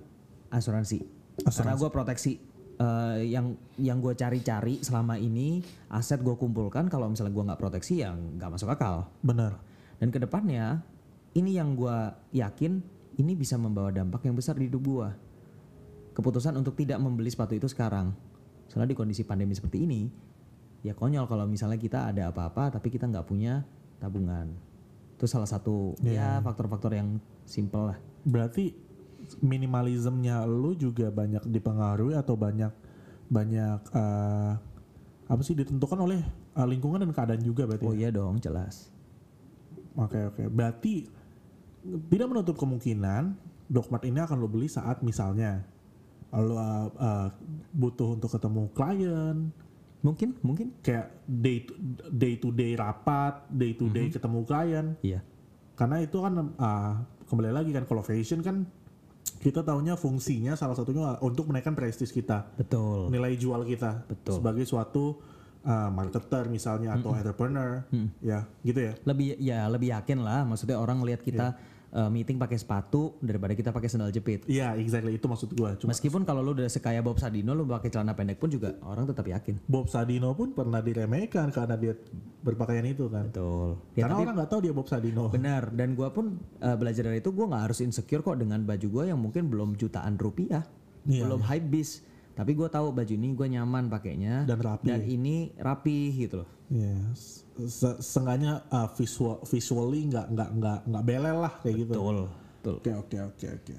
asuransi. 0.51 1.03
Karena 1.37 1.77
gue 1.77 1.89
proteksi 1.91 2.39
eh, 2.77 3.19
yang 3.29 3.55
yang 3.77 4.01
gue 4.01 4.13
cari-cari 4.13 4.81
selama 4.81 5.15
ini 5.15 5.61
aset 5.87 6.19
gue 6.19 6.35
kumpulkan 6.35 6.89
kalau 6.91 7.07
misalnya 7.07 7.31
gue 7.31 7.45
nggak 7.47 7.61
proteksi 7.61 8.03
ya 8.03 8.11
nggak 8.11 8.51
masuk 8.57 8.67
akal. 8.67 9.07
Benar. 9.23 9.59
Dan 9.97 10.11
ke 10.11 10.19
depannya 10.19 10.81
ini 11.37 11.53
yang 11.53 11.77
gue 11.77 11.97
yakin 12.33 12.81
ini 13.21 13.33
bisa 13.37 13.57
membawa 13.61 13.93
dampak 13.93 14.25
yang 14.25 14.33
besar 14.33 14.57
di 14.57 14.65
hidup 14.65 14.81
gue. 14.81 15.09
Keputusan 16.17 16.57
untuk 16.57 16.73
tidak 16.73 16.97
membeli 16.97 17.29
sepatu 17.29 17.53
itu 17.53 17.69
sekarang. 17.69 18.09
Soalnya 18.65 18.93
di 18.93 18.97
kondisi 18.97 19.21
pandemi 19.21 19.53
seperti 19.53 19.85
ini, 19.85 20.09
ya 20.81 20.97
konyol 20.97 21.29
kalau 21.29 21.45
misalnya 21.45 21.77
kita 21.77 22.09
ada 22.09 22.33
apa-apa 22.33 22.73
tapi 22.73 22.89
kita 22.89 23.05
nggak 23.05 23.25
punya 23.29 23.61
tabungan. 24.01 24.49
Itu 25.17 25.29
salah 25.29 25.49
satu 25.49 25.97
ya 26.01 26.41
faktor-faktor 26.41 26.97
yang 26.97 27.21
simple 27.45 27.93
lah. 27.93 27.97
Berarti 28.25 28.73
minimalismnya 29.41 30.45
lu 30.45 30.73
juga 30.73 31.13
banyak 31.13 31.45
dipengaruhi 31.49 32.17
atau 32.17 32.33
banyak 32.33 32.73
banyak 33.27 33.79
eh, 33.93 34.53
apa 35.27 35.41
sih 35.43 35.53
ditentukan 35.57 35.99
oleh 36.01 36.21
eh, 36.53 36.67
lingkungan 36.67 37.01
dan 37.01 37.13
keadaan 37.13 37.41
juga 37.45 37.69
berarti. 37.69 37.85
Oh 37.85 37.93
ya? 37.93 38.07
iya 38.07 38.09
dong, 38.13 38.41
jelas. 38.41 38.89
Oke 39.97 40.21
oke. 40.29 40.45
Berarti 40.53 41.16
tidak 42.11 42.27
menutup 42.27 42.55
kemungkinan 42.59 43.37
Docmart 43.67 44.07
ini 44.07 44.23
akan 44.23 44.39
lo 44.39 44.47
beli 44.47 44.71
saat 44.71 45.03
misalnya 45.03 45.59
lo 46.31 46.55
uh, 46.55 46.87
uh, 46.91 47.27
butuh 47.71 48.19
untuk 48.19 48.31
ketemu 48.31 48.67
klien, 48.75 49.37
Mungkin, 50.03 50.39
mungkin. 50.45 50.67
kayak 50.85 51.09
day 51.25 51.65
to, 51.65 51.73
day 52.11 52.33
to 52.37 52.53
day 52.53 52.77
rapat, 52.77 53.47
day 53.49 53.73
to 53.73 53.89
day 53.89 54.07
ketemu 54.11 54.39
klien. 54.45 54.85
Iya. 55.01 55.19
Karena 55.75 56.03
itu 56.03 56.17
kan 56.19 56.33
uh, 56.55 56.93
kembali 57.27 57.51
lagi 57.51 57.71
kan 57.75 57.83
kalau 57.87 58.03
fashion 58.05 58.43
kan 58.43 58.67
kita 59.39 59.61
tahunya 59.61 59.99
fungsinya 59.99 60.57
salah 60.57 60.73
satunya 60.73 61.15
untuk 61.21 61.51
menaikkan 61.51 61.75
prestis 61.77 62.09
kita, 62.11 62.49
Betul. 62.55 63.11
nilai 63.11 63.35
jual 63.37 63.61
kita 63.67 64.07
Betul. 64.07 64.39
sebagai 64.39 64.65
suatu 64.65 65.19
uh, 65.67 65.89
marketer 65.93 66.49
misalnya 66.49 66.97
atau 66.97 67.13
entrepreneur, 67.13 67.83
ya 68.23 68.47
gitu 68.63 68.79
ya. 68.79 68.93
Lebih 69.03 69.27
ya 69.37 69.59
lebih 69.69 69.93
yakin 69.93 70.23
lah. 70.23 70.43
Maksudnya 70.47 70.77
orang 70.79 71.03
lihat 71.05 71.21
kita 71.21 71.55
eh, 71.93 72.09
meeting 72.11 72.35
pakai 72.35 72.57
sepatu 72.59 73.15
daripada 73.23 73.53
kita 73.55 73.69
pakai 73.71 73.87
sandal 73.87 74.11
jepit. 74.11 74.43
Iya, 74.49 74.75
exactly 74.75 75.15
itu 75.15 75.25
maksud 75.27 75.53
gua. 75.55 75.75
Cuma 75.79 75.95
Meskipun 75.95 76.27
kalau 76.27 76.43
lu 76.43 76.57
udah 76.57 76.67
sekaya 76.67 76.99
Bob 76.99 77.19
Sadino 77.21 77.55
lu 77.55 77.63
pakai 77.67 77.91
celana 77.91 78.17
pendek 78.17 78.39
pun 78.39 78.51
juga 78.51 78.75
orang 78.83 79.07
tetap 79.07 79.27
yakin. 79.27 79.61
Bob 79.67 79.87
Sadino 79.87 80.35
pun 80.35 80.51
pernah 80.51 80.83
diremehkan 80.83 81.51
karena 81.53 81.75
dia 81.79 81.93
berpakaian 82.43 82.85
itu 82.87 83.07
kan. 83.07 83.31
Betul. 83.31 83.79
Ya, 83.95 84.07
karena 84.07 84.15
tapi 84.15 84.23
orang 84.27 84.35
nggak 84.41 84.51
tahu 84.51 84.61
dia 84.63 84.73
Bob 84.75 84.87
Sadino. 84.87 85.23
benar 85.31 85.71
dan 85.71 85.95
gua 85.95 86.09
pun 86.11 86.39
eh, 86.59 86.75
belajar 86.75 87.07
dari 87.07 87.19
itu 87.19 87.31
gua 87.31 87.51
nggak 87.51 87.63
harus 87.71 87.79
insecure 87.83 88.23
kok 88.23 88.37
dengan 88.39 88.63
baju 88.63 88.87
gua 88.91 89.03
yang 89.07 89.19
mungkin 89.19 89.47
belum 89.47 89.79
jutaan 89.79 90.19
rupiah. 90.19 90.63
Iya, 91.07 91.23
belum 91.23 91.41
hype 91.43 91.67
bis. 91.71 92.03
Tapi 92.37 92.53
gua 92.53 92.69
tahu 92.69 92.93
baju 92.93 93.13
ini 93.17 93.33
gua 93.33 93.49
nyaman 93.49 93.89
pakainya 93.89 94.45
Dan 94.45 94.61
rapi. 94.61 94.85
dan 94.85 95.01
ini 95.01 95.49
rapi 95.57 96.13
gitu 96.13 96.45
loh. 96.45 96.49
Iya, 96.69 96.93
se- 97.65 97.97
seenggaknya 97.97 98.61
uh, 98.69 98.85
visual 98.93 99.41
visually 99.49 100.05
nggak 100.05 100.27
nggak 100.37 100.49
nggak 100.61 100.79
nggak 100.85 101.03
belel 101.03 101.37
lah 101.41 101.53
kayak 101.65 101.75
gitu. 101.81 101.93
Betul. 101.97 102.17
Betul. 102.61 102.75
Oke 102.77 102.91
oke 102.93 103.17
oke 103.33 103.47
oke. 103.57 103.75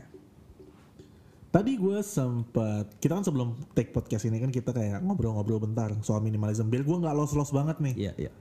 Tadi 1.49 1.73
gue 1.81 1.99
sempet 2.05 3.01
kita 3.01 3.17
kan 3.17 3.25
sebelum 3.25 3.57
take 3.73 3.89
podcast 3.89 4.29
ini 4.29 4.37
kan 4.37 4.53
kita 4.53 4.69
kayak 4.69 5.01
ngobrol-ngobrol 5.01 5.65
bentar 5.65 5.89
soal 6.05 6.21
minimalism. 6.21 6.69
Biar 6.69 6.85
gue 6.85 6.97
nggak 6.99 7.15
los-los 7.17 7.55
banget 7.55 7.81
nih. 7.81 7.95
Iya, 7.97 8.13
iya. 8.29 8.33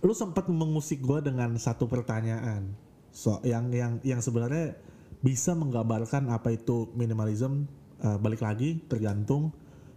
Lu 0.00 0.16
sempat 0.16 0.48
mengusik 0.48 1.04
gue 1.04 1.20
dengan 1.20 1.52
satu 1.60 1.84
pertanyaan. 1.84 2.72
So 3.12 3.44
yang 3.44 3.68
yang 3.68 4.00
yang 4.00 4.24
sebenarnya 4.24 4.80
bisa 5.20 5.52
menggambarkan 5.52 6.30
apa 6.30 6.54
itu 6.54 6.88
minimalism. 6.94 7.66
uh, 8.04 8.20
balik 8.20 8.44
lagi 8.44 8.84
tergantung 8.84 9.48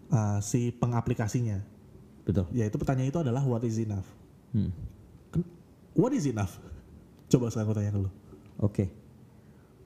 uh, 0.10 0.40
si 0.40 0.70
pengaplikasinya. 0.70 1.60
Betul. 2.24 2.48
Yaitu 2.52 2.76
pertanyaan 2.76 3.08
itu 3.08 3.20
adalah 3.20 3.42
what 3.42 3.64
is 3.64 3.78
enough. 3.78 4.08
Hmm. 4.52 4.72
What 5.94 6.12
is 6.12 6.26
enough? 6.26 6.60
Coba 7.28 7.50
sekarang 7.50 7.68
gue 7.68 7.78
tanya 7.78 7.92
ke 7.92 8.00
lu. 8.00 8.12
Oke. 8.58 8.86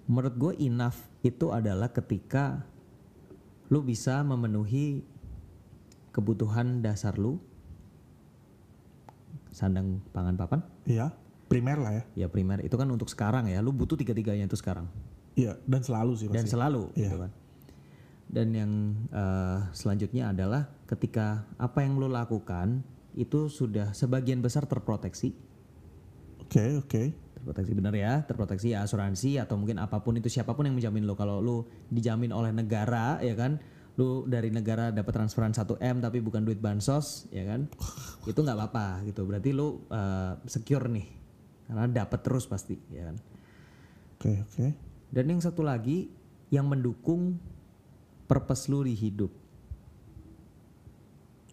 Menurut 0.05 0.35
gue 0.35 0.53
enough 0.61 0.97
itu 1.21 1.49
adalah 1.49 1.87
ketika 1.87 2.65
lu 3.67 3.79
bisa 3.79 4.19
memenuhi 4.21 4.99
kebutuhan 6.11 6.83
dasar 6.83 7.15
lu 7.15 7.39
sandang 9.49 9.99
pangan 10.11 10.35
papan 10.35 10.59
Iya, 10.83 11.11
primer 11.47 11.77
lah 11.77 11.93
ya. 11.93 12.03
ya 12.17 12.27
primer 12.27 12.59
itu 12.59 12.75
kan 12.75 12.87
untuk 12.87 13.07
sekarang 13.07 13.47
ya 13.47 13.59
lu 13.59 13.71
butuh 13.71 13.95
tiga-tiganya 13.95 14.43
itu 14.43 14.55
sekarang 14.55 14.87
Iya, 15.31 15.55
dan 15.63 15.79
selalu 15.79 16.11
sih 16.17 16.27
dan 16.27 16.43
pasti. 16.43 16.51
selalu 16.51 16.83
Iya. 16.95 17.07
gitu 17.07 17.17
kan 17.19 17.31
dan 18.31 18.47
yang 18.55 18.71
eh, 19.11 19.59
selanjutnya 19.75 20.31
adalah 20.31 20.71
ketika 20.87 21.43
apa 21.59 21.83
yang 21.83 21.99
lu 21.99 22.07
lakukan 22.07 22.79
itu 23.11 23.51
sudah 23.51 23.91
sebagian 23.91 24.39
besar 24.39 24.63
terproteksi. 24.63 25.35
Oke, 26.39 26.79
oke. 26.79 27.03
terproteksi 27.35 27.73
benar 27.75 27.91
ya? 27.97 28.23
Terproteksi 28.23 28.71
ya 28.71 28.87
asuransi 28.87 29.35
atau 29.35 29.59
mungkin 29.59 29.81
apa 29.83 29.99
pun 29.99 30.15
itu 30.15 30.31
siapa 30.31 30.55
pun 30.55 30.63
yang 30.63 30.79
menjamin 30.79 31.03
lo. 31.03 31.19
Kalau 31.19 31.43
lu 31.43 31.67
dijamin 31.91 32.31
oleh 32.31 32.55
negara 32.55 33.19
ya 33.19 33.35
kan? 33.35 33.59
Lu 33.99 34.23
dari 34.23 34.47
negara 34.47 34.95
dapat 34.95 35.11
transferan 35.11 35.51
1 35.51 35.81
m 35.83 35.95
tapi 35.99 36.23
bukan 36.23 36.47
duit 36.47 36.63
bansos 36.63 37.27
ya 37.35 37.43
kan? 37.43 37.67
Itu 38.31 38.47
nggak 38.47 38.55
apa-apa 38.55 39.03
gitu. 39.11 39.27
Berarti 39.27 39.51
lu 39.51 39.83
eh, 39.91 40.39
secure 40.47 40.87
nih. 40.87 41.07
Karena 41.67 41.87
dapat 41.87 42.19
terus 42.23 42.47
pasti 42.47 42.79
ya 42.93 43.11
kan? 43.11 43.17
Oke, 44.15 44.31
oke. 44.37 44.67
dan 45.11 45.25
yang 45.27 45.41
satu 45.41 45.65
lagi 45.65 46.13
yang 46.53 46.69
mendukung 46.69 47.41
purpose 48.31 48.71
lu 48.71 48.87
di 48.87 48.95
hidup? 48.95 49.27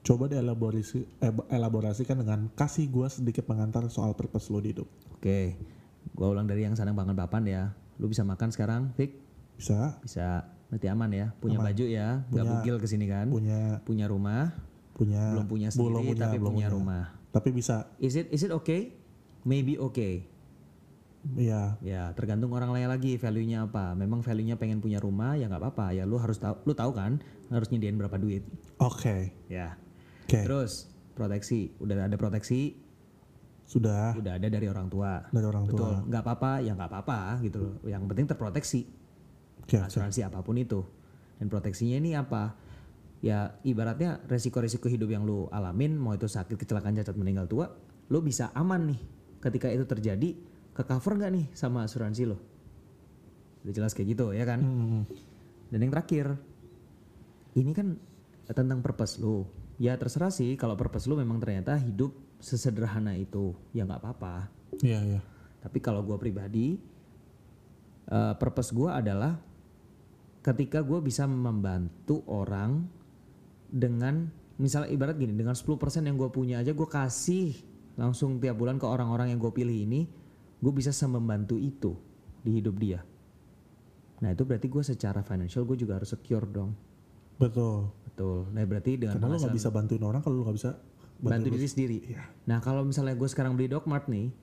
Coba 0.06 0.30
dielaborasi 0.30 1.18
elaborasikan 1.50 2.22
dengan 2.22 2.46
kasih 2.54 2.86
gua 2.86 3.10
sedikit 3.10 3.42
pengantar 3.50 3.82
soal 3.90 4.14
purpose 4.14 4.46
lo 4.54 4.62
di 4.62 4.70
hidup. 4.70 4.86
oke 5.18 5.58
gua 6.14 6.30
ulang 6.30 6.46
dari 6.46 6.62
yang 6.62 6.78
sandang 6.78 6.94
pangan 6.94 7.18
papan 7.18 7.42
ya. 7.50 7.62
Lu 7.98 8.06
bisa 8.06 8.22
makan 8.22 8.54
sekarang 8.54 8.94
Fik? 8.94 9.10
Bisa. 9.58 9.98
Bisa. 9.98 10.46
Nanti 10.70 10.86
aman 10.86 11.10
ya? 11.10 11.26
Punya 11.42 11.58
baju 11.58 11.84
ya? 11.84 12.22
Punya- 12.30 12.46
bugil 12.46 12.78
ke 12.78 12.86
sini 12.86 13.10
kan? 13.10 13.26
punya 13.26 13.82
punya 13.82 14.06
rumah? 14.06 14.54
punya 14.98 15.30
belum 15.30 15.46
punya 15.46 15.68
sendiri 15.70 16.18
tapi 16.18 16.36
belum 16.42 16.54
punya. 16.58 16.68
rumah. 16.70 17.04
Tapi 17.30 17.54
bisa. 17.54 17.90
Is 17.98 18.18
it 18.18 18.30
is 18.30 18.42
it 18.46 18.50
okay? 18.54 18.94
Maybe 19.46 19.78
okay. 19.78 20.26
Ya 21.36 21.76
Ya 21.82 22.14
tergantung 22.14 22.54
orang 22.54 22.72
lain 22.72 22.88
lagi 22.88 23.18
value-nya 23.18 23.68
apa. 23.68 23.92
Memang 23.92 24.22
value-nya 24.22 24.56
pengen 24.56 24.80
punya 24.80 25.02
rumah 25.02 25.34
ya 25.34 25.50
nggak 25.50 25.60
apa-apa. 25.60 25.92
Ya 25.92 26.08
lu 26.08 26.16
harus 26.16 26.38
tahu 26.38 26.56
lu 26.64 26.72
tahu 26.72 26.94
kan 26.94 27.20
harus 27.50 27.68
nyediain 27.68 27.98
berapa 27.98 28.16
duit. 28.16 28.46
oke. 28.78 29.32
Ya. 29.50 29.76
Oke. 30.24 30.44
Terus 30.44 30.88
proteksi. 31.12 31.72
Udah 31.80 32.06
ada 32.06 32.16
proteksi, 32.16 32.76
Sudah 33.68 34.16
udah 34.16 34.40
ada 34.40 34.48
dari 34.48 34.64
orang 34.64 34.88
tua. 34.88 35.28
dari 35.28 35.44
orang 35.44 35.68
tua. 35.68 35.76
Betul. 35.76 35.94
Nggak 36.08 36.22
apa-apa 36.24 36.50
ya 36.64 36.72
nggak 36.72 36.88
apa-apa 36.88 37.18
gitu 37.44 37.58
loh. 37.60 37.74
Yang 37.84 38.02
penting 38.08 38.26
terproteksi. 38.28 38.80
Oke, 39.64 39.76
oke. 39.76 39.88
Asuransi 39.92 40.24
apa 40.24 40.40
pun 40.40 40.56
itu. 40.56 40.80
Dan 41.36 41.52
proteksinya 41.52 42.00
ini 42.00 42.16
apa? 42.16 42.56
Ya 43.18 43.58
ibaratnya 43.66 44.22
resiko-resiko 44.24 44.86
hidup 44.86 45.10
yang 45.10 45.26
lu 45.26 45.50
alamin, 45.50 45.98
mau 45.98 46.14
itu 46.14 46.30
sakit, 46.30 46.54
kecelakaan, 46.54 46.94
cacat, 46.96 47.18
meninggal 47.18 47.50
tua, 47.50 47.66
lu 48.08 48.22
bisa 48.22 48.48
aman 48.54 48.94
nih. 48.94 49.00
Ketika 49.42 49.68
itu 49.68 49.84
terjadi, 49.84 50.38
ke 50.78 50.86
cover 50.86 51.18
nggak 51.18 51.32
nih 51.34 51.46
sama 51.58 51.82
asuransi 51.82 52.22
lo? 52.30 52.38
Udah 53.66 53.74
jelas 53.74 53.98
kayak 53.98 54.14
gitu 54.14 54.30
ya 54.30 54.46
kan? 54.46 54.62
Hmm, 54.62 55.02
Dan 55.74 55.82
yang 55.82 55.90
terakhir, 55.90 56.38
ini 57.58 57.74
kan 57.74 57.98
tentang 58.46 58.78
purpose 58.78 59.18
lu. 59.18 59.42
Ya 59.82 59.98
terserah 59.98 60.30
sih 60.30 60.54
kalau 60.54 60.78
purpose 60.78 61.10
lu 61.10 61.18
memang 61.18 61.42
ternyata 61.42 61.74
hidup 61.82 62.14
sesederhana 62.38 63.18
itu, 63.18 63.58
ya 63.74 63.82
nggak 63.82 63.98
apa-apa. 63.98 64.46
Iya, 64.78 65.02
iya. 65.02 65.20
Tapi 65.58 65.82
kalau 65.82 66.06
gue 66.06 66.14
pribadi, 66.14 66.78
eh, 68.06 68.34
purpose 68.38 68.70
gue 68.70 68.86
adalah 68.86 69.34
ketika 70.46 70.86
gue 70.86 71.02
bisa 71.02 71.26
membantu 71.26 72.22
orang 72.30 72.86
dengan 73.66 74.30
misalnya 74.62 74.94
ibarat 74.94 75.18
gini 75.18 75.34
dengan 75.34 75.58
10% 75.58 76.06
yang 76.06 76.14
gue 76.14 76.30
punya 76.30 76.62
aja 76.62 76.72
gue 76.72 76.88
kasih 76.88 77.52
langsung 77.98 78.38
tiap 78.38 78.54
bulan 78.54 78.78
ke 78.78 78.86
orang-orang 78.86 79.34
yang 79.34 79.42
gue 79.42 79.50
pilih 79.50 79.74
ini, 79.74 80.06
gue 80.58 80.72
bisa 80.74 80.90
membantu 81.06 81.54
itu 81.54 81.94
di 82.42 82.58
hidup 82.58 82.74
dia. 82.78 83.00
Nah 84.18 84.34
itu 84.34 84.42
berarti 84.42 84.66
gue 84.66 84.82
secara 84.82 85.22
financial 85.22 85.62
gue 85.62 85.78
juga 85.78 85.98
harus 86.02 86.10
secure 86.10 86.46
dong. 86.46 86.74
Betul. 87.38 87.90
Betul. 88.06 88.50
Nah 88.50 88.66
berarti 88.66 88.98
dengan 88.98 89.18
Karena 89.18 89.30
lo 89.30 89.38
penghasilan- 89.38 89.54
bisa 89.54 89.68
bantuin 89.70 90.02
orang 90.02 90.20
kalau 90.22 90.42
lo 90.42 90.42
nggak 90.50 90.58
bisa 90.58 90.70
bantu 91.18 91.48
diri 91.54 91.68
sendiri. 91.70 91.98
Iya. 92.02 92.22
Nah 92.50 92.58
kalau 92.58 92.82
misalnya 92.82 93.14
gue 93.14 93.28
sekarang 93.30 93.54
beli 93.54 93.70
Dogmart 93.70 94.10
nih, 94.10 94.34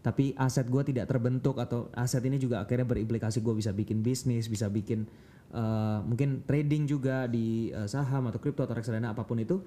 tapi 0.00 0.32
aset 0.36 0.68
gue 0.68 0.82
tidak 0.84 1.08
terbentuk 1.08 1.56
atau 1.60 1.88
aset 1.92 2.24
ini 2.24 2.36
juga 2.36 2.60
akhirnya 2.64 2.84
berimplikasi 2.84 3.40
gue 3.40 3.54
bisa 3.56 3.72
bikin 3.72 4.00
bisnis, 4.00 4.48
bisa 4.48 4.68
bikin 4.68 5.04
eh, 5.52 5.98
mungkin 6.04 6.44
trading 6.48 6.88
juga 6.88 7.28
di 7.28 7.68
eh, 7.72 7.88
saham 7.88 8.28
atau 8.32 8.40
kripto 8.40 8.64
atau 8.64 8.76
reksadana 8.76 9.12
apa 9.12 9.24
pun 9.24 9.36
itu, 9.36 9.60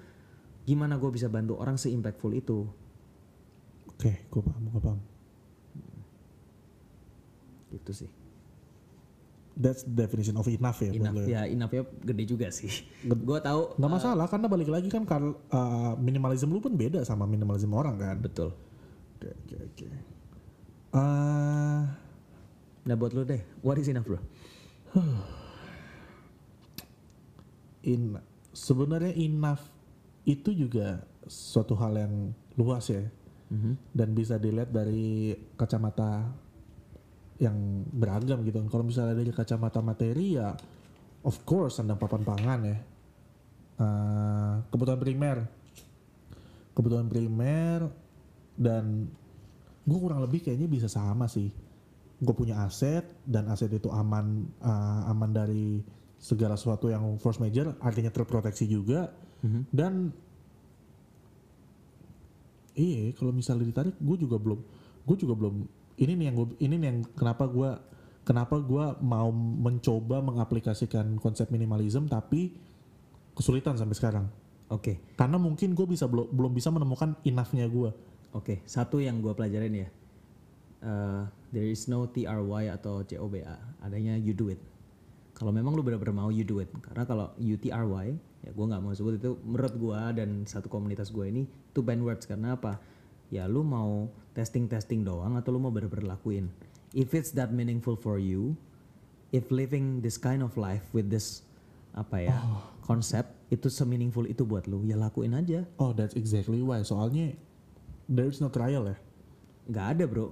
gimana 0.66 0.98
gue 0.98 1.10
bisa 1.10 1.30
bantu 1.30 1.58
orang 1.58 1.78
se-impactful 1.78 2.34
itu? 2.34 2.66
Oke, 3.90 4.30
gue 4.30 4.42
paham, 4.42 4.62
gue 4.70 4.82
paham. 4.82 5.00
Gitu 7.78 8.06
sih. 8.06 8.10
That's 9.58 9.82
the 9.82 10.06
definition 10.06 10.38
of 10.38 10.46
enough 10.46 10.78
ya 10.82 10.94
Enough 10.94 11.26
ya. 11.26 11.42
ya, 11.42 11.42
enough-nya 11.50 11.82
gede 12.06 12.24
juga 12.30 12.48
sih. 12.50 12.70
gue 13.30 13.40
tahu 13.42 13.74
Nggak 13.78 13.92
masalah 13.92 14.26
karena 14.30 14.46
balik 14.46 14.70
lagi 14.70 14.86
kan 14.86 15.02
kal 15.02 15.34
uh, 15.50 15.94
minimalism 15.98 16.54
lu 16.54 16.62
pun 16.62 16.78
beda 16.78 17.02
sama 17.02 17.26
minimalism 17.26 17.74
orang 17.74 17.98
kan. 17.98 18.16
betul. 18.22 18.54
Oke, 19.18 19.34
oke, 19.34 19.56
oke. 19.66 19.86
Eh, 20.94 21.82
Nah 22.88 22.96
buat 22.96 23.12
lo 23.12 23.28
deh, 23.28 23.44
what 23.60 23.76
is 23.76 23.92
enough 23.92 24.08
bro? 24.08 24.22
in 27.84 28.16
sebenarnya 28.52 29.12
enough 29.16 29.62
itu 30.24 30.52
juga 30.52 31.04
suatu 31.28 31.76
hal 31.76 32.00
yang 32.00 32.14
luas 32.56 32.88
ya 32.88 33.04
Mhm. 33.48 33.74
dan 33.92 34.10
bisa 34.12 34.36
dilihat 34.36 34.72
dari 34.72 35.32
kacamata 35.56 36.28
yang 37.38 37.86
beragam 37.94 38.42
gitu. 38.42 38.58
Kalau 38.70 38.86
misalnya 38.86 39.14
dari 39.14 39.30
kacamata 39.30 39.80
materi 39.82 40.38
ya, 40.38 40.54
of 41.24 41.36
course 41.46 41.78
sandang 41.78 42.02
papan 42.02 42.24
pangan 42.26 42.60
ya. 42.66 42.78
Eh, 43.78 44.56
kebutuhan 44.74 44.98
primer, 44.98 45.38
kebutuhan 46.74 47.06
primer 47.06 47.86
dan 48.58 49.06
gue 49.86 49.98
kurang 50.02 50.26
lebih 50.26 50.42
kayaknya 50.50 50.66
bisa 50.66 50.90
sama 50.90 51.30
sih. 51.30 51.54
Gue 52.18 52.34
punya 52.34 52.66
aset 52.66 53.06
dan 53.22 53.46
aset 53.54 53.70
itu 53.70 53.94
aman 53.94 54.50
eh, 54.62 55.02
aman 55.14 55.30
dari 55.30 55.82
segala 56.18 56.58
sesuatu 56.58 56.90
yang 56.90 57.22
force 57.22 57.38
major, 57.38 57.78
artinya 57.78 58.10
terproteksi 58.10 58.66
juga 58.66 59.14
dan 59.70 60.10
Iya, 62.78 63.10
kalau 63.18 63.34
misalnya 63.34 63.66
ditarik, 63.66 63.98
gue 63.98 64.18
juga 64.22 64.38
belum, 64.38 64.62
gue 65.10 65.18
juga 65.18 65.34
belum. 65.34 65.66
Ini 65.98 66.14
nih 66.14 66.26
yang 66.30 66.36
gue, 66.38 66.48
ini 66.62 66.76
nih 66.78 66.88
yang 66.94 67.00
kenapa 67.18 67.50
gue, 67.50 67.70
kenapa 68.22 68.62
gue 68.62 68.86
mau 69.02 69.34
mencoba 69.34 70.22
mengaplikasikan 70.22 71.18
konsep 71.18 71.50
minimalism, 71.50 72.06
tapi 72.06 72.54
kesulitan 73.34 73.78
sampai 73.78 73.98
sekarang. 73.98 74.26
Oke, 74.68 75.00
Karena 75.16 75.40
mungkin 75.40 75.72
gue 75.72 75.88
bisa 75.88 76.12
belum 76.12 76.28
belum 76.36 76.52
bisa 76.52 76.68
menemukan 76.70 77.16
enough-nya 77.24 77.72
gue. 77.72 77.90
Oke, 78.36 78.62
satu 78.68 79.00
yang 79.00 79.24
gue 79.24 79.32
pelajarin 79.32 79.74
ya, 79.74 79.88
eh, 80.84 81.22
there 81.56 81.66
is 81.72 81.88
no 81.88 82.06
TRY 82.12 82.68
atau 82.68 83.02
COBA, 83.02 83.58
adanya 83.80 84.20
you 84.20 84.36
do 84.36 84.52
it. 84.52 84.60
Kalau 85.32 85.56
memang 85.56 85.72
lu 85.72 85.86
benar-benar 85.86 86.14
mau 86.14 86.30
you 86.34 86.44
do 86.44 86.60
it, 86.60 86.68
karena 86.84 87.08
kalau 87.08 87.32
UTRY, 87.40 88.08
ya 88.44 88.52
gue 88.52 88.66
nggak 88.68 88.82
mau 88.84 88.92
sebut 88.92 89.18
itu 89.18 89.40
menurut 89.46 89.74
gue 89.74 90.00
dan 90.20 90.30
satu 90.44 90.68
komunitas 90.68 91.10
gue 91.14 91.26
ini 91.30 91.48
two 91.72 91.86
band 91.86 92.04
words 92.04 92.28
karena 92.28 92.60
apa? 92.60 92.82
Ya 93.32 93.48
lu 93.48 93.64
mau 93.64 94.12
testing-testing 94.38 95.02
doang 95.02 95.34
atau 95.34 95.50
lu 95.50 95.58
mau 95.58 95.74
benar-benar 95.74 96.14
lakuin. 96.14 96.54
If 96.94 97.18
it's 97.18 97.34
that 97.34 97.50
meaningful 97.50 97.98
for 97.98 98.22
you, 98.22 98.54
if 99.34 99.50
living 99.50 100.06
this 100.06 100.16
kind 100.16 100.46
of 100.46 100.54
life 100.56 100.86
with 100.94 101.10
this 101.10 101.42
apa 101.98 102.30
ya 102.30 102.38
konsep 102.86 103.26
itu 103.50 103.74
semeaningful 103.74 104.30
itu 104.30 104.46
buat 104.46 104.70
lu, 104.70 104.86
ya 104.86 104.94
lakuin 104.94 105.34
aja. 105.34 105.66
Oh, 105.82 105.90
that's 105.92 106.14
exactly 106.14 106.62
why. 106.62 106.86
Soalnya 106.86 107.34
there's 108.06 108.38
no 108.38 108.48
trial 108.48 108.86
ya. 108.86 108.98
nggak 109.68 109.88
ada 110.00 110.04
bro 110.08 110.32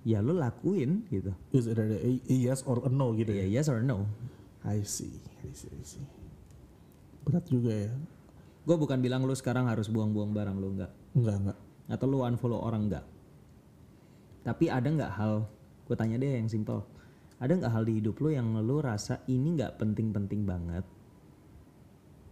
ya 0.00 0.24
lo 0.24 0.32
lakuin 0.32 1.04
gitu 1.12 1.28
Is 1.52 1.68
it 1.68 1.76
a, 1.76 1.84
a 1.84 2.08
yes 2.24 2.64
or 2.64 2.80
a 2.80 2.88
no 2.88 3.12
gitu 3.12 3.36
ya 3.36 3.44
ya? 3.44 3.60
yes 3.60 3.68
or 3.68 3.84
no 3.84 4.08
I 4.64 4.80
see, 4.80 5.12
I 5.44 5.52
see, 5.52 5.68
I 5.68 5.84
see. 5.84 6.00
Berat 7.28 7.44
juga 7.52 7.68
ya. 7.74 7.92
gue 8.64 8.76
bukan 8.80 8.96
bilang 9.04 9.28
lo 9.28 9.36
sekarang 9.36 9.68
harus 9.68 9.92
buang-buang 9.92 10.32
barang 10.32 10.56
lo 10.56 10.72
nggak 10.72 10.92
Enggak, 11.20 11.36
enggak. 11.36 11.58
atau 11.92 12.06
lo 12.08 12.24
unfollow 12.24 12.64
orang 12.64 12.88
nggak 12.88 13.04
tapi 14.46 14.70
ada 14.70 14.86
nggak 14.86 15.12
hal 15.18 15.50
gue 15.90 15.96
tanya 15.98 16.22
deh 16.22 16.38
yang 16.38 16.46
simple 16.46 16.86
ada 17.36 17.52
nggak 17.52 17.72
hal 17.72 17.84
di 17.84 18.00
hidup 18.00 18.16
lo 18.24 18.32
yang 18.32 18.48
lo 18.64 18.80
rasa 18.80 19.20
ini 19.28 19.60
nggak 19.60 19.76
penting-penting 19.76 20.48
banget? 20.48 20.84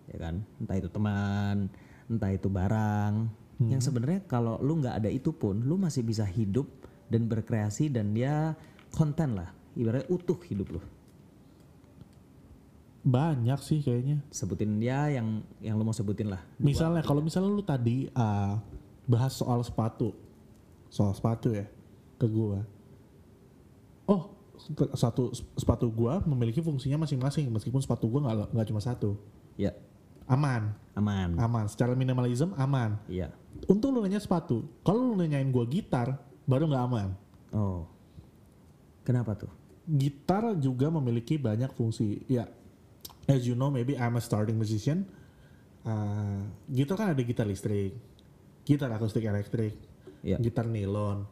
Ya 0.09 0.17
kan? 0.17 0.41
Entah 0.61 0.77
itu 0.81 0.89
teman 0.89 1.69
entah 2.09 2.33
itu 2.33 2.49
barang. 2.49 3.29
Yang 3.65 3.83
sebenarnya 3.89 4.21
kalau 4.25 4.57
lo 4.61 4.73
nggak 4.81 5.05
ada 5.05 5.11
itu 5.13 5.33
pun 5.33 5.61
lo 5.65 5.77
masih 5.77 6.05
bisa 6.05 6.25
hidup 6.25 6.69
dan 7.13 7.29
berkreasi 7.29 7.93
dan 7.93 8.17
dia 8.17 8.57
konten 8.97 9.37
lah. 9.37 9.53
Ibaratnya 9.77 10.09
utuh 10.09 10.39
hidup 10.49 10.79
lo 10.79 10.83
Banyak 13.05 13.61
sih 13.61 13.85
kayaknya. 13.85 14.25
Sebutin 14.33 14.81
ya 14.81 15.13
yang 15.13 15.45
yang 15.61 15.77
lu 15.77 15.85
mau 15.85 15.93
sebutin 15.93 16.33
lah. 16.33 16.41
Misalnya 16.57 17.05
kalau 17.05 17.21
misalnya 17.21 17.53
lu 17.53 17.61
tadi 17.61 18.09
uh, 18.17 18.57
bahas 19.05 19.37
soal 19.37 19.61
sepatu, 19.61 20.17
soal 20.89 21.13
sepatu 21.13 21.53
ya 21.53 21.69
ke 22.25 22.29
gua. 22.33 22.65
Oh, 24.09 24.33
satu 24.97 25.29
sepatu 25.61 25.93
gua 25.93 26.25
memiliki 26.25 26.65
fungsinya 26.65 27.05
masing-masing 27.05 27.53
meskipun 27.53 27.85
sepatu 27.85 28.09
gua 28.09 28.25
nggak 28.25 28.57
nggak 28.57 28.67
cuma 28.73 28.81
satu. 28.81 29.21
Ya, 29.61 29.77
Aman, 30.25 30.73
aman. 30.97 31.37
aman. 31.37 31.69
Secara 31.69 31.93
minimalism 31.93 32.57
aman. 32.57 32.97
Iya. 33.13 33.29
Untung 33.69 33.93
lu 33.93 34.01
nanya 34.01 34.17
sepatu. 34.19 34.65
Kalau 34.81 35.13
lu 35.13 35.15
nanyain 35.21 35.53
gua 35.53 35.69
gitar, 35.69 36.17
baru 36.49 36.65
nggak 36.65 36.85
aman. 36.89 37.09
Oh. 37.53 37.85
Kenapa 39.05 39.37
tuh? 39.37 39.53
Gitar 39.85 40.57
juga 40.57 40.89
memiliki 40.89 41.37
banyak 41.37 41.69
fungsi. 41.77 42.25
Ya, 42.25 42.49
as 43.29 43.45
you 43.45 43.53
know, 43.53 43.69
maybe 43.69 44.01
I'm 44.01 44.17
a 44.17 44.23
starting 44.25 44.57
musician. 44.57 45.05
Uh, 45.85 46.41
gitar 46.73 46.97
kan 46.97 47.13
ada 47.13 47.21
gitar 47.21 47.45
listrik, 47.45 47.93
gitar 48.65 48.89
akustik 48.89 49.21
elektrik, 49.29 49.77
Iya. 50.25 50.41
gitar 50.41 50.65
nilon, 50.65 51.29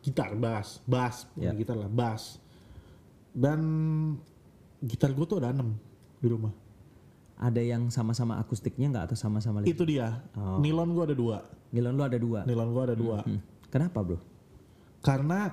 gitar 0.00 0.34
bass, 0.34 0.80
bass, 0.84 1.28
bukan 1.34 1.54
Iya. 1.54 1.60
gitar 1.60 1.76
lah, 1.76 1.88
bass. 1.88 2.38
Dan 3.30 3.60
gitar 4.80 5.12
gue 5.12 5.24
tuh 5.24 5.38
ada 5.38 5.52
6 5.52 5.72
di 6.18 6.28
rumah. 6.28 6.52
Ada 7.36 7.60
yang 7.60 7.92
sama-sama 7.92 8.40
akustiknya 8.40 8.88
nggak 8.88 9.12
atau 9.12 9.16
sama-sama? 9.18 9.60
Itu 9.62 9.84
dia. 9.84 10.24
Oh. 10.32 10.56
Nilon 10.56 10.88
gue 10.96 11.04
ada 11.04 11.16
dua. 11.16 11.44
Nilon 11.68 11.92
lu 11.92 12.02
ada 12.02 12.16
dua. 12.16 12.40
Nilon 12.48 12.68
gue 12.72 12.82
ada 12.82 12.96
dua. 12.96 13.18
Hmm. 13.20 13.40
Kenapa 13.68 14.00
bro? 14.00 14.16
Karena 15.04 15.52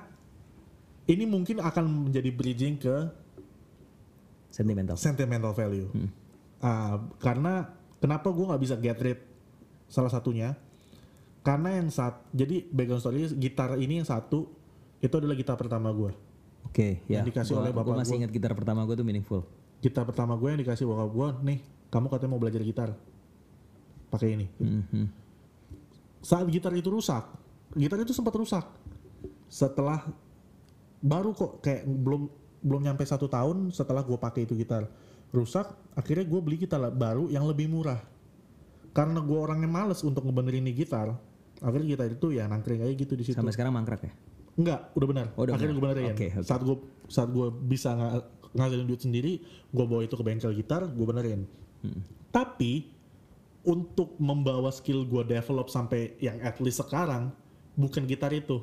ini 1.04 1.28
mungkin 1.28 1.60
akan 1.60 2.08
menjadi 2.08 2.30
bridging 2.32 2.80
ke 2.80 2.96
Sentimental. 4.48 4.96
sentimental 4.96 5.52
value. 5.52 5.90
Ah, 6.62 6.96
karena 7.20 7.68
kenapa 8.00 8.30
gue 8.32 8.44
nggak 8.48 8.62
bisa 8.62 8.74
get 8.80 8.96
rid 9.02 9.18
salah 9.84 10.08
satunya? 10.08 10.56
Karena 11.44 11.76
yang 11.76 11.92
saat 11.92 12.24
jadi 12.32 12.64
background 12.72 13.04
story 13.04 13.28
gitar 13.36 13.76
ini 13.76 14.00
yang 14.00 14.08
satu 14.08 14.48
itu 14.98 15.12
adalah 15.12 15.36
gitar 15.36 15.60
pertama 15.60 15.92
gue. 15.92 16.10
Oke, 16.64 17.04
ya. 17.04 17.20
Yang 17.20 17.36
dikasih 17.36 17.52
Gua- 17.52 17.62
oleh 17.68 17.72
bapak 17.76 17.94
masih 18.00 18.16
gua. 18.16 18.20
ingat 18.24 18.30
gitar 18.32 18.52
pertama 18.56 18.80
gue 18.88 18.96
tuh 18.96 19.04
meaningful. 19.04 19.40
Gitar 19.84 20.08
pertama 20.08 20.32
gue 20.40 20.48
yang 20.48 20.60
dikasih 20.64 20.88
bokap 20.88 21.10
gue, 21.12 21.28
nih 21.44 21.58
kamu 21.92 22.06
katanya 22.08 22.30
mau 22.32 22.40
belajar 22.40 22.64
gitar, 22.64 22.96
pakai 24.08 24.28
ini. 24.32 24.46
Mhm. 24.56 25.04
Saat 26.24 26.48
gitar 26.48 26.72
itu 26.72 26.88
rusak, 26.88 27.28
gitar 27.76 28.00
itu 28.00 28.16
sempat 28.16 28.32
rusak. 28.32 28.64
Setelah 29.52 30.00
baru 31.04 31.36
kok 31.36 31.60
kayak 31.60 31.84
belum 31.84 32.32
belum 32.64 32.80
nyampe 32.80 33.04
satu 33.04 33.28
tahun 33.28 33.68
setelah 33.68 34.00
gue 34.00 34.16
pakai 34.16 34.48
itu 34.48 34.56
gitar 34.56 34.88
rusak, 35.28 35.68
akhirnya 35.92 36.24
gue 36.24 36.40
beli 36.40 36.64
gitar 36.64 36.80
baru 36.88 37.28
yang 37.28 37.44
lebih 37.44 37.68
murah. 37.68 38.00
Karena 38.96 39.20
gue 39.20 39.36
orangnya 39.36 39.68
males 39.68 40.00
untuk 40.00 40.24
ngebenerin 40.24 40.64
nih 40.64 40.86
gitar, 40.86 41.12
akhirnya 41.64 41.96
gitar 41.96 42.08
itu 42.12 42.28
ya 42.36 42.44
nangkring 42.44 42.84
aja 42.84 42.92
gitu 42.92 43.16
di 43.16 43.24
situ. 43.24 43.36
Sampai 43.40 43.56
sekarang 43.56 43.72
mangkrak 43.72 44.04
ya? 44.04 44.12
Enggak, 44.54 44.94
udah 44.94 45.06
benar. 45.08 45.26
Oh, 45.34 45.42
udah 45.48 45.58
Akhirnya 45.58 45.74
gue 45.74 45.84
benerin. 45.84 46.12
Oke, 46.14 46.26
oke. 46.30 46.46
Saat 46.46 46.62
gue 46.62 46.76
saat 47.10 47.28
gue 47.32 47.46
bisa 47.50 47.90
nga- 47.96 48.22
ngasilin 48.54 48.86
duit 48.86 49.02
sendiri, 49.02 49.32
gue 49.72 49.84
bawa 49.84 50.06
itu 50.06 50.14
ke 50.14 50.22
bengkel 50.22 50.54
gitar, 50.54 50.86
gue 50.86 51.06
benerin. 51.08 51.42
Hmm. 51.82 52.00
Tapi 52.30 52.86
untuk 53.66 54.14
membawa 54.20 54.70
skill 54.70 55.08
gue 55.08 55.24
develop 55.26 55.72
sampai 55.72 56.14
yang 56.22 56.38
at 56.44 56.60
least 56.62 56.84
sekarang, 56.84 57.34
bukan 57.74 58.06
gitar 58.06 58.30
itu. 58.30 58.62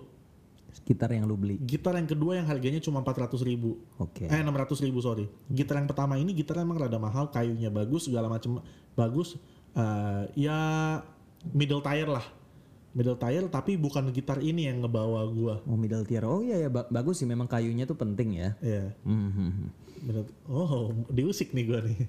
Gitar 0.88 1.12
yang 1.12 1.28
lu 1.28 1.36
beli. 1.36 1.60
Gitar 1.60 2.00
yang 2.00 2.08
kedua 2.08 2.40
yang 2.40 2.48
harganya 2.48 2.80
cuma 2.80 3.04
400 3.04 3.44
ribu. 3.44 3.84
Oke. 4.00 4.32
Eh 4.32 4.40
600 4.40 4.80
ribu 4.88 5.04
sorry. 5.04 5.28
Gitar 5.52 5.76
yang 5.84 5.92
pertama 5.92 6.16
ini 6.16 6.32
gitar 6.32 6.64
emang 6.64 6.80
rada 6.80 6.96
mahal, 6.96 7.28
kayunya 7.28 7.68
bagus, 7.68 8.08
segala 8.08 8.32
macam 8.32 8.64
bagus. 8.96 9.36
Eh, 9.76 10.48
ya 10.48 10.60
middle 11.52 11.84
tier 11.84 12.08
lah. 12.08 12.24
Middle 12.92 13.16
tier 13.16 13.48
tapi 13.48 13.76
bukan 13.76 14.12
gitar 14.12 14.38
ini 14.38 14.68
yang 14.68 14.84
ngebawa 14.84 15.24
gua. 15.28 15.64
Oh 15.64 15.76
middle 15.76 16.04
tier. 16.04 16.24
Oh 16.24 16.40
iya 16.40 16.60
ya 16.60 16.70
ba- 16.70 16.88
bagus 16.88 17.18
sih. 17.18 17.26
Memang 17.26 17.48
kayunya 17.48 17.84
tuh 17.84 17.96
penting 17.96 18.36
ya. 18.36 18.50
Iya. 18.60 18.92
Mhm. 19.04 19.52
Bener. 20.02 20.26
Oh, 20.46 20.92
diusik 21.08 21.54
nih 21.54 21.66
gue 21.66 21.80
nih. 21.86 22.00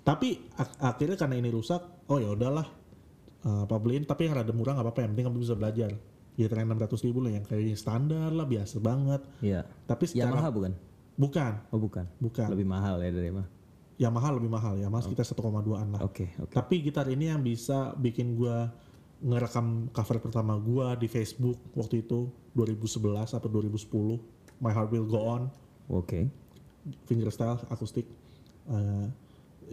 tapi 0.00 0.40
ak- 0.54 0.78
akhirnya 0.78 1.18
karena 1.18 1.36
ini 1.36 1.50
rusak, 1.50 1.82
oh 2.06 2.16
ya 2.16 2.30
udahlah. 2.30 2.64
Apa 3.42 3.76
beliin 3.76 4.02
tapi 4.02 4.26
yang 4.26 4.34
rada 4.34 4.50
murah 4.50 4.74
nggak 4.74 4.86
apa-apa 4.86 5.00
yang 5.04 5.10
penting 5.12 5.26
kamu 5.26 5.38
bisa 5.38 5.54
belajar. 5.54 5.90
Ya 6.36 6.46
tren 6.46 6.66
600 6.66 7.00
ribu 7.02 7.18
lah 7.20 7.32
yang 7.32 7.44
kayak 7.44 7.74
standar 7.74 8.28
lah 8.28 8.44
biasa 8.44 8.76
banget. 8.78 9.20
Iya. 9.40 9.64
Tapi 9.84 10.04
secara 10.04 10.32
Yamaha 10.32 10.48
bukan? 10.50 10.72
bukan, 11.14 11.52
Oh 11.70 11.78
bukan. 11.78 12.04
bukan. 12.18 12.46
Lebih 12.46 12.66
mahal 12.66 13.00
ya 13.00 13.08
dari 13.08 13.28
Yamaha. 13.28 13.48
Yamaha 13.96 14.28
lebih 14.30 14.50
mahal 14.52 14.76
ya, 14.76 14.92
mas 14.92 15.08
kita 15.08 15.24
1,2an 15.24 15.88
lah. 15.88 16.00
Oke 16.04 16.28
oke. 16.36 16.52
Tapi 16.52 16.84
gitar 16.84 17.08
ini 17.08 17.32
yang 17.32 17.40
bisa 17.40 17.96
bikin 17.96 18.36
gua 18.36 18.68
ngerekam 19.24 19.88
cover 19.96 20.20
pertama 20.20 20.60
gua 20.60 20.92
di 20.96 21.08
Facebook 21.08 21.56
waktu 21.72 22.04
itu 22.04 22.28
2011 22.52 23.32
atau 23.32 23.48
2010 23.48 24.20
My 24.60 24.72
Heart 24.72 24.90
Will 24.92 25.08
Go 25.08 25.20
On. 25.24 25.42
Oke. 25.88 26.28
fingerstyle 27.10 27.58
akustik. 27.66 28.06
Eh, 28.70 29.06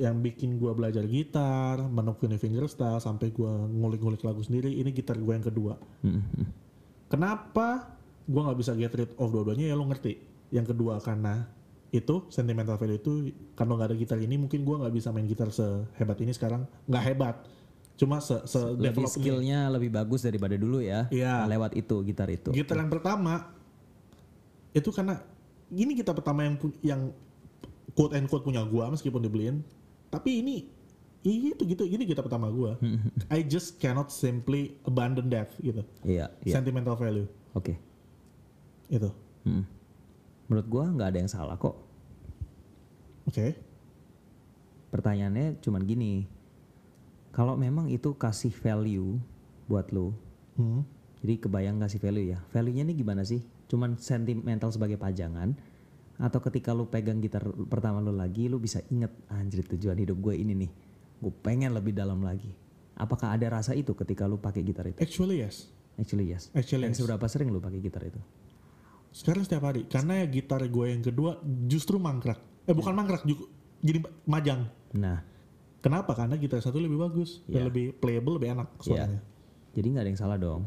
yang 0.02 0.18
bikin 0.26 0.58
gua 0.58 0.74
belajar 0.74 1.06
gitar 1.06 1.78
menekuni 1.86 2.42
fingerstyle 2.42 2.98
sampai 2.98 3.30
gua 3.30 3.70
ngulik-ngulik 3.70 4.26
lagu 4.26 4.42
sendiri 4.42 4.74
ini 4.74 4.90
gitar 4.90 5.22
gua 5.22 5.38
yang 5.38 5.46
kedua. 5.46 5.74
Mhm. 6.02 6.66
kenapa 7.14 7.94
gua 8.26 8.50
nggak 8.50 8.58
bisa 8.58 8.74
get 8.74 8.94
rid 8.98 9.12
of 9.22 9.30
dua-duanya? 9.30 9.70
Ya 9.70 9.78
lo 9.78 9.86
ngerti. 9.86 10.18
Yang 10.50 10.74
kedua 10.74 10.98
karena 10.98 11.46
itu 11.94 12.26
sentimental 12.34 12.82
value 12.82 12.98
itu 12.98 13.14
karena 13.54 13.78
nggak 13.78 13.90
ada 13.94 13.98
gitar 14.02 14.18
ini 14.18 14.42
mungkin 14.42 14.66
gua 14.66 14.82
nggak 14.82 14.94
bisa 14.98 15.14
main 15.14 15.30
gitar 15.30 15.54
sehebat 15.54 16.18
ini 16.18 16.34
sekarang. 16.34 16.66
Nggak 16.90 17.04
hebat 17.14 17.36
cuma 17.94 18.18
se, 18.20 18.34
se 18.50 18.58
Lebih 18.58 19.06
skillnya 19.06 19.70
lebih 19.70 19.94
bagus 19.94 20.26
daripada 20.26 20.58
dulu 20.58 20.82
ya. 20.82 21.06
Iya. 21.14 21.46
Lewat 21.46 21.78
itu 21.78 22.02
gitar 22.04 22.28
itu. 22.28 22.50
gitar 22.50 22.78
yang 22.78 22.90
pertama 22.90 23.54
itu 24.74 24.90
karena 24.90 25.22
ini 25.70 25.94
gitar 25.94 26.18
pertama 26.18 26.42
yang 26.42 26.56
yang 26.82 27.02
quote 27.94 28.18
and 28.18 28.26
quote 28.26 28.42
punya 28.42 28.66
gua 28.66 28.90
meskipun 28.90 29.22
dibeliin 29.22 29.62
tapi 30.10 30.42
ini 30.42 30.66
ini 31.22 31.54
itu 31.54 31.62
gitu 31.64 31.86
ini 31.86 32.04
gitar 32.04 32.26
pertama 32.26 32.50
gua 32.50 32.82
I 33.34 33.46
just 33.46 33.78
cannot 33.78 34.10
simply 34.10 34.82
abandon 34.84 35.30
that 35.30 35.54
gitu 35.62 35.86
Iya. 36.02 36.34
Iya. 36.42 36.54
sentimental 36.58 36.98
value 36.98 37.30
Oke. 37.54 37.78
itu 38.90 39.10
Hmm. 39.44 39.68
Menurut 40.48 40.68
gua 40.72 40.88
nggak 40.88 41.08
ada 41.12 41.20
yang 41.20 41.28
salah 41.28 41.60
kok. 41.60 41.76
oke 43.28 43.48
Pertanyaannya 44.88 45.60
cuman 45.60 45.84
gini. 45.84 46.24
Kalau 47.34 47.58
memang 47.58 47.90
itu 47.90 48.14
kasih 48.14 48.54
value 48.54 49.18
buat 49.66 49.90
lo, 49.90 50.14
Hmm. 50.54 50.86
jadi 51.20 51.42
kebayang 51.42 51.82
kasih 51.82 51.98
value 51.98 52.30
ya. 52.30 52.40
Value-nya 52.54 52.86
ini 52.86 52.94
gimana 52.94 53.26
sih? 53.26 53.42
Cuman 53.66 53.98
sentimental 53.98 54.70
sebagai 54.70 54.96
pajangan 54.96 55.58
atau 56.22 56.38
ketika 56.40 56.70
lu 56.72 56.86
pegang 56.86 57.18
gitar 57.18 57.42
pertama 57.66 57.98
lu 57.98 58.14
lagi 58.14 58.46
lu 58.46 58.62
bisa 58.62 58.86
inget 58.88 59.10
anjir 59.28 59.66
tujuan 59.66 59.98
hidup 59.98 60.22
gue 60.22 60.38
ini 60.38 60.54
nih. 60.54 60.72
Gue 61.18 61.34
pengen 61.34 61.74
lebih 61.74 61.92
dalam 61.92 62.22
lagi. 62.22 62.54
Apakah 62.94 63.34
ada 63.34 63.50
rasa 63.50 63.74
itu 63.74 63.98
ketika 63.98 64.30
lu 64.30 64.38
pakai 64.38 64.62
gitar 64.62 64.86
itu? 64.86 65.02
actually 65.02 65.42
yes 65.42 65.74
Actually 65.94 66.26
yes. 66.26 66.50
Actually, 66.54 66.86
Dan 66.86 66.94
yes. 66.94 67.02
seberapa 67.02 67.26
sering 67.26 67.50
lu 67.50 67.58
pakai 67.58 67.82
gitar 67.82 68.06
itu? 68.06 68.22
sekarang 69.10 69.46
setiap 69.46 69.62
hari 69.64 69.86
karena 69.86 70.22
ya 70.22 70.28
gitar 70.28 70.58
gue 70.60 70.86
yang 70.90 71.06
kedua 71.06 71.38
justru 71.66 72.02
mangkrak 72.02 72.42
eh 72.66 72.74
bukan 72.74 72.94
mangkrak 72.94 73.22
juga 73.22 73.46
jadi 73.78 74.02
majang 74.26 74.66
Nah, 74.94 75.22
kenapa 75.84 76.16
karena 76.16 76.40
gitar 76.40 76.64
satu 76.64 76.80
lebih 76.80 76.96
bagus 76.96 77.44
dan 77.46 77.62
Iya. 77.62 77.68
lebih 77.68 77.86
playable 78.00 78.40
lebih 78.40 78.56
enak 78.56 78.68
ya. 78.80 78.82
suaranya 78.82 79.22
Jadi 79.74 79.88
nggak 79.90 80.04
ada 80.06 80.10
yang 80.14 80.22
salah 80.22 80.38
dong. 80.40 80.62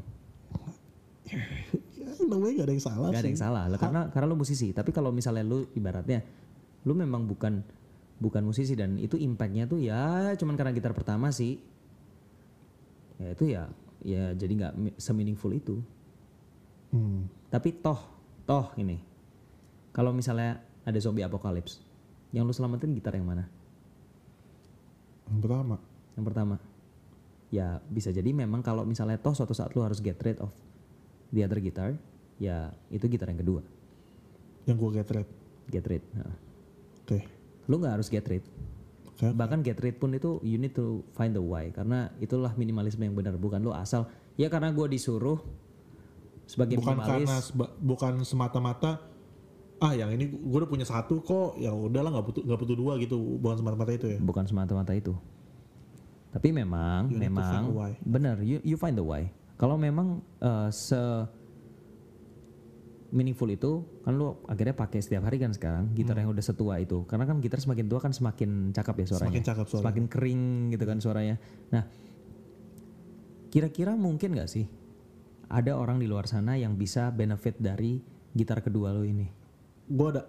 ya, 1.99 2.07
namanya 2.27 2.53
gak 2.63 2.67
ada 2.67 2.75
yang 2.75 2.85
salah 2.87 3.09
Gak 3.11 3.23
ada 3.23 3.31
yang 3.31 3.41
salah 3.41 3.65
lah, 3.67 3.79
karena 3.79 4.01
karena 4.11 4.27
lu 4.31 4.37
musisi. 4.39 4.71
Tapi 4.71 4.91
kalau 4.95 5.11
misalnya 5.11 5.43
lu 5.47 5.67
ibaratnya 5.75 6.23
lu 6.87 6.95
memang 6.95 7.27
bukan 7.27 7.67
bukan 8.23 8.43
musisi 8.47 8.79
dan 8.79 8.95
itu 8.97 9.19
impactnya 9.19 9.67
tuh 9.67 9.83
ya 9.83 10.33
cuman 10.39 10.55
karena 10.55 10.71
gitar 10.75 10.95
pertama 10.95 11.31
sih. 11.35 11.59
Ya 13.23 13.29
itu 13.33 13.45
ya 13.47 13.63
ya 14.07 14.35
jadi 14.35 14.53
nggak 14.55 14.73
semeaningful 14.99 15.51
itu. 15.55 15.83
Hmm. 16.95 17.31
Tapi 17.51 17.79
toh 17.79 17.99
toh 18.47 18.71
ini 18.79 19.03
kalau 19.91 20.13
misalnya 20.15 20.63
ada 20.87 20.99
zombie 21.03 21.25
apokalips, 21.27 21.83
yang 22.31 22.47
lu 22.47 22.55
selamatin 22.55 22.95
gitar 22.95 23.17
yang 23.17 23.27
mana? 23.27 23.51
Yang 25.27 25.41
pertama 25.41 25.77
Yang 26.15 26.25
pertama. 26.25 26.57
Ya 27.47 27.79
bisa 27.87 28.09
jadi 28.09 28.27
memang 28.27 28.59
kalau 28.59 28.83
misalnya 28.83 29.17
toh 29.17 29.31
suatu 29.31 29.53
saat 29.53 29.71
lu 29.73 29.81
harus 29.81 30.01
get 30.01 30.19
rid 30.19 30.41
of 30.41 30.51
the 31.29 31.43
other 31.43 31.59
guitar, 31.59 31.95
ya 32.37 32.69
itu 32.89 33.07
gitar 33.07 33.29
yang 33.29 33.39
kedua. 33.39 33.61
yang 34.65 34.75
gue 34.75 34.91
get 34.93 35.07
rid 35.09 35.29
Get 35.67 35.87
rid. 35.87 36.03
Nah. 36.11 36.35
oke 37.01 37.19
lu 37.67 37.75
nggak 37.77 37.95
harus 37.95 38.07
get 38.07 38.27
rid 38.27 38.43
Oke. 39.07 39.31
bahkan 39.33 39.59
get 39.61 39.79
rid 39.79 39.95
pun 39.95 40.11
itu 40.11 40.39
you 40.41 40.55
need 40.57 40.71
to 40.71 41.07
find 41.13 41.31
the 41.31 41.41
why 41.41 41.71
karena 41.71 42.11
itulah 42.17 42.51
minimalisme 42.53 42.99
yang 42.99 43.15
benar 43.15 43.35
bukan 43.35 43.59
lu 43.59 43.71
asal 43.71 44.07
ya 44.35 44.47
karena 44.47 44.71
gue 44.71 44.87
disuruh 44.89 45.39
sebagai 46.45 46.79
bukan 46.79 46.95
minimalis 46.95 47.27
karena 47.27 47.37
seba- 47.41 47.75
bukan 47.79 48.13
semata-mata 48.23 49.03
ah 49.77 49.93
yang 49.93 50.09
ini 50.13 50.33
gue 50.33 50.59
udah 50.63 50.71
punya 50.71 50.87
satu 50.89 51.21
kok. 51.21 51.61
Ya 51.61 51.73
udahlah 51.73 52.13
nggak 52.17 52.27
butuh 52.27 52.43
nggak 52.45 52.61
butuh 52.61 52.77
dua 52.77 52.93
gitu. 53.01 53.17
Bukan 53.17 53.57
semata-mata 53.61 53.93
itu 53.93 54.07
ya? 54.17 54.19
Bukan 54.21 54.45
semata-mata 54.49 54.93
itu. 54.97 55.13
Tapi 56.33 56.53
memang 56.53 57.09
You 57.09 57.21
memang 57.21 57.73
benar 58.05 58.41
you 58.45 58.61
you 58.65 58.77
find 58.77 58.97
the 58.97 59.05
why. 59.05 59.29
Kalau 59.57 59.81
memang 59.81 60.21
eh, 60.41 60.69
se 60.73 61.01
meaningful 63.07 63.49
itu 63.49 63.87
kan 64.05 64.19
lu 64.19 64.37
akhirnya 64.45 64.77
pakai 64.77 65.01
setiap 65.01 65.25
hari 65.25 65.41
kan 65.41 65.55
sekarang 65.55 65.95
gitar 65.97 66.19
yang 66.21 66.29
udah 66.29 66.45
setua 66.45 66.77
itu. 66.83 67.09
Karena 67.09 67.25
kan 67.25 67.41
gitar 67.41 67.61
semakin 67.63 67.87
tua 67.89 68.01
kan 68.03 68.13
semakin 68.13 68.75
cakep 68.77 68.95
ya 69.01 69.07
suaranya. 69.09 69.25
Semakin 69.33 69.43
cakep 69.45 69.67
suaranya. 69.67 69.83
semakin 69.85 70.05
kering 70.11 70.43
gitu 70.77 70.85
kan 70.85 70.99
suaranya. 71.01 71.37
Nah 71.73 71.85
kira-kira 73.57 73.97
mungkin 73.97 74.37
nggak 74.37 74.51
sih 74.53 74.69
ada 75.49 75.79
orang 75.79 76.03
di 76.03 76.05
luar 76.11 76.27
sana 76.27 76.59
yang 76.59 76.75
bisa 76.77 77.09
benefit 77.15 77.57
dari 77.57 78.03
gitar 78.37 78.61
kedua 78.61 78.93
lo 78.93 79.07
ini 79.07 79.36
gue 79.87 80.09
ada 80.11 80.23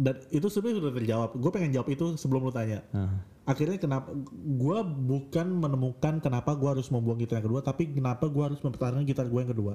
dan 0.00 0.16
itu 0.30 0.46
sebenarnya 0.48 0.76
sudah 0.80 0.92
terjawab. 0.96 1.30
Gue 1.36 1.50
pengen 1.50 1.70
jawab 1.74 1.88
itu 1.92 2.04
sebelum 2.16 2.46
lu 2.48 2.52
tanya. 2.54 2.80
Nah, 2.94 3.20
akhirnya 3.44 3.76
kenapa 3.76 4.14
gue 4.32 4.78
bukan 4.86 5.46
menemukan 5.50 6.22
kenapa 6.22 6.54
gue 6.54 6.68
harus 6.70 6.88
membuang 6.88 7.18
gitar 7.18 7.42
yang 7.42 7.50
kedua 7.50 7.60
tapi 7.60 7.90
kenapa 7.90 8.30
gue 8.30 8.40
harus 8.40 8.60
mempertahankan 8.62 9.04
gitar 9.04 9.26
gue 9.26 9.40
yang 9.42 9.52
kedua. 9.52 9.74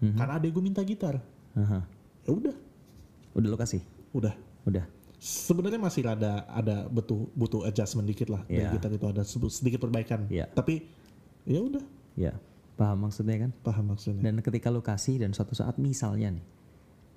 Karena 0.00 0.40
adek 0.40 0.56
gue 0.56 0.62
minta 0.64 0.80
gitar. 0.80 1.20
Aha. 1.58 1.84
ya 2.24 2.30
udah. 2.32 2.56
Udah 3.36 3.48
lo 3.52 3.58
kasih? 3.58 3.82
Udah. 4.16 4.32
Udah. 4.64 4.86
Sebenarnya 5.20 5.76
masih 5.76 6.08
ada 6.08 6.48
ada 6.48 6.88
butuh 6.88 7.28
butuh 7.36 7.68
adjustment 7.68 8.08
dikit 8.08 8.32
lah. 8.32 8.40
Dari 8.48 8.64
Iya. 8.64 8.72
gitar 8.72 8.90
itu 8.96 9.06
ada 9.10 9.22
sedikit 9.28 9.84
perbaikan. 9.84 10.24
Iya. 10.32 10.48
tapi 10.56 10.88
ya 11.44 11.60
udah. 11.60 11.84
Ya 12.16 12.32
paham 12.80 13.04
maksudnya 13.04 13.36
kan? 13.44 13.50
Paham 13.60 13.92
maksudnya. 13.92 14.24
Dan 14.24 14.40
ketika 14.40 14.72
lu 14.72 14.80
kasih 14.80 15.20
dan 15.20 15.36
suatu 15.36 15.52
saat 15.52 15.76
misalnya 15.76 16.40
nih, 16.40 16.44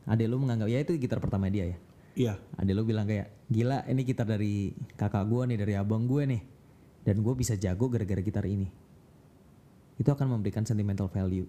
adek 0.07 0.27
lu 0.27 0.37
menganggap 0.41 0.67
ya 0.67 0.79
itu 0.83 0.95
gitar 0.99 1.19
pertama 1.23 1.47
dia 1.47 1.71
ya. 1.71 1.77
iya 2.13 2.33
Adek 2.59 2.73
lu 2.77 2.83
bilang 2.85 3.09
kayak 3.09 3.31
gila 3.49 3.81
ini 3.89 4.01
gitar 4.05 4.27
dari 4.29 4.69
kakak 4.99 5.25
gue 5.25 5.41
nih 5.49 5.57
dari 5.57 5.73
abang 5.79 6.05
gue 6.05 6.23
nih, 6.29 6.41
dan 7.07 7.25
gue 7.25 7.33
bisa 7.33 7.57
jago 7.57 7.89
gara-gara 7.89 8.21
gitar 8.21 8.45
ini. 8.45 8.69
Itu 9.97 10.13
akan 10.13 10.37
memberikan 10.37 10.61
sentimental 10.67 11.09
value 11.09 11.47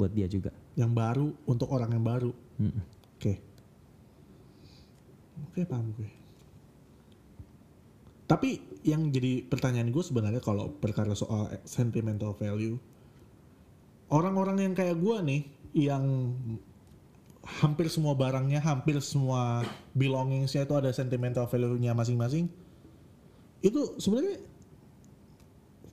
buat 0.00 0.12
dia 0.14 0.26
juga. 0.30 0.54
yang 0.78 0.94
baru 0.94 1.34
untuk 1.44 1.68
orang 1.74 1.92
yang 1.92 2.04
baru 2.04 2.30
oke 3.20 3.34
oke 5.50 5.60
paham 5.66 5.92
gue 5.98 6.10
tapi 8.30 8.62
yang 8.86 9.10
jadi 9.10 9.44
pertanyaan 9.44 9.90
gue 9.90 10.00
sebenarnya 10.00 10.40
kalau 10.40 10.70
perkara 10.70 11.12
soal 11.12 11.50
sentimental 11.66 12.32
value 12.38 12.78
orang-orang 14.08 14.70
yang 14.70 14.74
kayak 14.78 14.96
gue 14.96 15.16
nih 15.20 15.42
yang 15.74 16.32
hampir 17.44 17.88
semua 17.88 18.12
barangnya 18.12 18.60
hampir 18.60 19.00
semua 19.00 19.64
belongingsnya 19.96 20.68
itu 20.68 20.74
ada 20.76 20.92
sentimental 20.92 21.48
value-nya 21.48 21.96
masing-masing. 21.96 22.48
Itu 23.64 23.96
sebenarnya 24.00 24.40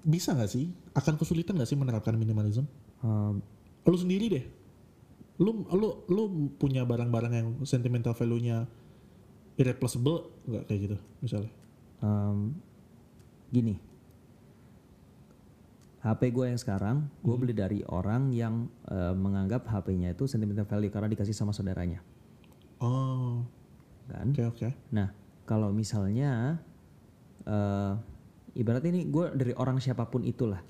bisa 0.08 0.36
nggak 0.36 0.52
sih? 0.52 0.72
Akan 0.96 1.16
kesulitan 1.16 1.56
nggak 1.60 1.70
sih 1.70 1.80
menerapkan 1.80 2.16
minimalism 2.16 2.68
Um, 2.98 3.46
lu 3.86 3.94
sendiri 3.94 4.26
deh. 4.26 4.46
Lu 5.38 5.70
lu 5.70 6.02
lu 6.10 6.50
punya 6.58 6.82
barang-barang 6.82 7.34
yang 7.38 7.48
sentimental 7.62 8.18
value-nya 8.18 8.66
irreplaceable 9.54 10.34
nggak 10.50 10.66
kayak 10.66 10.80
gitu 10.90 10.98
misalnya? 11.22 11.54
um, 12.02 12.54
gini, 13.50 13.80
HP 16.08 16.32
gue 16.32 16.46
yang 16.48 16.60
sekarang 16.60 17.12
gue 17.20 17.36
beli 17.36 17.52
dari 17.52 17.84
orang 17.92 18.32
yang 18.32 18.72
eh, 18.88 19.12
menganggap 19.12 19.68
HP-nya 19.68 20.16
itu 20.16 20.24
sentimental 20.24 20.64
value 20.64 20.88
karena 20.88 21.12
dikasih 21.12 21.36
sama 21.36 21.52
saudaranya, 21.52 22.00
oh. 22.80 23.44
Kan? 24.08 24.32
oke 24.32 24.44
oke. 24.56 24.70
Nah, 24.96 25.12
kalau 25.44 25.76
misalnya 25.76 26.64
eh 27.44 27.94
ibarat 28.56 28.84
ini 28.88 29.04
gue 29.12 29.36
dari 29.36 29.52
orang 29.60 29.84
siapa 29.84 30.08
pun 30.08 30.24
itulah, 30.24 30.64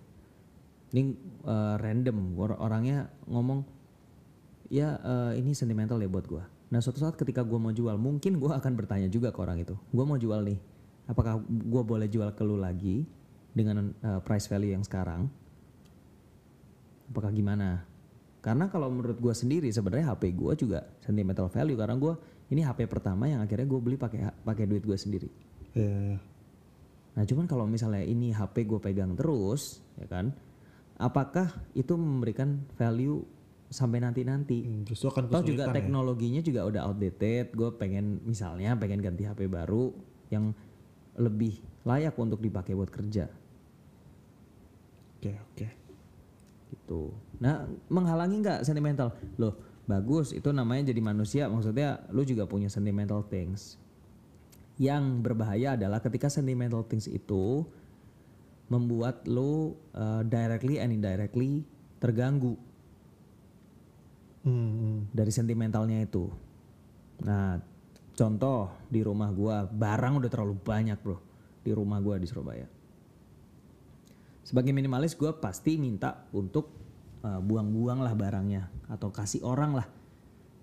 ini 0.97 1.13
eh, 1.45 1.75
random 1.77 2.33
or- 2.33 2.57
orangnya 2.57 3.13
ngomong, 3.29 3.61
ya 4.73 4.97
eh, 4.97 5.31
ini 5.37 5.53
sentimental 5.53 6.01
ya 6.01 6.09
buat 6.09 6.25
gue. 6.25 6.43
Nah, 6.73 6.81
suatu 6.81 6.97
saat 6.97 7.13
ketika 7.13 7.45
gue 7.45 7.55
mau 7.61 7.71
jual, 7.71 7.95
mungkin 7.95 8.41
gue 8.41 8.51
akan 8.51 8.73
bertanya 8.73 9.07
juga 9.07 9.29
ke 9.29 9.39
orang 9.39 9.61
itu, 9.61 9.77
gue 9.77 10.03
mau 10.03 10.17
jual 10.17 10.41
nih, 10.43 10.57
apakah 11.05 11.39
gue 11.45 11.83
boleh 11.85 12.09
jual 12.09 12.33
ke 12.33 12.41
lu 12.41 12.57
lagi 12.57 13.05
dengan 13.51 13.91
eh, 13.91 14.19
price 14.23 14.47
value 14.49 14.73
yang 14.73 14.83
sekarang? 14.83 15.29
Apakah 17.07 17.31
gimana? 17.31 17.83
Karena 18.43 18.71
kalau 18.71 18.87
menurut 18.87 19.19
gue 19.19 19.33
sendiri 19.35 19.67
sebenarnya 19.67 20.15
HP 20.15 20.31
gue 20.35 20.53
juga 20.55 20.87
sentimental 21.03 21.51
value 21.51 21.75
karena 21.75 21.95
gue 21.99 22.13
ini 22.47 22.63
HP 22.63 22.87
pertama 22.87 23.27
yang 23.27 23.43
akhirnya 23.43 23.67
gue 23.67 23.79
beli 23.79 23.97
pakai 23.99 24.31
pakai 24.43 24.65
duit 24.69 24.87
gue 24.87 24.95
sendiri. 24.95 25.29
Iya, 25.75 26.15
iya. 26.15 26.19
Nah 27.17 27.23
cuman 27.25 27.49
kalau 27.49 27.65
misalnya 27.65 28.05
ini 28.05 28.29
HP 28.29 28.69
gue 28.69 28.79
pegang 28.79 29.17
terus, 29.17 29.81
ya 29.97 30.05
kan? 30.05 30.31
Apakah 31.01 31.49
itu 31.73 31.97
memberikan 31.97 32.61
value 32.77 33.25
sampai 33.73 33.99
nanti-nanti? 33.99 34.63
Hmm, 34.63 34.81
justru 34.85 35.09
akan 35.09 35.27
Toh 35.27 35.43
juga 35.43 35.67
ya. 35.69 35.73
teknologinya 35.73 36.41
juga 36.45 36.63
udah 36.69 36.81
outdated. 36.87 37.57
Gue 37.57 37.73
pengen 37.73 38.21
misalnya 38.21 38.77
pengen 38.77 39.01
ganti 39.01 39.25
HP 39.25 39.49
baru 39.49 39.91
yang 40.29 40.53
lebih 41.17 41.59
layak 41.83 42.13
untuk 42.17 42.39
dipakai 42.39 42.77
buat 42.77 42.93
kerja 42.93 43.27
Oke 45.17 45.33
oke. 45.33 45.67
gitu. 46.69 47.09
Nah 47.41 47.65
menghalangi 47.89 48.37
nggak 48.37 48.61
sentimental? 48.61 49.17
Loh 49.41 49.57
bagus 49.89 50.29
itu 50.29 50.53
namanya 50.53 50.93
jadi 50.93 51.01
manusia. 51.01 51.49
Maksudnya 51.49 52.05
lu 52.13 52.21
juga 52.21 52.45
punya 52.45 52.69
sentimental 52.69 53.25
things. 53.25 53.81
Yang 54.77 55.25
berbahaya 55.25 55.73
adalah 55.73 55.97
ketika 56.05 56.29
sentimental 56.29 56.85
things 56.85 57.09
itu 57.09 57.65
membuat 58.69 59.25
lu 59.25 59.73
uh, 59.97 60.21
directly 60.21 60.77
and 60.77 60.93
indirectly 60.93 61.65
terganggu 61.97 62.61
Hmm, 64.47 64.71
hmm. 64.71 64.97
dari 65.11 65.27
sentimentalnya 65.27 66.07
itu. 66.07 66.31
Nah, 67.19 67.59
contoh 68.17 68.73
di 68.89 69.05
rumah 69.05 69.29
gua 69.29 69.69
barang 69.69 70.17
udah 70.17 70.29
terlalu 70.33 70.57
banyak, 70.57 70.97
Bro. 70.97 71.17
Di 71.61 71.71
rumah 71.71 72.01
gua 72.01 72.17
di 72.17 72.25
Surabaya. 72.25 72.65
Sebagai 74.41 74.73
minimalis 74.73 75.13
gua 75.13 75.37
pasti 75.37 75.77
minta 75.77 76.25
untuk 76.33 76.73
uh, 77.21 77.39
buang-buang 77.39 78.01
lah 78.01 78.17
barangnya 78.17 78.89
atau 78.89 79.13
kasih 79.13 79.45
orang 79.45 79.77
lah. 79.77 79.87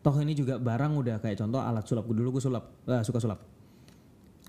Toh 0.05 0.17
ini 0.21 0.37
juga 0.37 0.61
barang 0.61 0.93
udah 1.01 1.17
kayak 1.23 1.41
contoh 1.41 1.65
alat 1.65 1.89
sulap 1.89 2.05
Gua 2.05 2.17
dulu 2.21 2.37
gue 2.37 2.43
sulap, 2.45 2.65
eh, 2.85 3.01
suka 3.01 3.25
sulap. 3.25 3.41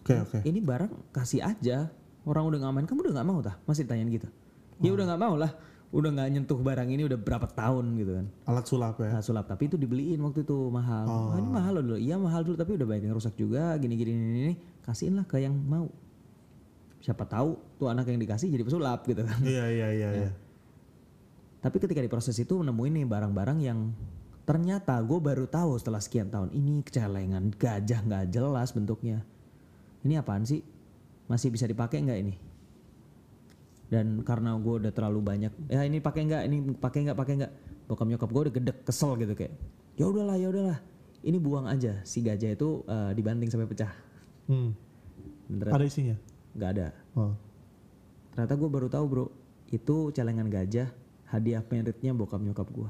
Oke 0.03 0.20
oke. 0.20 0.38
Ini 0.43 0.60
barang 0.60 1.16
kasih 1.16 1.41
aja. 1.45 1.88
Orang 2.26 2.49
udah 2.49 2.58
nggak 2.58 2.74
main, 2.74 2.86
kamu 2.89 2.99
udah 3.06 3.14
nggak 3.22 3.28
mau 3.30 3.39
tah? 3.39 3.56
Masih 3.70 3.86
ditanyain 3.86 4.10
gitu. 4.10 4.28
Ya 4.84 4.91
udah 4.91 5.06
nggak 5.14 5.22
mau 5.22 5.38
lah. 5.38 5.53
Udah 5.96 6.12
nggak 6.12 6.28
nyentuh 6.28 6.60
barang 6.60 6.89
ini 6.91 7.08
udah 7.08 7.16
berapa 7.16 7.48
tahun 7.48 7.96
gitu 7.96 8.12
kan. 8.20 8.26
Alat 8.52 8.66
sulap 8.68 9.00
ya. 9.00 9.16
Alat 9.16 9.24
sulap 9.24 9.48
tapi 9.48 9.72
itu 9.72 9.80
dibeliin 9.80 10.20
waktu 10.20 10.43
itu 10.43 10.58
mahal. 10.68 11.08
Oh. 11.08 11.39
ini 11.39 11.48
mahal 11.48 11.80
loh 11.80 11.84
dulu. 11.88 11.98
Iya 12.04 12.20
mahal 12.20 12.43
dulu 12.43 12.60
tapi 12.60 12.76
udah 12.76 12.84
banyak 12.84 13.08
yang 13.08 13.16
rusak 13.16 13.39
juga 13.39 13.72
gini 13.80 13.96
gini 13.96 14.12
ini, 14.12 14.39
ini. 14.52 14.56
kasihin 14.84 15.16
lah 15.16 15.24
ke 15.24 15.39
yang 15.39 15.56
mau. 15.56 15.88
Siapa 17.00 17.24
tahu 17.24 17.80
tuh 17.80 17.88
anak 17.88 18.12
yang 18.12 18.20
dikasih 18.20 18.52
jadi 18.52 18.68
pesulap 18.68 19.08
gitu 19.08 19.24
kan. 19.24 19.39
Iya 19.39 19.66
iya 19.72 19.88
iya 19.96 20.10
iya. 20.20 20.32
Tapi 21.64 21.82
ketika 21.82 22.04
di 22.04 22.12
proses 22.12 22.36
itu 22.38 22.60
nemuin 22.60 22.93
nih 23.02 23.06
barang-barang 23.08 23.60
yang 23.64 23.89
ternyata 24.46 25.02
gue 25.02 25.18
baru 25.18 25.50
tahu 25.50 25.82
setelah 25.82 25.98
sekian 25.98 26.30
tahun 26.30 26.54
ini 26.54 26.86
kecelengan 26.86 27.56
gajah 27.56 28.06
nggak 28.06 28.26
jelas 28.36 28.70
bentuknya. 28.76 29.26
Ini 30.06 30.22
apaan 30.22 30.46
sih? 30.46 30.62
Masih 31.26 31.50
bisa 31.50 31.66
dipakai 31.66 32.06
nggak 32.06 32.20
ini? 32.22 32.45
Dan 33.96 34.28
karena 34.28 34.60
gue 34.60 34.84
udah 34.84 34.91
terlalu 34.91 35.24
banyak, 35.24 35.72
ya 35.72 35.88
ini 35.88 36.04
pakai 36.04 36.28
nggak? 36.28 36.41
Ini 36.52 36.58
pakai 36.76 37.00
nggak? 37.08 37.16
Pakai 37.16 37.34
nggak? 37.39 37.52
Bokap 37.88 38.08
nyokap 38.12 38.28
gue 38.28 38.41
udah 38.52 38.54
gedek 38.60 38.78
kesel 38.84 39.16
gitu 39.24 39.32
kayak. 39.32 39.56
Ya 39.96 40.12
udahlah, 40.12 40.36
ya 40.36 40.52
udahlah. 40.52 40.84
Ini 41.24 41.39
buang 41.39 41.64
aja. 41.72 42.04
Si 42.04 42.20
gajah 42.20 42.52
itu 42.52 42.84
eh, 42.84 43.16
dibanting 43.16 43.48
sampai 43.48 43.72
pecah. 43.72 43.96
Hmm. 44.52 44.76
Ternyata 45.48 45.80
Ada 45.80 45.88
isinya. 45.88 46.16
nggak 46.60 46.70
ada. 46.76 46.88
Oh. 47.16 47.32
Ternyata 48.36 48.54
gue 48.60 48.70
baru 48.70 48.88
tahu 48.91 49.06
bro, 49.08 49.26
itu 49.72 50.12
celengan 50.12 50.52
gajah 50.52 50.91
hadiah 51.32 51.64
meritnya 51.72 52.12
bokap 52.12 52.43
nyokap 52.43 52.68
gue. 52.68 52.89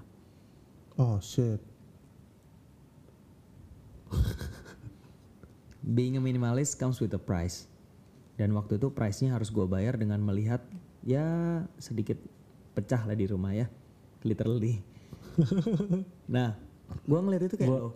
Oh 0.97 1.21
shit. 1.21 1.61
Being 5.85 6.17
a 6.17 6.21
minimalist 6.23 6.81
comes 6.81 6.97
with 6.97 7.13
a 7.13 7.21
price. 7.21 7.69
Dan 8.35 8.57
waktu 8.57 8.81
itu 8.81 8.89
price-nya 8.89 9.37
harus 9.37 9.53
gue 9.53 9.63
bayar 9.69 9.95
dengan 9.95 10.19
melihat 10.19 10.65
ya 11.05 11.25
sedikit 11.77 12.17
pecah 12.73 13.01
lah 13.01 13.13
di 13.13 13.25
rumah 13.25 13.53
ya. 13.53 13.69
Literally. 14.21 14.81
nah, 16.27 16.55
gue 17.01 17.19
ngeliat 17.19 17.43
itu 17.43 17.55
kayak 17.55 17.91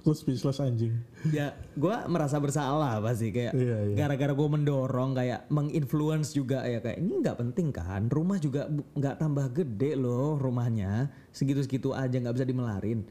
Lu 0.00 0.12
speechless 0.12 0.58
anjing. 0.58 0.94
ya 1.28 1.52
gue 1.74 1.94
merasa 2.06 2.38
bersalah 2.38 2.96
pasti 2.98 3.28
kayak 3.28 3.52
Iya, 3.52 3.76
iya. 3.84 3.96
gara-gara 3.96 4.30
gue 4.30 4.48
mendorong 4.48 5.10
kayak 5.12 5.44
menginfluence 5.48 6.32
juga 6.32 6.62
ya 6.62 6.78
kayak 6.78 6.98
ini 6.98 7.18
nggak 7.18 7.36
penting 7.36 7.68
kan 7.68 8.06
rumah 8.06 8.38
juga 8.38 8.64
nggak 8.70 9.16
tambah 9.16 9.46
gede 9.52 9.92
loh 9.94 10.36
rumahnya 10.36 11.08
segitu-segitu 11.28 11.92
aja 11.92 12.14
nggak 12.14 12.34
bisa 12.34 12.46
dimelarin 12.46 13.02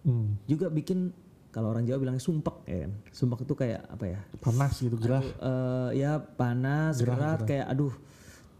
Hmm. 0.00 0.40
juga 0.46 0.72
bikin 0.72 1.12
kalau 1.50 1.76
orang 1.76 1.84
Jawa 1.84 2.00
bilangnya 2.00 2.22
sumpek 2.22 2.56
ya 2.64 2.86
kan. 2.86 2.92
Sumpek 3.10 3.44
itu 3.44 3.52
kayak 3.52 3.84
apa 3.84 4.04
ya? 4.06 4.20
Panas 4.38 4.78
gitu 4.78 4.96
gerah. 4.96 5.20
Eh, 5.20 5.90
ya 5.98 6.16
panas, 6.16 6.96
Gerah, 6.96 7.12
gerak 7.12 7.36
gerah. 7.36 7.44
kayak 7.44 7.66
aduh. 7.68 7.92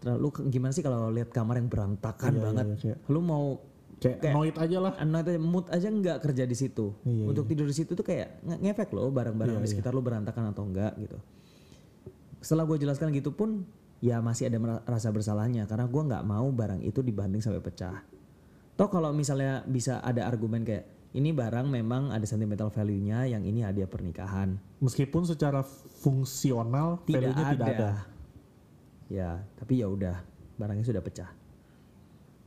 Terlalu 0.01 0.29
gimana 0.49 0.73
sih 0.73 0.81
kalau 0.81 1.09
lihat 1.09 1.29
kamar 1.29 1.57
yang 1.57 1.69
berantakan 1.69 2.33
Iya, 2.33 2.41
banget. 2.43 2.65
iya, 2.67 2.77
kayak- 2.79 3.01
Lu 3.07 3.21
mau 3.21 3.61
Kayak 4.01 4.17
annoyed 4.25 4.57
aja 4.57 4.79
lah. 4.81 4.93
Anak 4.97 5.21
itu 5.23 5.37
mood 5.37 5.69
aja 5.69 5.87
nggak 5.87 6.19
kerja 6.21 6.45
di 6.45 6.57
situ. 6.57 6.97
Iya, 7.05 7.25
Untuk 7.27 7.45
tidur 7.45 7.69
di 7.69 7.77
situ 7.77 7.93
tuh 7.93 8.01
kayak 8.01 8.41
nge- 8.43 8.61
ngefek 8.63 8.91
loh 8.91 9.13
barang-barang 9.13 9.55
Iya, 9.55 9.63
di 9.63 9.69
sekitar 9.69 9.93
lu 9.93 10.01
berantakan 10.01 10.49
atau 10.49 10.65
enggak 10.65 10.97
gitu. 10.97 11.21
Setelah 12.41 12.65
gue 12.65 12.81
jelaskan 12.81 13.13
gitu 13.13 13.31
pun 13.31 13.69
ya 14.01 14.17
masih 14.19 14.49
ada 14.49 14.57
rasa 14.87 15.13
bersalahnya 15.13 15.69
karena 15.69 15.85
gua 15.85 16.03
nggak 16.09 16.25
mau 16.25 16.49
barang 16.49 16.81
itu 16.81 17.05
dibanding 17.05 17.45
sampai 17.45 17.61
pecah. 17.61 18.01
Toh 18.73 18.89
kalau 18.89 19.13
misalnya 19.13 19.61
bisa 19.63 20.01
ada 20.01 20.25
argumen 20.25 20.65
kayak 20.65 20.89
ini 21.13 21.37
barang 21.37 21.69
memang 21.69 22.09
ada 22.09 22.25
sentimental 22.25 22.73
value-nya 22.73 23.29
yang 23.29 23.45
ini 23.45 23.61
hadiah 23.61 23.85
pernikahan. 23.85 24.57
Meskipun 24.81 25.29
secara 25.29 25.61
fungsional 26.01 27.05
Tidak 27.05 27.21
value-nya 27.21 27.45
ada. 27.45 27.53
tidak 27.53 27.69
ada. 27.69 27.91
Ya, 29.11 29.43
tapi 29.59 29.83
ya 29.83 29.91
udah 29.91 30.23
barangnya 30.57 30.87
sudah 30.87 31.03
pecah. 31.03 31.31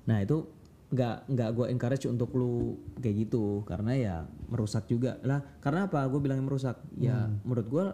Nah 0.08 0.24
itu 0.24 0.48
nggak 0.94 1.28
nggak 1.28 1.50
gue 1.58 1.66
encourage 1.74 2.06
untuk 2.06 2.30
lu 2.38 2.78
kayak 3.02 3.28
gitu 3.28 3.66
karena 3.68 3.92
ya 3.98 4.16
merusak 4.48 4.88
juga 4.88 5.20
lah. 5.28 5.44
Karena 5.60 5.92
apa? 5.92 6.08
Gue 6.08 6.24
bilangnya 6.24 6.48
merusak. 6.48 6.80
Ya 6.96 7.28
menurut 7.44 7.68
gue 7.68 7.86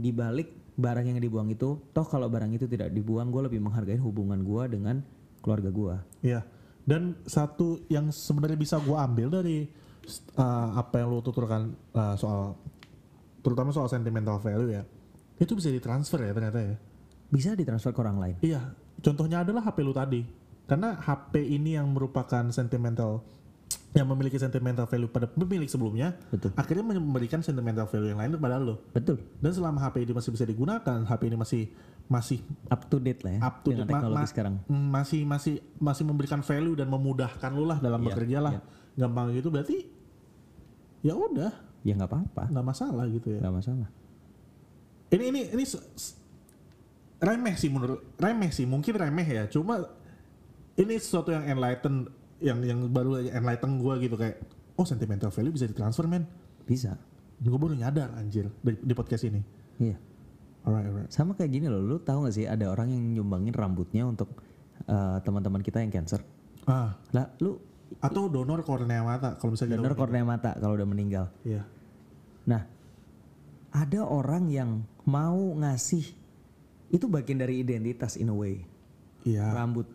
di 0.00 0.10
balik 0.16 0.48
barang 0.76 1.06
yang 1.08 1.20
dibuang 1.20 1.48
itu, 1.52 1.80
toh 1.92 2.06
kalau 2.08 2.28
barang 2.28 2.52
itu 2.52 2.68
tidak 2.68 2.92
dibuang, 2.92 3.32
gue 3.32 3.48
lebih 3.48 3.60
menghargai 3.64 3.96
hubungan 3.96 4.44
gue 4.44 4.62
dengan 4.76 5.00
keluarga 5.40 5.72
gue. 5.72 5.96
Iya. 6.24 6.40
Dan 6.86 7.18
satu 7.26 7.82
yang 7.90 8.14
sebenarnya 8.14 8.54
bisa 8.54 8.78
gua 8.78 9.02
ambil 9.10 9.42
dari 9.42 9.66
uh, 10.38 10.78
apa 10.78 11.02
yang 11.02 11.10
lu 11.10 11.18
tuturkan 11.18 11.74
uh, 11.98 12.14
soal 12.14 12.54
terutama 13.42 13.74
soal 13.74 13.90
sentimental 13.90 14.38
value 14.38 14.70
ya. 14.70 14.86
Itu 15.34 15.58
bisa 15.58 15.74
ditransfer 15.74 16.22
ya 16.22 16.30
ternyata 16.30 16.62
ya. 16.62 16.78
Bisa 17.28 17.52
ditransfer 17.52 17.90
ke 17.90 17.98
orang 17.98 18.16
lain. 18.16 18.36
Iya, 18.38 18.72
contohnya 18.98 19.42
adalah 19.42 19.62
HP 19.62 19.78
lu 19.80 19.90
tadi. 19.90 20.22
Karena 20.64 20.94
HP 20.94 21.42
ini 21.42 21.74
yang 21.74 21.86
merupakan 21.88 22.42
sentimental 22.50 23.22
yang 23.92 24.06
memiliki 24.06 24.36
sentimental 24.36 24.84
value 24.84 25.08
pada 25.08 25.24
pemilik 25.24 25.64
sebelumnya, 25.64 26.12
Betul. 26.28 26.52
akhirnya 26.52 26.84
memberikan 26.92 27.40
sentimental 27.40 27.88
value 27.88 28.12
yang 28.12 28.20
lain 28.20 28.28
kepada 28.30 28.60
lo. 28.60 28.84
Betul. 28.92 29.16
Dan 29.38 29.50
selama 29.50 29.80
HP 29.80 30.04
ini 30.04 30.12
masih 30.12 30.30
bisa 30.30 30.44
digunakan, 30.44 30.98
HP 31.00 31.22
ini 31.24 31.36
masih 31.36 31.62
masih 32.06 32.38
Up 32.68 32.86
to 32.86 33.00
date 33.00 33.18
lah 33.20 33.32
ya 33.32 33.40
up 33.42 33.64
to 33.64 33.72
date, 33.72 33.82
ma- 33.82 33.88
teknologi 33.88 34.20
ma- 34.20 34.30
sekarang. 34.30 34.54
mm, 34.62 34.86
masih 34.92 35.20
masih 35.24 35.54
masih 35.76 36.04
memberikan 36.04 36.38
value 36.38 36.76
dan 36.76 36.86
memudahkan 36.86 37.50
lu 37.50 37.64
lah 37.64 37.80
dalam 37.80 37.98
Iya, 37.98 38.06
bekerja 38.06 38.38
lah, 38.38 38.52
iya. 38.52 38.62
gampang 38.96 39.26
gitu 39.32 39.48
berarti 39.48 39.76
ya 41.00 41.14
udah 41.14 41.50
Ya 41.82 41.94
nggak 41.94 42.06
apa-apa, 42.06 42.42
nggak 42.46 42.66
masalah 42.66 43.04
gitu 43.08 43.28
ya. 43.32 43.40
nggak 43.40 43.54
masalah. 43.56 43.88
Ini 45.08 45.24
ini 45.24 45.40
ini 45.50 45.64
remeh 47.18 47.54
sih 47.54 47.68
menurut 47.68 48.00
remeh 48.16 48.50
sih 48.50 48.64
mungkin 48.64 48.94
remeh 48.94 49.24
ya 49.24 49.44
cuma 49.46 49.88
ini 50.74 50.94
sesuatu 50.96 51.32
yang 51.32 51.44
enlighten 51.46 52.10
yang 52.38 52.60
yang 52.60 52.80
baru 52.86 53.18
aja 53.18 53.32
enlighten 53.34 53.76
gue 53.76 53.94
gitu 54.02 54.14
kayak 54.14 54.36
oh 54.76 54.84
sentimental 54.84 55.30
value 55.30 55.48
bisa 55.50 55.64
ditransfer 55.64 56.04
men 56.04 56.28
Bisa. 56.62 57.00
gue 57.36 57.52
baru 57.52 57.72
nyadar 57.72 58.12
anjir 58.14 58.48
di, 58.60 58.76
di 58.76 58.92
podcast 58.92 59.24
ini 59.24 59.40
Iya. 59.76 59.96
alright 60.62 60.84
alright 60.84 61.08
Sama 61.08 61.32
kayak 61.32 61.50
gini 61.50 61.66
loh, 61.66 61.80
lu 61.80 61.96
tahu 61.98 62.24
gak 62.24 62.34
sih 62.34 62.44
ada 62.44 62.68
orang 62.68 62.88
yang 62.88 63.04
nyumbangin 63.12 63.52
rambutnya 63.52 64.04
untuk 64.04 64.40
eh, 64.84 65.18
teman-teman 65.20 65.60
kita 65.60 65.80
yang 65.80 65.88
cancer. 65.90 66.20
ah 66.64 66.96
Lah, 67.12 67.32
lu 67.38 67.56
atau 68.02 68.26
donor 68.26 68.60
kornea 68.60 69.00
mata 69.00 69.38
kalau 69.38 69.54
misalnya 69.54 69.78
donor 69.78 69.94
kita- 69.94 70.00
kornea 70.02 70.24
mata 70.26 70.50
kalau 70.54 70.74
udah 70.74 70.84
meninggal. 70.84 71.24
iya 71.42 71.64
Nah, 72.44 72.62
ada 73.70 74.00
orang 74.02 74.48
yang 74.48 74.70
mau 75.04 75.38
ngasih 75.56 76.04
itu 76.88 77.06
bagian 77.06 77.36
dari 77.36 77.58
identitas 77.58 78.14
in 78.14 78.28
a 78.28 78.34
way. 78.34 78.62
iya 79.22 79.50
Rambut. 79.50 79.86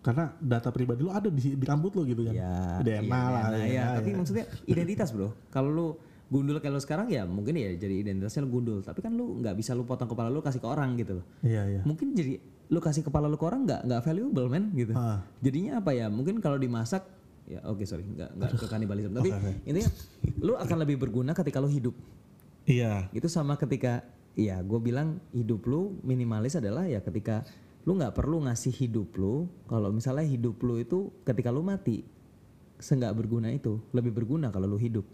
karena 0.00 0.36
data 0.36 0.68
pribadi 0.68 1.00
lu 1.00 1.08
ada 1.08 1.26
di, 1.26 1.56
di 1.56 1.64
rambut 1.64 1.88
lu 1.92 2.04
gitu 2.04 2.22
kan 2.22 2.34
Ya, 2.34 2.76
DNA 2.78 3.08
iya, 3.08 3.20
lah 3.24 3.44
DNA, 3.48 3.56
ya, 3.56 3.72
ya. 3.72 3.84
Tapi 3.96 4.10
ya. 4.10 4.14
maksudnya 4.14 4.44
identitas, 4.64 5.08
Bro. 5.10 5.32
Kalau 5.48 5.68
lu 5.68 5.86
gundul 6.26 6.58
kayak 6.58 6.70
lu 6.70 6.82
sekarang 6.82 7.06
ya 7.08 7.24
mungkin 7.24 7.54
ya 7.54 7.72
jadi 7.72 8.02
identitasnya 8.02 8.44
lu 8.44 8.50
gundul, 8.50 8.78
tapi 8.80 9.00
kan 9.00 9.10
lu 9.10 9.40
nggak 9.40 9.54
bisa 9.54 9.72
lu 9.72 9.82
potong 9.82 10.04
kepala 10.06 10.28
lu 10.28 10.40
kasih 10.40 10.58
ke 10.58 10.66
orang 10.66 10.92
gitu 10.94 11.20
loh. 11.20 11.24
iya 11.40 11.62
iya 11.64 11.80
mungkin 11.84 12.12
jadi 12.12 12.36
lu 12.66 12.80
kasih 12.80 13.00
kepala 13.00 13.28
lu 13.28 13.36
ke 13.36 13.44
orang 13.44 13.62
nggak 13.62 13.80
nggak 13.82 14.00
valuable 14.02 14.46
men 14.46 14.72
gitu 14.72 14.92
Ah. 14.92 15.20
jadinya 15.38 15.78
apa 15.78 15.92
ya 15.92 16.08
mungkin 16.08 16.36
kalau 16.38 16.56
dimasak 16.56 17.04
ya 17.44 17.60
oke 17.62 17.84
sorry 17.84 18.02
nggak 18.02 18.30
nggak 18.34 18.50
ke 18.56 18.66
kanibalisme 18.66 19.12
tapi 19.14 19.30
oke. 19.30 19.52
intinya 19.62 19.90
lu 20.38 20.52
akan 20.54 20.76
lebih 20.80 20.96
berguna 20.98 21.32
ketika 21.32 21.60
lu 21.60 21.68
hidup 21.68 21.92
iya 22.64 23.06
itu 23.10 23.24
sama 23.26 23.54
ketika 23.54 24.00
ya 24.34 24.58
gue 24.62 24.80
bilang 24.82 25.22
hidup 25.30 25.66
lu 25.70 25.98
minimalis 26.02 26.58
adalah 26.58 26.86
ya 26.90 26.98
ketika 27.02 27.46
lu 27.84 27.94
nggak 27.94 28.16
perlu 28.16 28.42
ngasih 28.48 28.74
hidup 28.74 29.14
lu 29.14 29.46
kalau 29.70 29.94
misalnya 29.94 30.26
hidup 30.26 30.58
lu 30.64 30.80
itu 30.80 31.12
ketika 31.22 31.54
lu 31.54 31.62
mati 31.62 32.02
seenggak 32.80 33.14
berguna 33.14 33.52
itu 33.54 33.78
lebih 33.94 34.12
berguna 34.12 34.50
kalau 34.50 34.76
lu 34.76 34.78
hidup. 34.80 35.06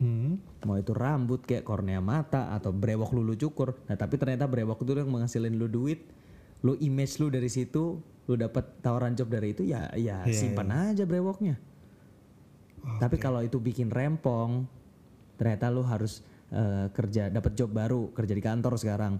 Hmm. 0.00 0.40
mau 0.64 0.80
itu 0.80 0.96
rambut 0.96 1.44
kayak 1.44 1.60
kornea 1.60 2.00
mata 2.00 2.56
atau 2.56 2.72
brewok 2.72 3.12
lu 3.12 3.20
lu 3.20 3.36
cukur. 3.36 3.76
Nah 3.84 4.00
tapi 4.00 4.16
ternyata 4.16 4.48
brewok 4.48 4.80
itu 4.80 4.96
yang 4.96 5.12
menghasilin 5.12 5.52
lu 5.60 5.68
duit. 5.68 6.08
Lu 6.64 6.72
image 6.80 7.20
lu 7.20 7.28
dari 7.28 7.52
situ 7.52 8.00
lu 8.00 8.34
dapat 8.36 8.80
tawaran 8.80 9.12
job 9.12 9.28
dari 9.28 9.52
itu 9.52 9.60
ya 9.68 9.92
ya 9.92 10.24
Iya, 10.24 10.32
simpan 10.32 10.72
aja 10.72 11.04
brewoknya. 11.04 11.60
Tapi 12.96 13.20
kalau 13.20 13.44
itu 13.44 13.60
bikin 13.60 13.92
rempong 13.92 14.64
ternyata 15.36 15.68
lu 15.68 15.84
harus 15.84 16.24
eh, 16.50 16.86
kerja 16.90 17.28
dapat 17.28 17.52
job 17.54 17.70
baru 17.70 18.10
kerja 18.10 18.32
di 18.32 18.42
kantor 18.42 18.74
sekarang. 18.76 19.14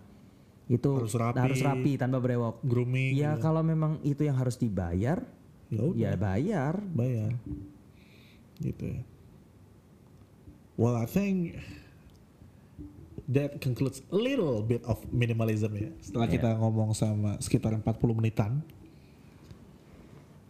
Itu 0.67 1.03
Harus 1.03 1.15
rapi. 1.15 1.39
harus 1.39 1.61
rapi 1.61 1.93
tanpa 1.97 2.19
brewok. 2.19 2.63
Grooming 2.63 3.15
ya 3.15 3.35
kalau 3.37 3.59
memang 3.61 3.99
itu 4.03 4.23
yang 4.23 4.39
harus 4.39 4.55
dibayar 4.55 5.19
ya 5.67 5.83
udah. 5.83 5.99
ya 5.99 6.11
bayar. 6.15 6.75
Bayar. 6.95 7.35
Gitu 8.59 8.85
ya. 8.87 9.03
Well 10.75 10.95
I 10.95 11.05
think 11.05 11.59
that 13.27 13.59
concludes 13.59 14.03
a 14.11 14.19
little 14.19 14.63
bit 14.63 14.83
of 14.87 14.99
minimalism 15.11 15.75
ya. 15.75 15.91
Setelah 15.99 16.27
Yeah. 16.27 16.35
kita 16.39 16.51
ngomong 16.57 16.95
sama 16.95 17.35
sekitar 17.39 17.75
40 17.75 17.85
menitan 18.15 18.63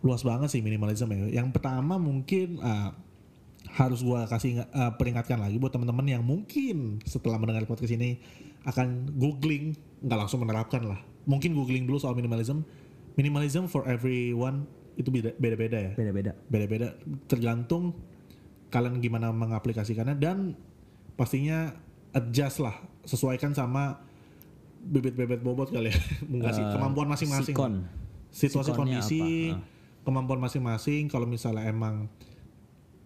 luas 0.01 0.25
banget 0.25 0.49
sih 0.49 0.61
minimalism 0.61 1.13
ya. 1.13 1.45
Yang 1.45 1.49
pertama 1.53 2.01
mungkin 2.01 2.57
ah, 2.61 2.97
harus 3.71 4.01
gua 4.01 4.27
kasih 4.27 4.67
ah, 4.71 4.95
peringatkan 4.95 5.39
lagi 5.39 5.57
buat 5.57 5.71
teman-teman 5.71 6.03
yang 6.05 6.23
mungkin 6.23 6.99
setelah 7.03 7.37
mendengar 7.37 7.63
podcast 7.65 7.91
ini 7.91 8.19
akan 8.63 9.15
googling 9.15 9.73
nggak 10.01 10.19
langsung 10.19 10.41
menerapkan 10.41 10.83
lah. 10.83 10.99
Mungkin 11.25 11.53
googling 11.53 11.85
dulu 11.85 11.97
soal 11.97 12.13
minimalism. 12.13 12.65
Minimalism 13.15 13.67
for 13.67 13.85
everyone 13.85 14.65
itu 14.95 15.09
beda- 15.09 15.37
beda-beda 15.37 15.79
ya. 15.79 15.93
Beda-beda. 15.95 16.33
Beda-beda. 16.47 16.89
Tergantung 17.27 17.95
kalian 18.69 18.99
gimana 18.99 19.31
mengaplikasikannya 19.31 20.15
dan 20.15 20.55
pastinya 21.15 21.75
adjust 22.11 22.59
lah 22.59 22.75
sesuaikan 23.03 23.51
sama 23.51 23.99
bibit-bibit 24.81 25.41
bobot 25.41 25.69
kali 25.69 25.91
ya. 25.91 25.97
Ngasih 26.33 26.63
Eh, 26.63 26.73
kemampuan 26.73 27.09
masing-masing. 27.09 27.53
sikon. 27.53 27.75
situasi 28.31 28.71
Sikonnya 28.71 29.03
kondisi 29.03 29.21
apa? 29.51 29.59
Ah. 29.59 29.61
kemampuan 30.03 30.41
masing-masing. 30.41 31.03
Kalau 31.07 31.27
misalnya 31.27 31.67
emang 31.67 32.07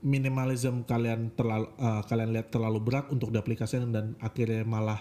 minimalism 0.05 0.85
kalian 0.85 1.33
terlalu 1.33 1.73
eh, 1.81 2.03
kalian 2.05 2.31
lihat 2.37 2.53
terlalu 2.53 2.79
berat 2.85 3.09
untuk 3.09 3.33
diaplikasikan 3.33 3.89
dan 3.89 4.15
akhirnya 4.21 4.63
malah 4.63 5.01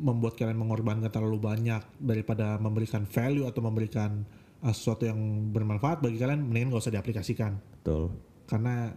membuat 0.00 0.40
kalian 0.40 0.56
mengorbankan 0.56 1.12
terlalu 1.12 1.36
banyak 1.36 1.84
daripada 2.00 2.56
memberikan 2.56 3.04
value 3.04 3.44
atau 3.44 3.60
memberikan 3.60 4.24
eh, 4.64 4.72
sesuatu 4.72 5.04
yang 5.04 5.52
bermanfaat 5.52 6.00
bagi 6.00 6.16
kalian 6.16 6.48
mendingan 6.48 6.74
gak 6.74 6.88
usah 6.88 6.94
diaplikasikan 6.96 7.60
betul 7.80 8.16
karena 8.48 8.90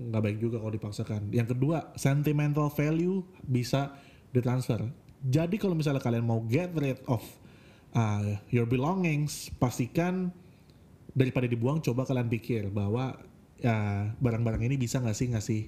nggak 0.00 0.22
baik 0.22 0.38
juga 0.40 0.56
kalau 0.62 0.72
dipaksakan. 0.72 1.20
Yang 1.28 1.56
kedua, 1.56 1.92
sentimental 1.98 2.72
value 2.72 3.20
bisa 3.44 3.92
ditransfer. 4.32 4.80
Jadi 5.20 5.60
kalau 5.60 5.76
misalnya 5.76 6.00
kalian 6.00 6.24
mau 6.24 6.40
get 6.48 6.72
rid 6.72 6.96
of 7.04 7.20
uh, 7.92 8.40
your 8.48 8.64
belongings, 8.64 9.52
pastikan 9.60 10.32
daripada 11.12 11.44
dibuang, 11.44 11.84
coba 11.84 12.08
kalian 12.08 12.32
pikir 12.32 12.72
bahwa 12.72 13.18
ya, 13.60 14.10
barang-barang 14.18 14.64
ini 14.66 14.76
bisa 14.80 14.98
nggak 14.98 15.16
sih 15.16 15.28
ngasih 15.32 15.60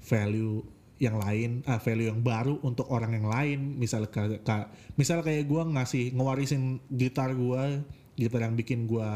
value 0.00 0.62
yang 1.00 1.16
lain, 1.16 1.64
ah, 1.64 1.80
value 1.80 2.12
yang 2.12 2.20
baru 2.20 2.60
untuk 2.60 2.86
orang 2.92 3.16
yang 3.16 3.26
lain. 3.26 3.58
Misal 3.80 4.06
kayak 4.08 4.44
ka, 4.44 4.68
misal 5.00 5.24
kayak 5.24 5.48
gue 5.48 5.62
ngasih 5.74 6.12
ngewarisin 6.12 6.78
gitar 6.92 7.32
gue, 7.32 7.84
gitar 8.20 8.44
yang 8.44 8.54
bikin 8.54 8.84
gue 8.84 9.10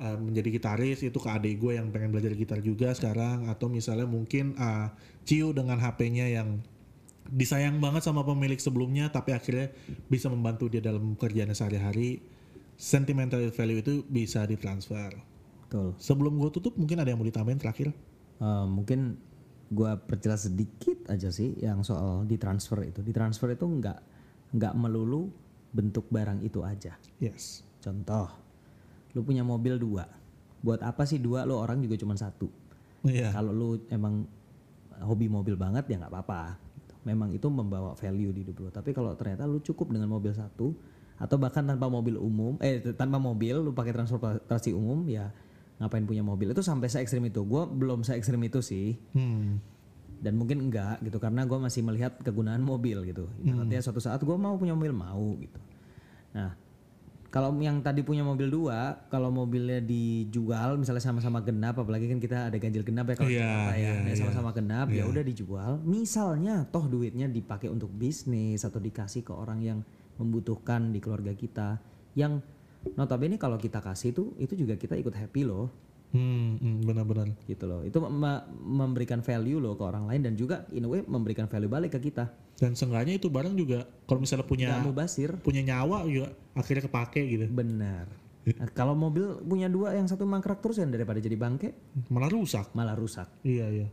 uh, 0.00 0.16
menjadi 0.16 0.48
gitaris 0.56 1.04
itu 1.04 1.18
ke 1.20 1.28
adik 1.28 1.60
gue 1.60 1.76
yang 1.76 1.92
pengen 1.92 2.10
belajar 2.10 2.32
gitar 2.32 2.58
juga 2.64 2.94
sekarang 2.96 3.46
atau 3.52 3.68
misalnya 3.68 4.08
mungkin 4.08 4.56
uh, 4.56 4.90
Ciu 5.28 5.52
dengan 5.52 5.76
HP-nya 5.78 6.26
yang 6.32 6.64
disayang 7.30 7.78
banget 7.78 8.02
sama 8.02 8.26
pemilik 8.26 8.58
sebelumnya 8.58 9.12
tapi 9.12 9.36
akhirnya 9.36 9.70
bisa 10.10 10.26
membantu 10.26 10.66
dia 10.66 10.82
dalam 10.82 11.14
kerjaannya 11.14 11.54
sehari-hari 11.54 12.24
sentimental 12.74 13.44
value 13.52 13.84
itu 13.84 13.94
bisa 14.08 14.48
ditransfer 14.48 15.14
betul 15.70 15.94
sebelum 16.02 16.34
gue 16.34 16.50
tutup 16.50 16.74
mungkin 16.74 16.98
ada 16.98 17.14
yang 17.14 17.22
mau 17.22 17.28
ditambahin 17.30 17.62
terakhir 17.62 17.94
Eh, 18.40 18.66
mungkin 18.66 19.20
gua 19.70 20.00
perjelas 20.00 20.48
sedikit 20.48 21.06
aja 21.12 21.28
sih 21.28 21.60
yang 21.60 21.84
soal 21.84 22.24
ditransfer 22.24 22.88
itu. 22.88 23.04
Ditransfer 23.04 23.52
itu 23.52 23.68
nggak 23.68 23.98
nggak 24.56 24.74
melulu 24.74 25.28
bentuk 25.70 26.08
barang 26.08 26.40
itu 26.42 26.64
aja. 26.64 26.96
Yes. 27.20 27.62
Contoh, 27.84 28.32
lu 29.12 29.20
punya 29.22 29.44
mobil 29.44 29.76
dua. 29.76 30.08
Buat 30.64 30.80
apa 30.82 31.04
sih 31.04 31.20
dua? 31.20 31.44
Lu 31.44 31.60
orang 31.60 31.84
juga 31.84 32.00
cuma 32.00 32.16
satu. 32.16 32.48
Iya. 33.04 33.32
Kalau 33.32 33.52
lu 33.52 33.68
emang 33.92 34.24
hobi 35.04 35.28
mobil 35.28 35.54
banget 35.56 35.84
ya 35.92 36.00
nggak 36.00 36.12
apa-apa. 36.12 36.56
Memang 37.04 37.32
itu 37.32 37.48
membawa 37.48 37.96
value 37.96 38.32
di 38.32 38.40
hidup 38.44 38.56
lu. 38.60 38.68
Tapi 38.72 38.92
kalau 38.96 39.12
ternyata 39.16 39.44
lu 39.48 39.60
cukup 39.60 39.92
dengan 39.92 40.08
mobil 40.08 40.32
satu 40.32 40.72
atau 41.20 41.36
bahkan 41.36 41.64
tanpa 41.64 41.92
mobil 41.92 42.16
umum, 42.16 42.56
eh 42.64 42.80
tanpa 42.96 43.20
mobil 43.20 43.60
lu 43.60 43.76
pakai 43.76 43.92
transportasi 43.92 44.72
umum 44.72 45.04
ya 45.04 45.28
ngapain 45.80 46.04
punya 46.04 46.20
mobil? 46.20 46.52
Itu 46.52 46.60
sampai 46.60 46.92
se 46.92 47.00
ekstrim 47.00 47.24
itu. 47.26 47.42
Gue 47.42 47.64
belum 47.66 48.04
se 48.04 48.14
ekstrim 48.14 48.38
itu 48.44 48.60
sih. 48.60 48.94
Hmm. 49.16 49.58
Dan 50.20 50.36
mungkin 50.36 50.68
enggak 50.68 51.00
gitu 51.00 51.16
karena 51.16 51.48
gue 51.48 51.56
masih 51.56 51.80
melihat 51.80 52.20
kegunaan 52.20 52.60
mobil 52.60 53.00
gitu. 53.08 53.26
Ibaratnya 53.40 53.80
suatu 53.80 53.98
saat 54.04 54.20
gue 54.20 54.36
mau 54.36 54.60
punya 54.60 54.76
mobil 54.76 54.92
mau 54.92 55.32
gitu. 55.40 55.60
Nah 56.36 56.52
kalau 57.30 57.54
yang 57.62 57.78
tadi 57.78 58.02
punya 58.02 58.26
mobil 58.26 58.50
dua, 58.50 59.06
kalau 59.06 59.30
mobilnya 59.30 59.78
dijual 59.78 60.74
misalnya 60.74 60.98
sama-sama 60.98 61.38
genap, 61.46 61.78
apalagi 61.78 62.10
kan 62.10 62.18
kita 62.18 62.50
ada 62.50 62.58
ganjil 62.58 62.82
genap 62.82 63.06
ya 63.06 63.14
kalau 63.14 63.30
Iya, 63.30 63.38
Jakarta 63.38 63.70
ya, 63.70 63.78
iya, 63.78 63.92
Nah, 63.94 64.10
iya. 64.10 64.18
sama-sama 64.18 64.50
genap 64.50 64.86
ya 64.90 65.04
udah 65.06 65.22
dijual. 65.22 65.72
Misalnya 65.86 66.66
toh 66.74 66.90
duitnya 66.90 67.30
dipakai 67.30 67.70
untuk 67.70 67.94
bisnis 67.94 68.66
atau 68.66 68.82
dikasih 68.82 69.22
ke 69.22 69.30
orang 69.30 69.62
yang 69.62 69.78
membutuhkan 70.18 70.90
di 70.90 70.98
keluarga 70.98 71.30
kita, 71.30 71.78
yang 72.18 72.42
notabene 72.90 73.36
kalau 73.36 73.56
kita 73.56 73.78
kasih 73.78 74.10
itu 74.10 74.32
itu 74.36 74.54
juga 74.56 74.74
kita 74.74 74.94
ikut 74.94 75.12
happy 75.12 75.42
loh, 75.42 75.68
Hmm, 76.10 76.58
hmm, 76.58 76.76
benar-benar. 76.82 77.30
gitu 77.44 77.64
loh. 77.64 77.80
Itu 77.80 78.02
me- 78.02 78.42
memberikan 78.58 79.20
value 79.20 79.56
loh 79.56 79.74
ke 79.74 79.84
orang 79.84 80.04
lain 80.04 80.20
dan 80.20 80.34
juga 80.34 80.66
in 80.70 80.82
a 80.82 80.88
way 80.88 81.00
memberikan 81.00 81.46
value 81.46 81.66
balik 81.66 81.94
ke 81.94 82.02
kita. 82.02 82.26
Dan 82.56 82.74
seenggaknya 82.74 83.14
itu 83.14 83.28
barang 83.28 83.54
juga 83.54 83.86
kalau 84.04 84.18
misalnya 84.18 84.42
punya 84.42 84.74
mubasir. 84.80 85.38
punya 85.38 85.62
nyawa 85.62 86.02
juga 86.04 86.28
akhirnya 86.52 86.82
kepake 86.84 87.22
gitu. 87.28 87.46
Benar. 87.46 88.10
Nah, 88.42 88.68
kalau 88.70 88.92
mobil 88.92 89.22
punya 89.38 89.68
dua 89.68 89.92
yang 89.92 90.04
satu 90.04 90.24
mangkrak 90.24 90.58
terus 90.58 90.76
kan 90.76 90.88
daripada 90.88 91.20
jadi 91.20 91.36
bangke 91.36 91.76
Malah 92.08 92.26
rusak. 92.28 92.72
malah 92.72 92.92
rusak 92.92 93.28
Iya, 93.40 93.68
iya. 93.70 93.88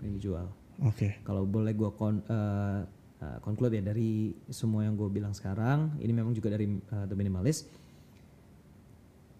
yang 0.00 0.12
dijual. 0.14 0.46
Oke. 0.80 1.18
Kalau 1.20 1.42
boleh 1.44 1.74
gue 1.74 1.90
kon, 1.92 2.22
eh, 2.22 2.80
eh, 3.18 3.38
conclude 3.40 3.74
ya 3.74 3.82
dari 3.84 4.30
semua 4.48 4.82
yang 4.82 4.94
gue 4.94 5.10
bilang 5.10 5.34
sekarang, 5.34 5.98
ini 5.98 6.12
memang 6.12 6.30
juga 6.30 6.48
dari 6.48 6.64
eh, 6.70 7.04
The 7.04 7.12
Minimalist. 7.12 7.66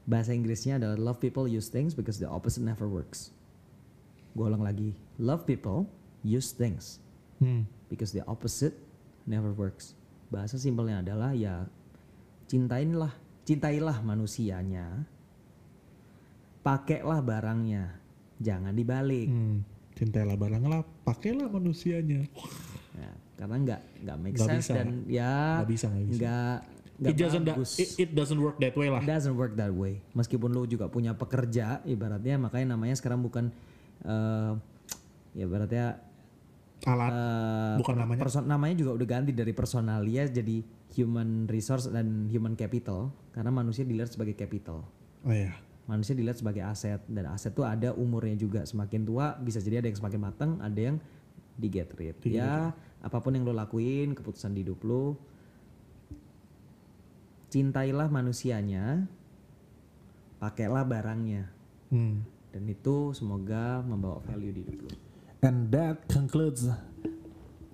Bahasa 0.09 0.32
Inggrisnya 0.32 0.80
adalah 0.80 0.96
love 0.96 1.20
people 1.20 1.44
use 1.44 1.68
things 1.68 1.92
because 1.92 2.16
the 2.16 2.24
opposite 2.24 2.64
never 2.64 2.88
works. 2.88 3.28
Gue 4.32 4.48
ulang 4.48 4.64
lagi, 4.64 4.96
love 5.16 5.44
people 5.44 5.84
use 6.20 6.50
things 6.50 6.96
Hmm. 7.38 7.68
because 7.86 8.11
the 8.11 8.24
opposite 8.24 8.72
never 9.22 9.52
works. 9.52 9.92
Bahasa 10.28 10.56
simpelnya 10.56 11.04
adalah 11.04 11.36
ya 11.36 11.68
cintainlah, 12.46 13.12
cintailah 13.44 14.00
manusianya, 14.00 15.04
pakailah 16.62 17.20
barangnya, 17.20 17.96
jangan 18.38 18.72
dibalik. 18.72 19.28
Hmm. 19.28 19.61
Cintailah 19.92 20.38
barang 20.38 20.64
lah, 20.64 20.82
pakailah 21.04 21.50
manusianya. 21.50 22.22
Ya, 22.94 23.11
karena 23.36 23.56
nggak 23.59 23.80
nggak 24.06 24.16
make 24.18 24.34
Nggak 24.34 24.48
sense 24.48 24.64
bisa. 24.64 24.74
dan 24.78 24.88
ya 25.04 25.32
Nggak 25.61 25.70
bisa, 25.70 25.86
nggak 25.90 26.06
bisa. 26.06 26.18
nggak 26.18 26.59
It 26.99 27.14
doesn't 27.14 27.46
da- 27.46 27.55
it, 27.55 27.90
it 27.94 28.11
doesn't 28.11 28.42
work 28.42 28.59
that 28.59 28.74
way 28.74 28.90
lah. 28.90 28.99
doesn't 29.07 29.38
work 29.38 29.55
that 29.55 29.70
way. 29.70 30.03
Meskipun 30.18 30.51
lu 30.51 30.66
juga 30.66 30.90
punya 30.90 31.14
pekerja, 31.14 31.78
ibaratnya 31.86 32.34
makanya 32.36 32.74
namanya 32.74 32.99
sekarang 32.99 33.22
bukan 33.22 33.55
eh 34.03 34.53
ya 35.38 35.44
ibaratnya 35.46 36.03
Alat 36.86 37.11
eh, 37.11 37.74
bukan 37.78 37.94
namanya. 37.99 38.20
person- 38.22 38.46
namanya 38.46 38.74
juga 38.78 38.90
udah 38.99 39.07
ganti 39.07 39.30
dari 39.30 39.51
personalia 39.51 40.26
jadi 40.26 40.62
human 40.94 41.46
resource 41.46 41.86
dan 41.86 42.26
human 42.26 42.55
capital 42.55 43.11
karena 43.30 43.51
manusia 43.51 43.86
dilihat 43.86 44.11
sebagai 44.11 44.34
capital. 44.34 44.82
Oh 45.22 45.34
iya. 45.34 45.55
Manusia 45.86 46.12
dilihat 46.12 46.38
sebagai 46.38 46.62
aset 46.62 47.01
dan 47.07 47.30
aset 47.30 47.55
tuh 47.55 47.64
ada 47.64 47.94
umurnya 47.94 48.34
juga 48.34 48.66
semakin 48.66 49.07
tua 49.07 49.38
bisa 49.38 49.62
jadi 49.62 49.80
ada 49.80 49.88
yang 49.90 49.99
semakin 49.99 50.20
matang, 50.20 50.51
ada 50.59 50.76
yang 50.78 50.96
di 51.55 51.66
get 51.66 51.90
rid. 51.94 52.14
ya 52.22 52.70
apa 52.99 53.18
pun 53.18 53.34
yang 53.34 53.42
lo 53.42 53.55
lakuin, 53.55 54.14
keputusan 54.14 54.55
di 54.55 54.62
hidup 54.66 54.82
lo, 54.82 55.18
cintailah 57.49 58.09
manusianya, 58.09 59.09
pakailah 60.38 60.84
barangnya 60.84 61.49
Hmm. 61.88 62.20
dan 62.53 62.68
itu 62.68 63.16
semoga 63.16 63.80
membawa 63.80 64.20
value 64.28 64.53
di 64.53 64.62
hidup 64.62 64.86
lo. 64.86 64.90
And 65.40 65.70
that 65.70 66.05
concludes 66.11 66.66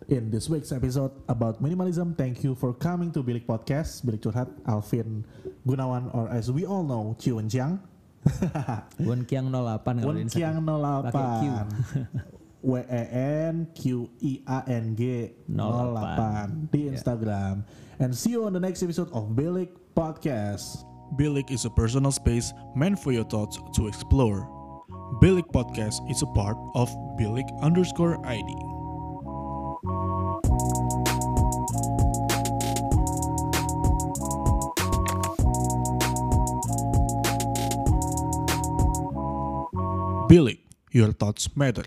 in 0.06 0.28
this 0.28 0.46
week's 0.46 0.70
episode 0.70 1.10
about 1.26 1.58
minimalism. 1.58 2.12
Thank 2.12 2.44
you 2.44 2.52
for 2.52 2.76
coming 2.76 3.08
to 3.16 3.24
Bilik 3.24 3.48
Podcast. 3.48 4.04
Bilik 4.04 4.20
Curhat, 4.20 4.52
Alvin 4.62 5.24
Gunawan, 5.64 6.12
or 6.12 6.28
as 6.28 6.52
we 6.52 6.68
all 6.68 6.84
know, 6.84 7.16
Ciwen 7.16 7.48
Jiang. 7.48 7.80
Wen 9.08 9.24
Kiang 9.24 9.52
08 9.52 9.84
kalau 10.00 10.16
di 10.16 10.24
Wen 10.24 10.28
Kiang 10.28 10.56
Instagram. 10.60 11.08
Pakai 11.08 11.28
Q. 11.40 11.44
08. 12.24 12.40
W 12.64 12.80
E 12.80 13.06
N 13.12 13.68
Q 13.76 14.08
I 14.24 14.40
A 14.48 14.64
N 14.66 14.96
G 14.96 15.28
08 15.52 16.72
di 16.72 16.88
Instagram. 16.88 17.60
And 18.00 18.16
see 18.16 18.32
you 18.32 18.48
on 18.48 18.56
the 18.56 18.60
next 18.60 18.82
episode 18.82 19.12
of 19.12 19.36
Bilik 19.36 19.68
Podcast. 19.92 20.88
Bilik 21.20 21.52
is 21.52 21.68
a 21.68 21.70
personal 21.70 22.10
space 22.10 22.56
meant 22.74 22.96
for 22.98 23.12
your 23.12 23.28
thoughts 23.28 23.60
to 23.76 23.86
explore. 23.86 24.48
Bilik 25.20 25.44
Podcast 25.52 26.00
is 26.08 26.24
a 26.24 26.30
part 26.32 26.56
of 26.72 26.88
Bilik 27.20 27.44
underscore 27.60 28.16
ID. 28.24 28.48
Bilik, 40.32 40.58
your 40.90 41.12
thoughts 41.12 41.52
matter. 41.54 41.84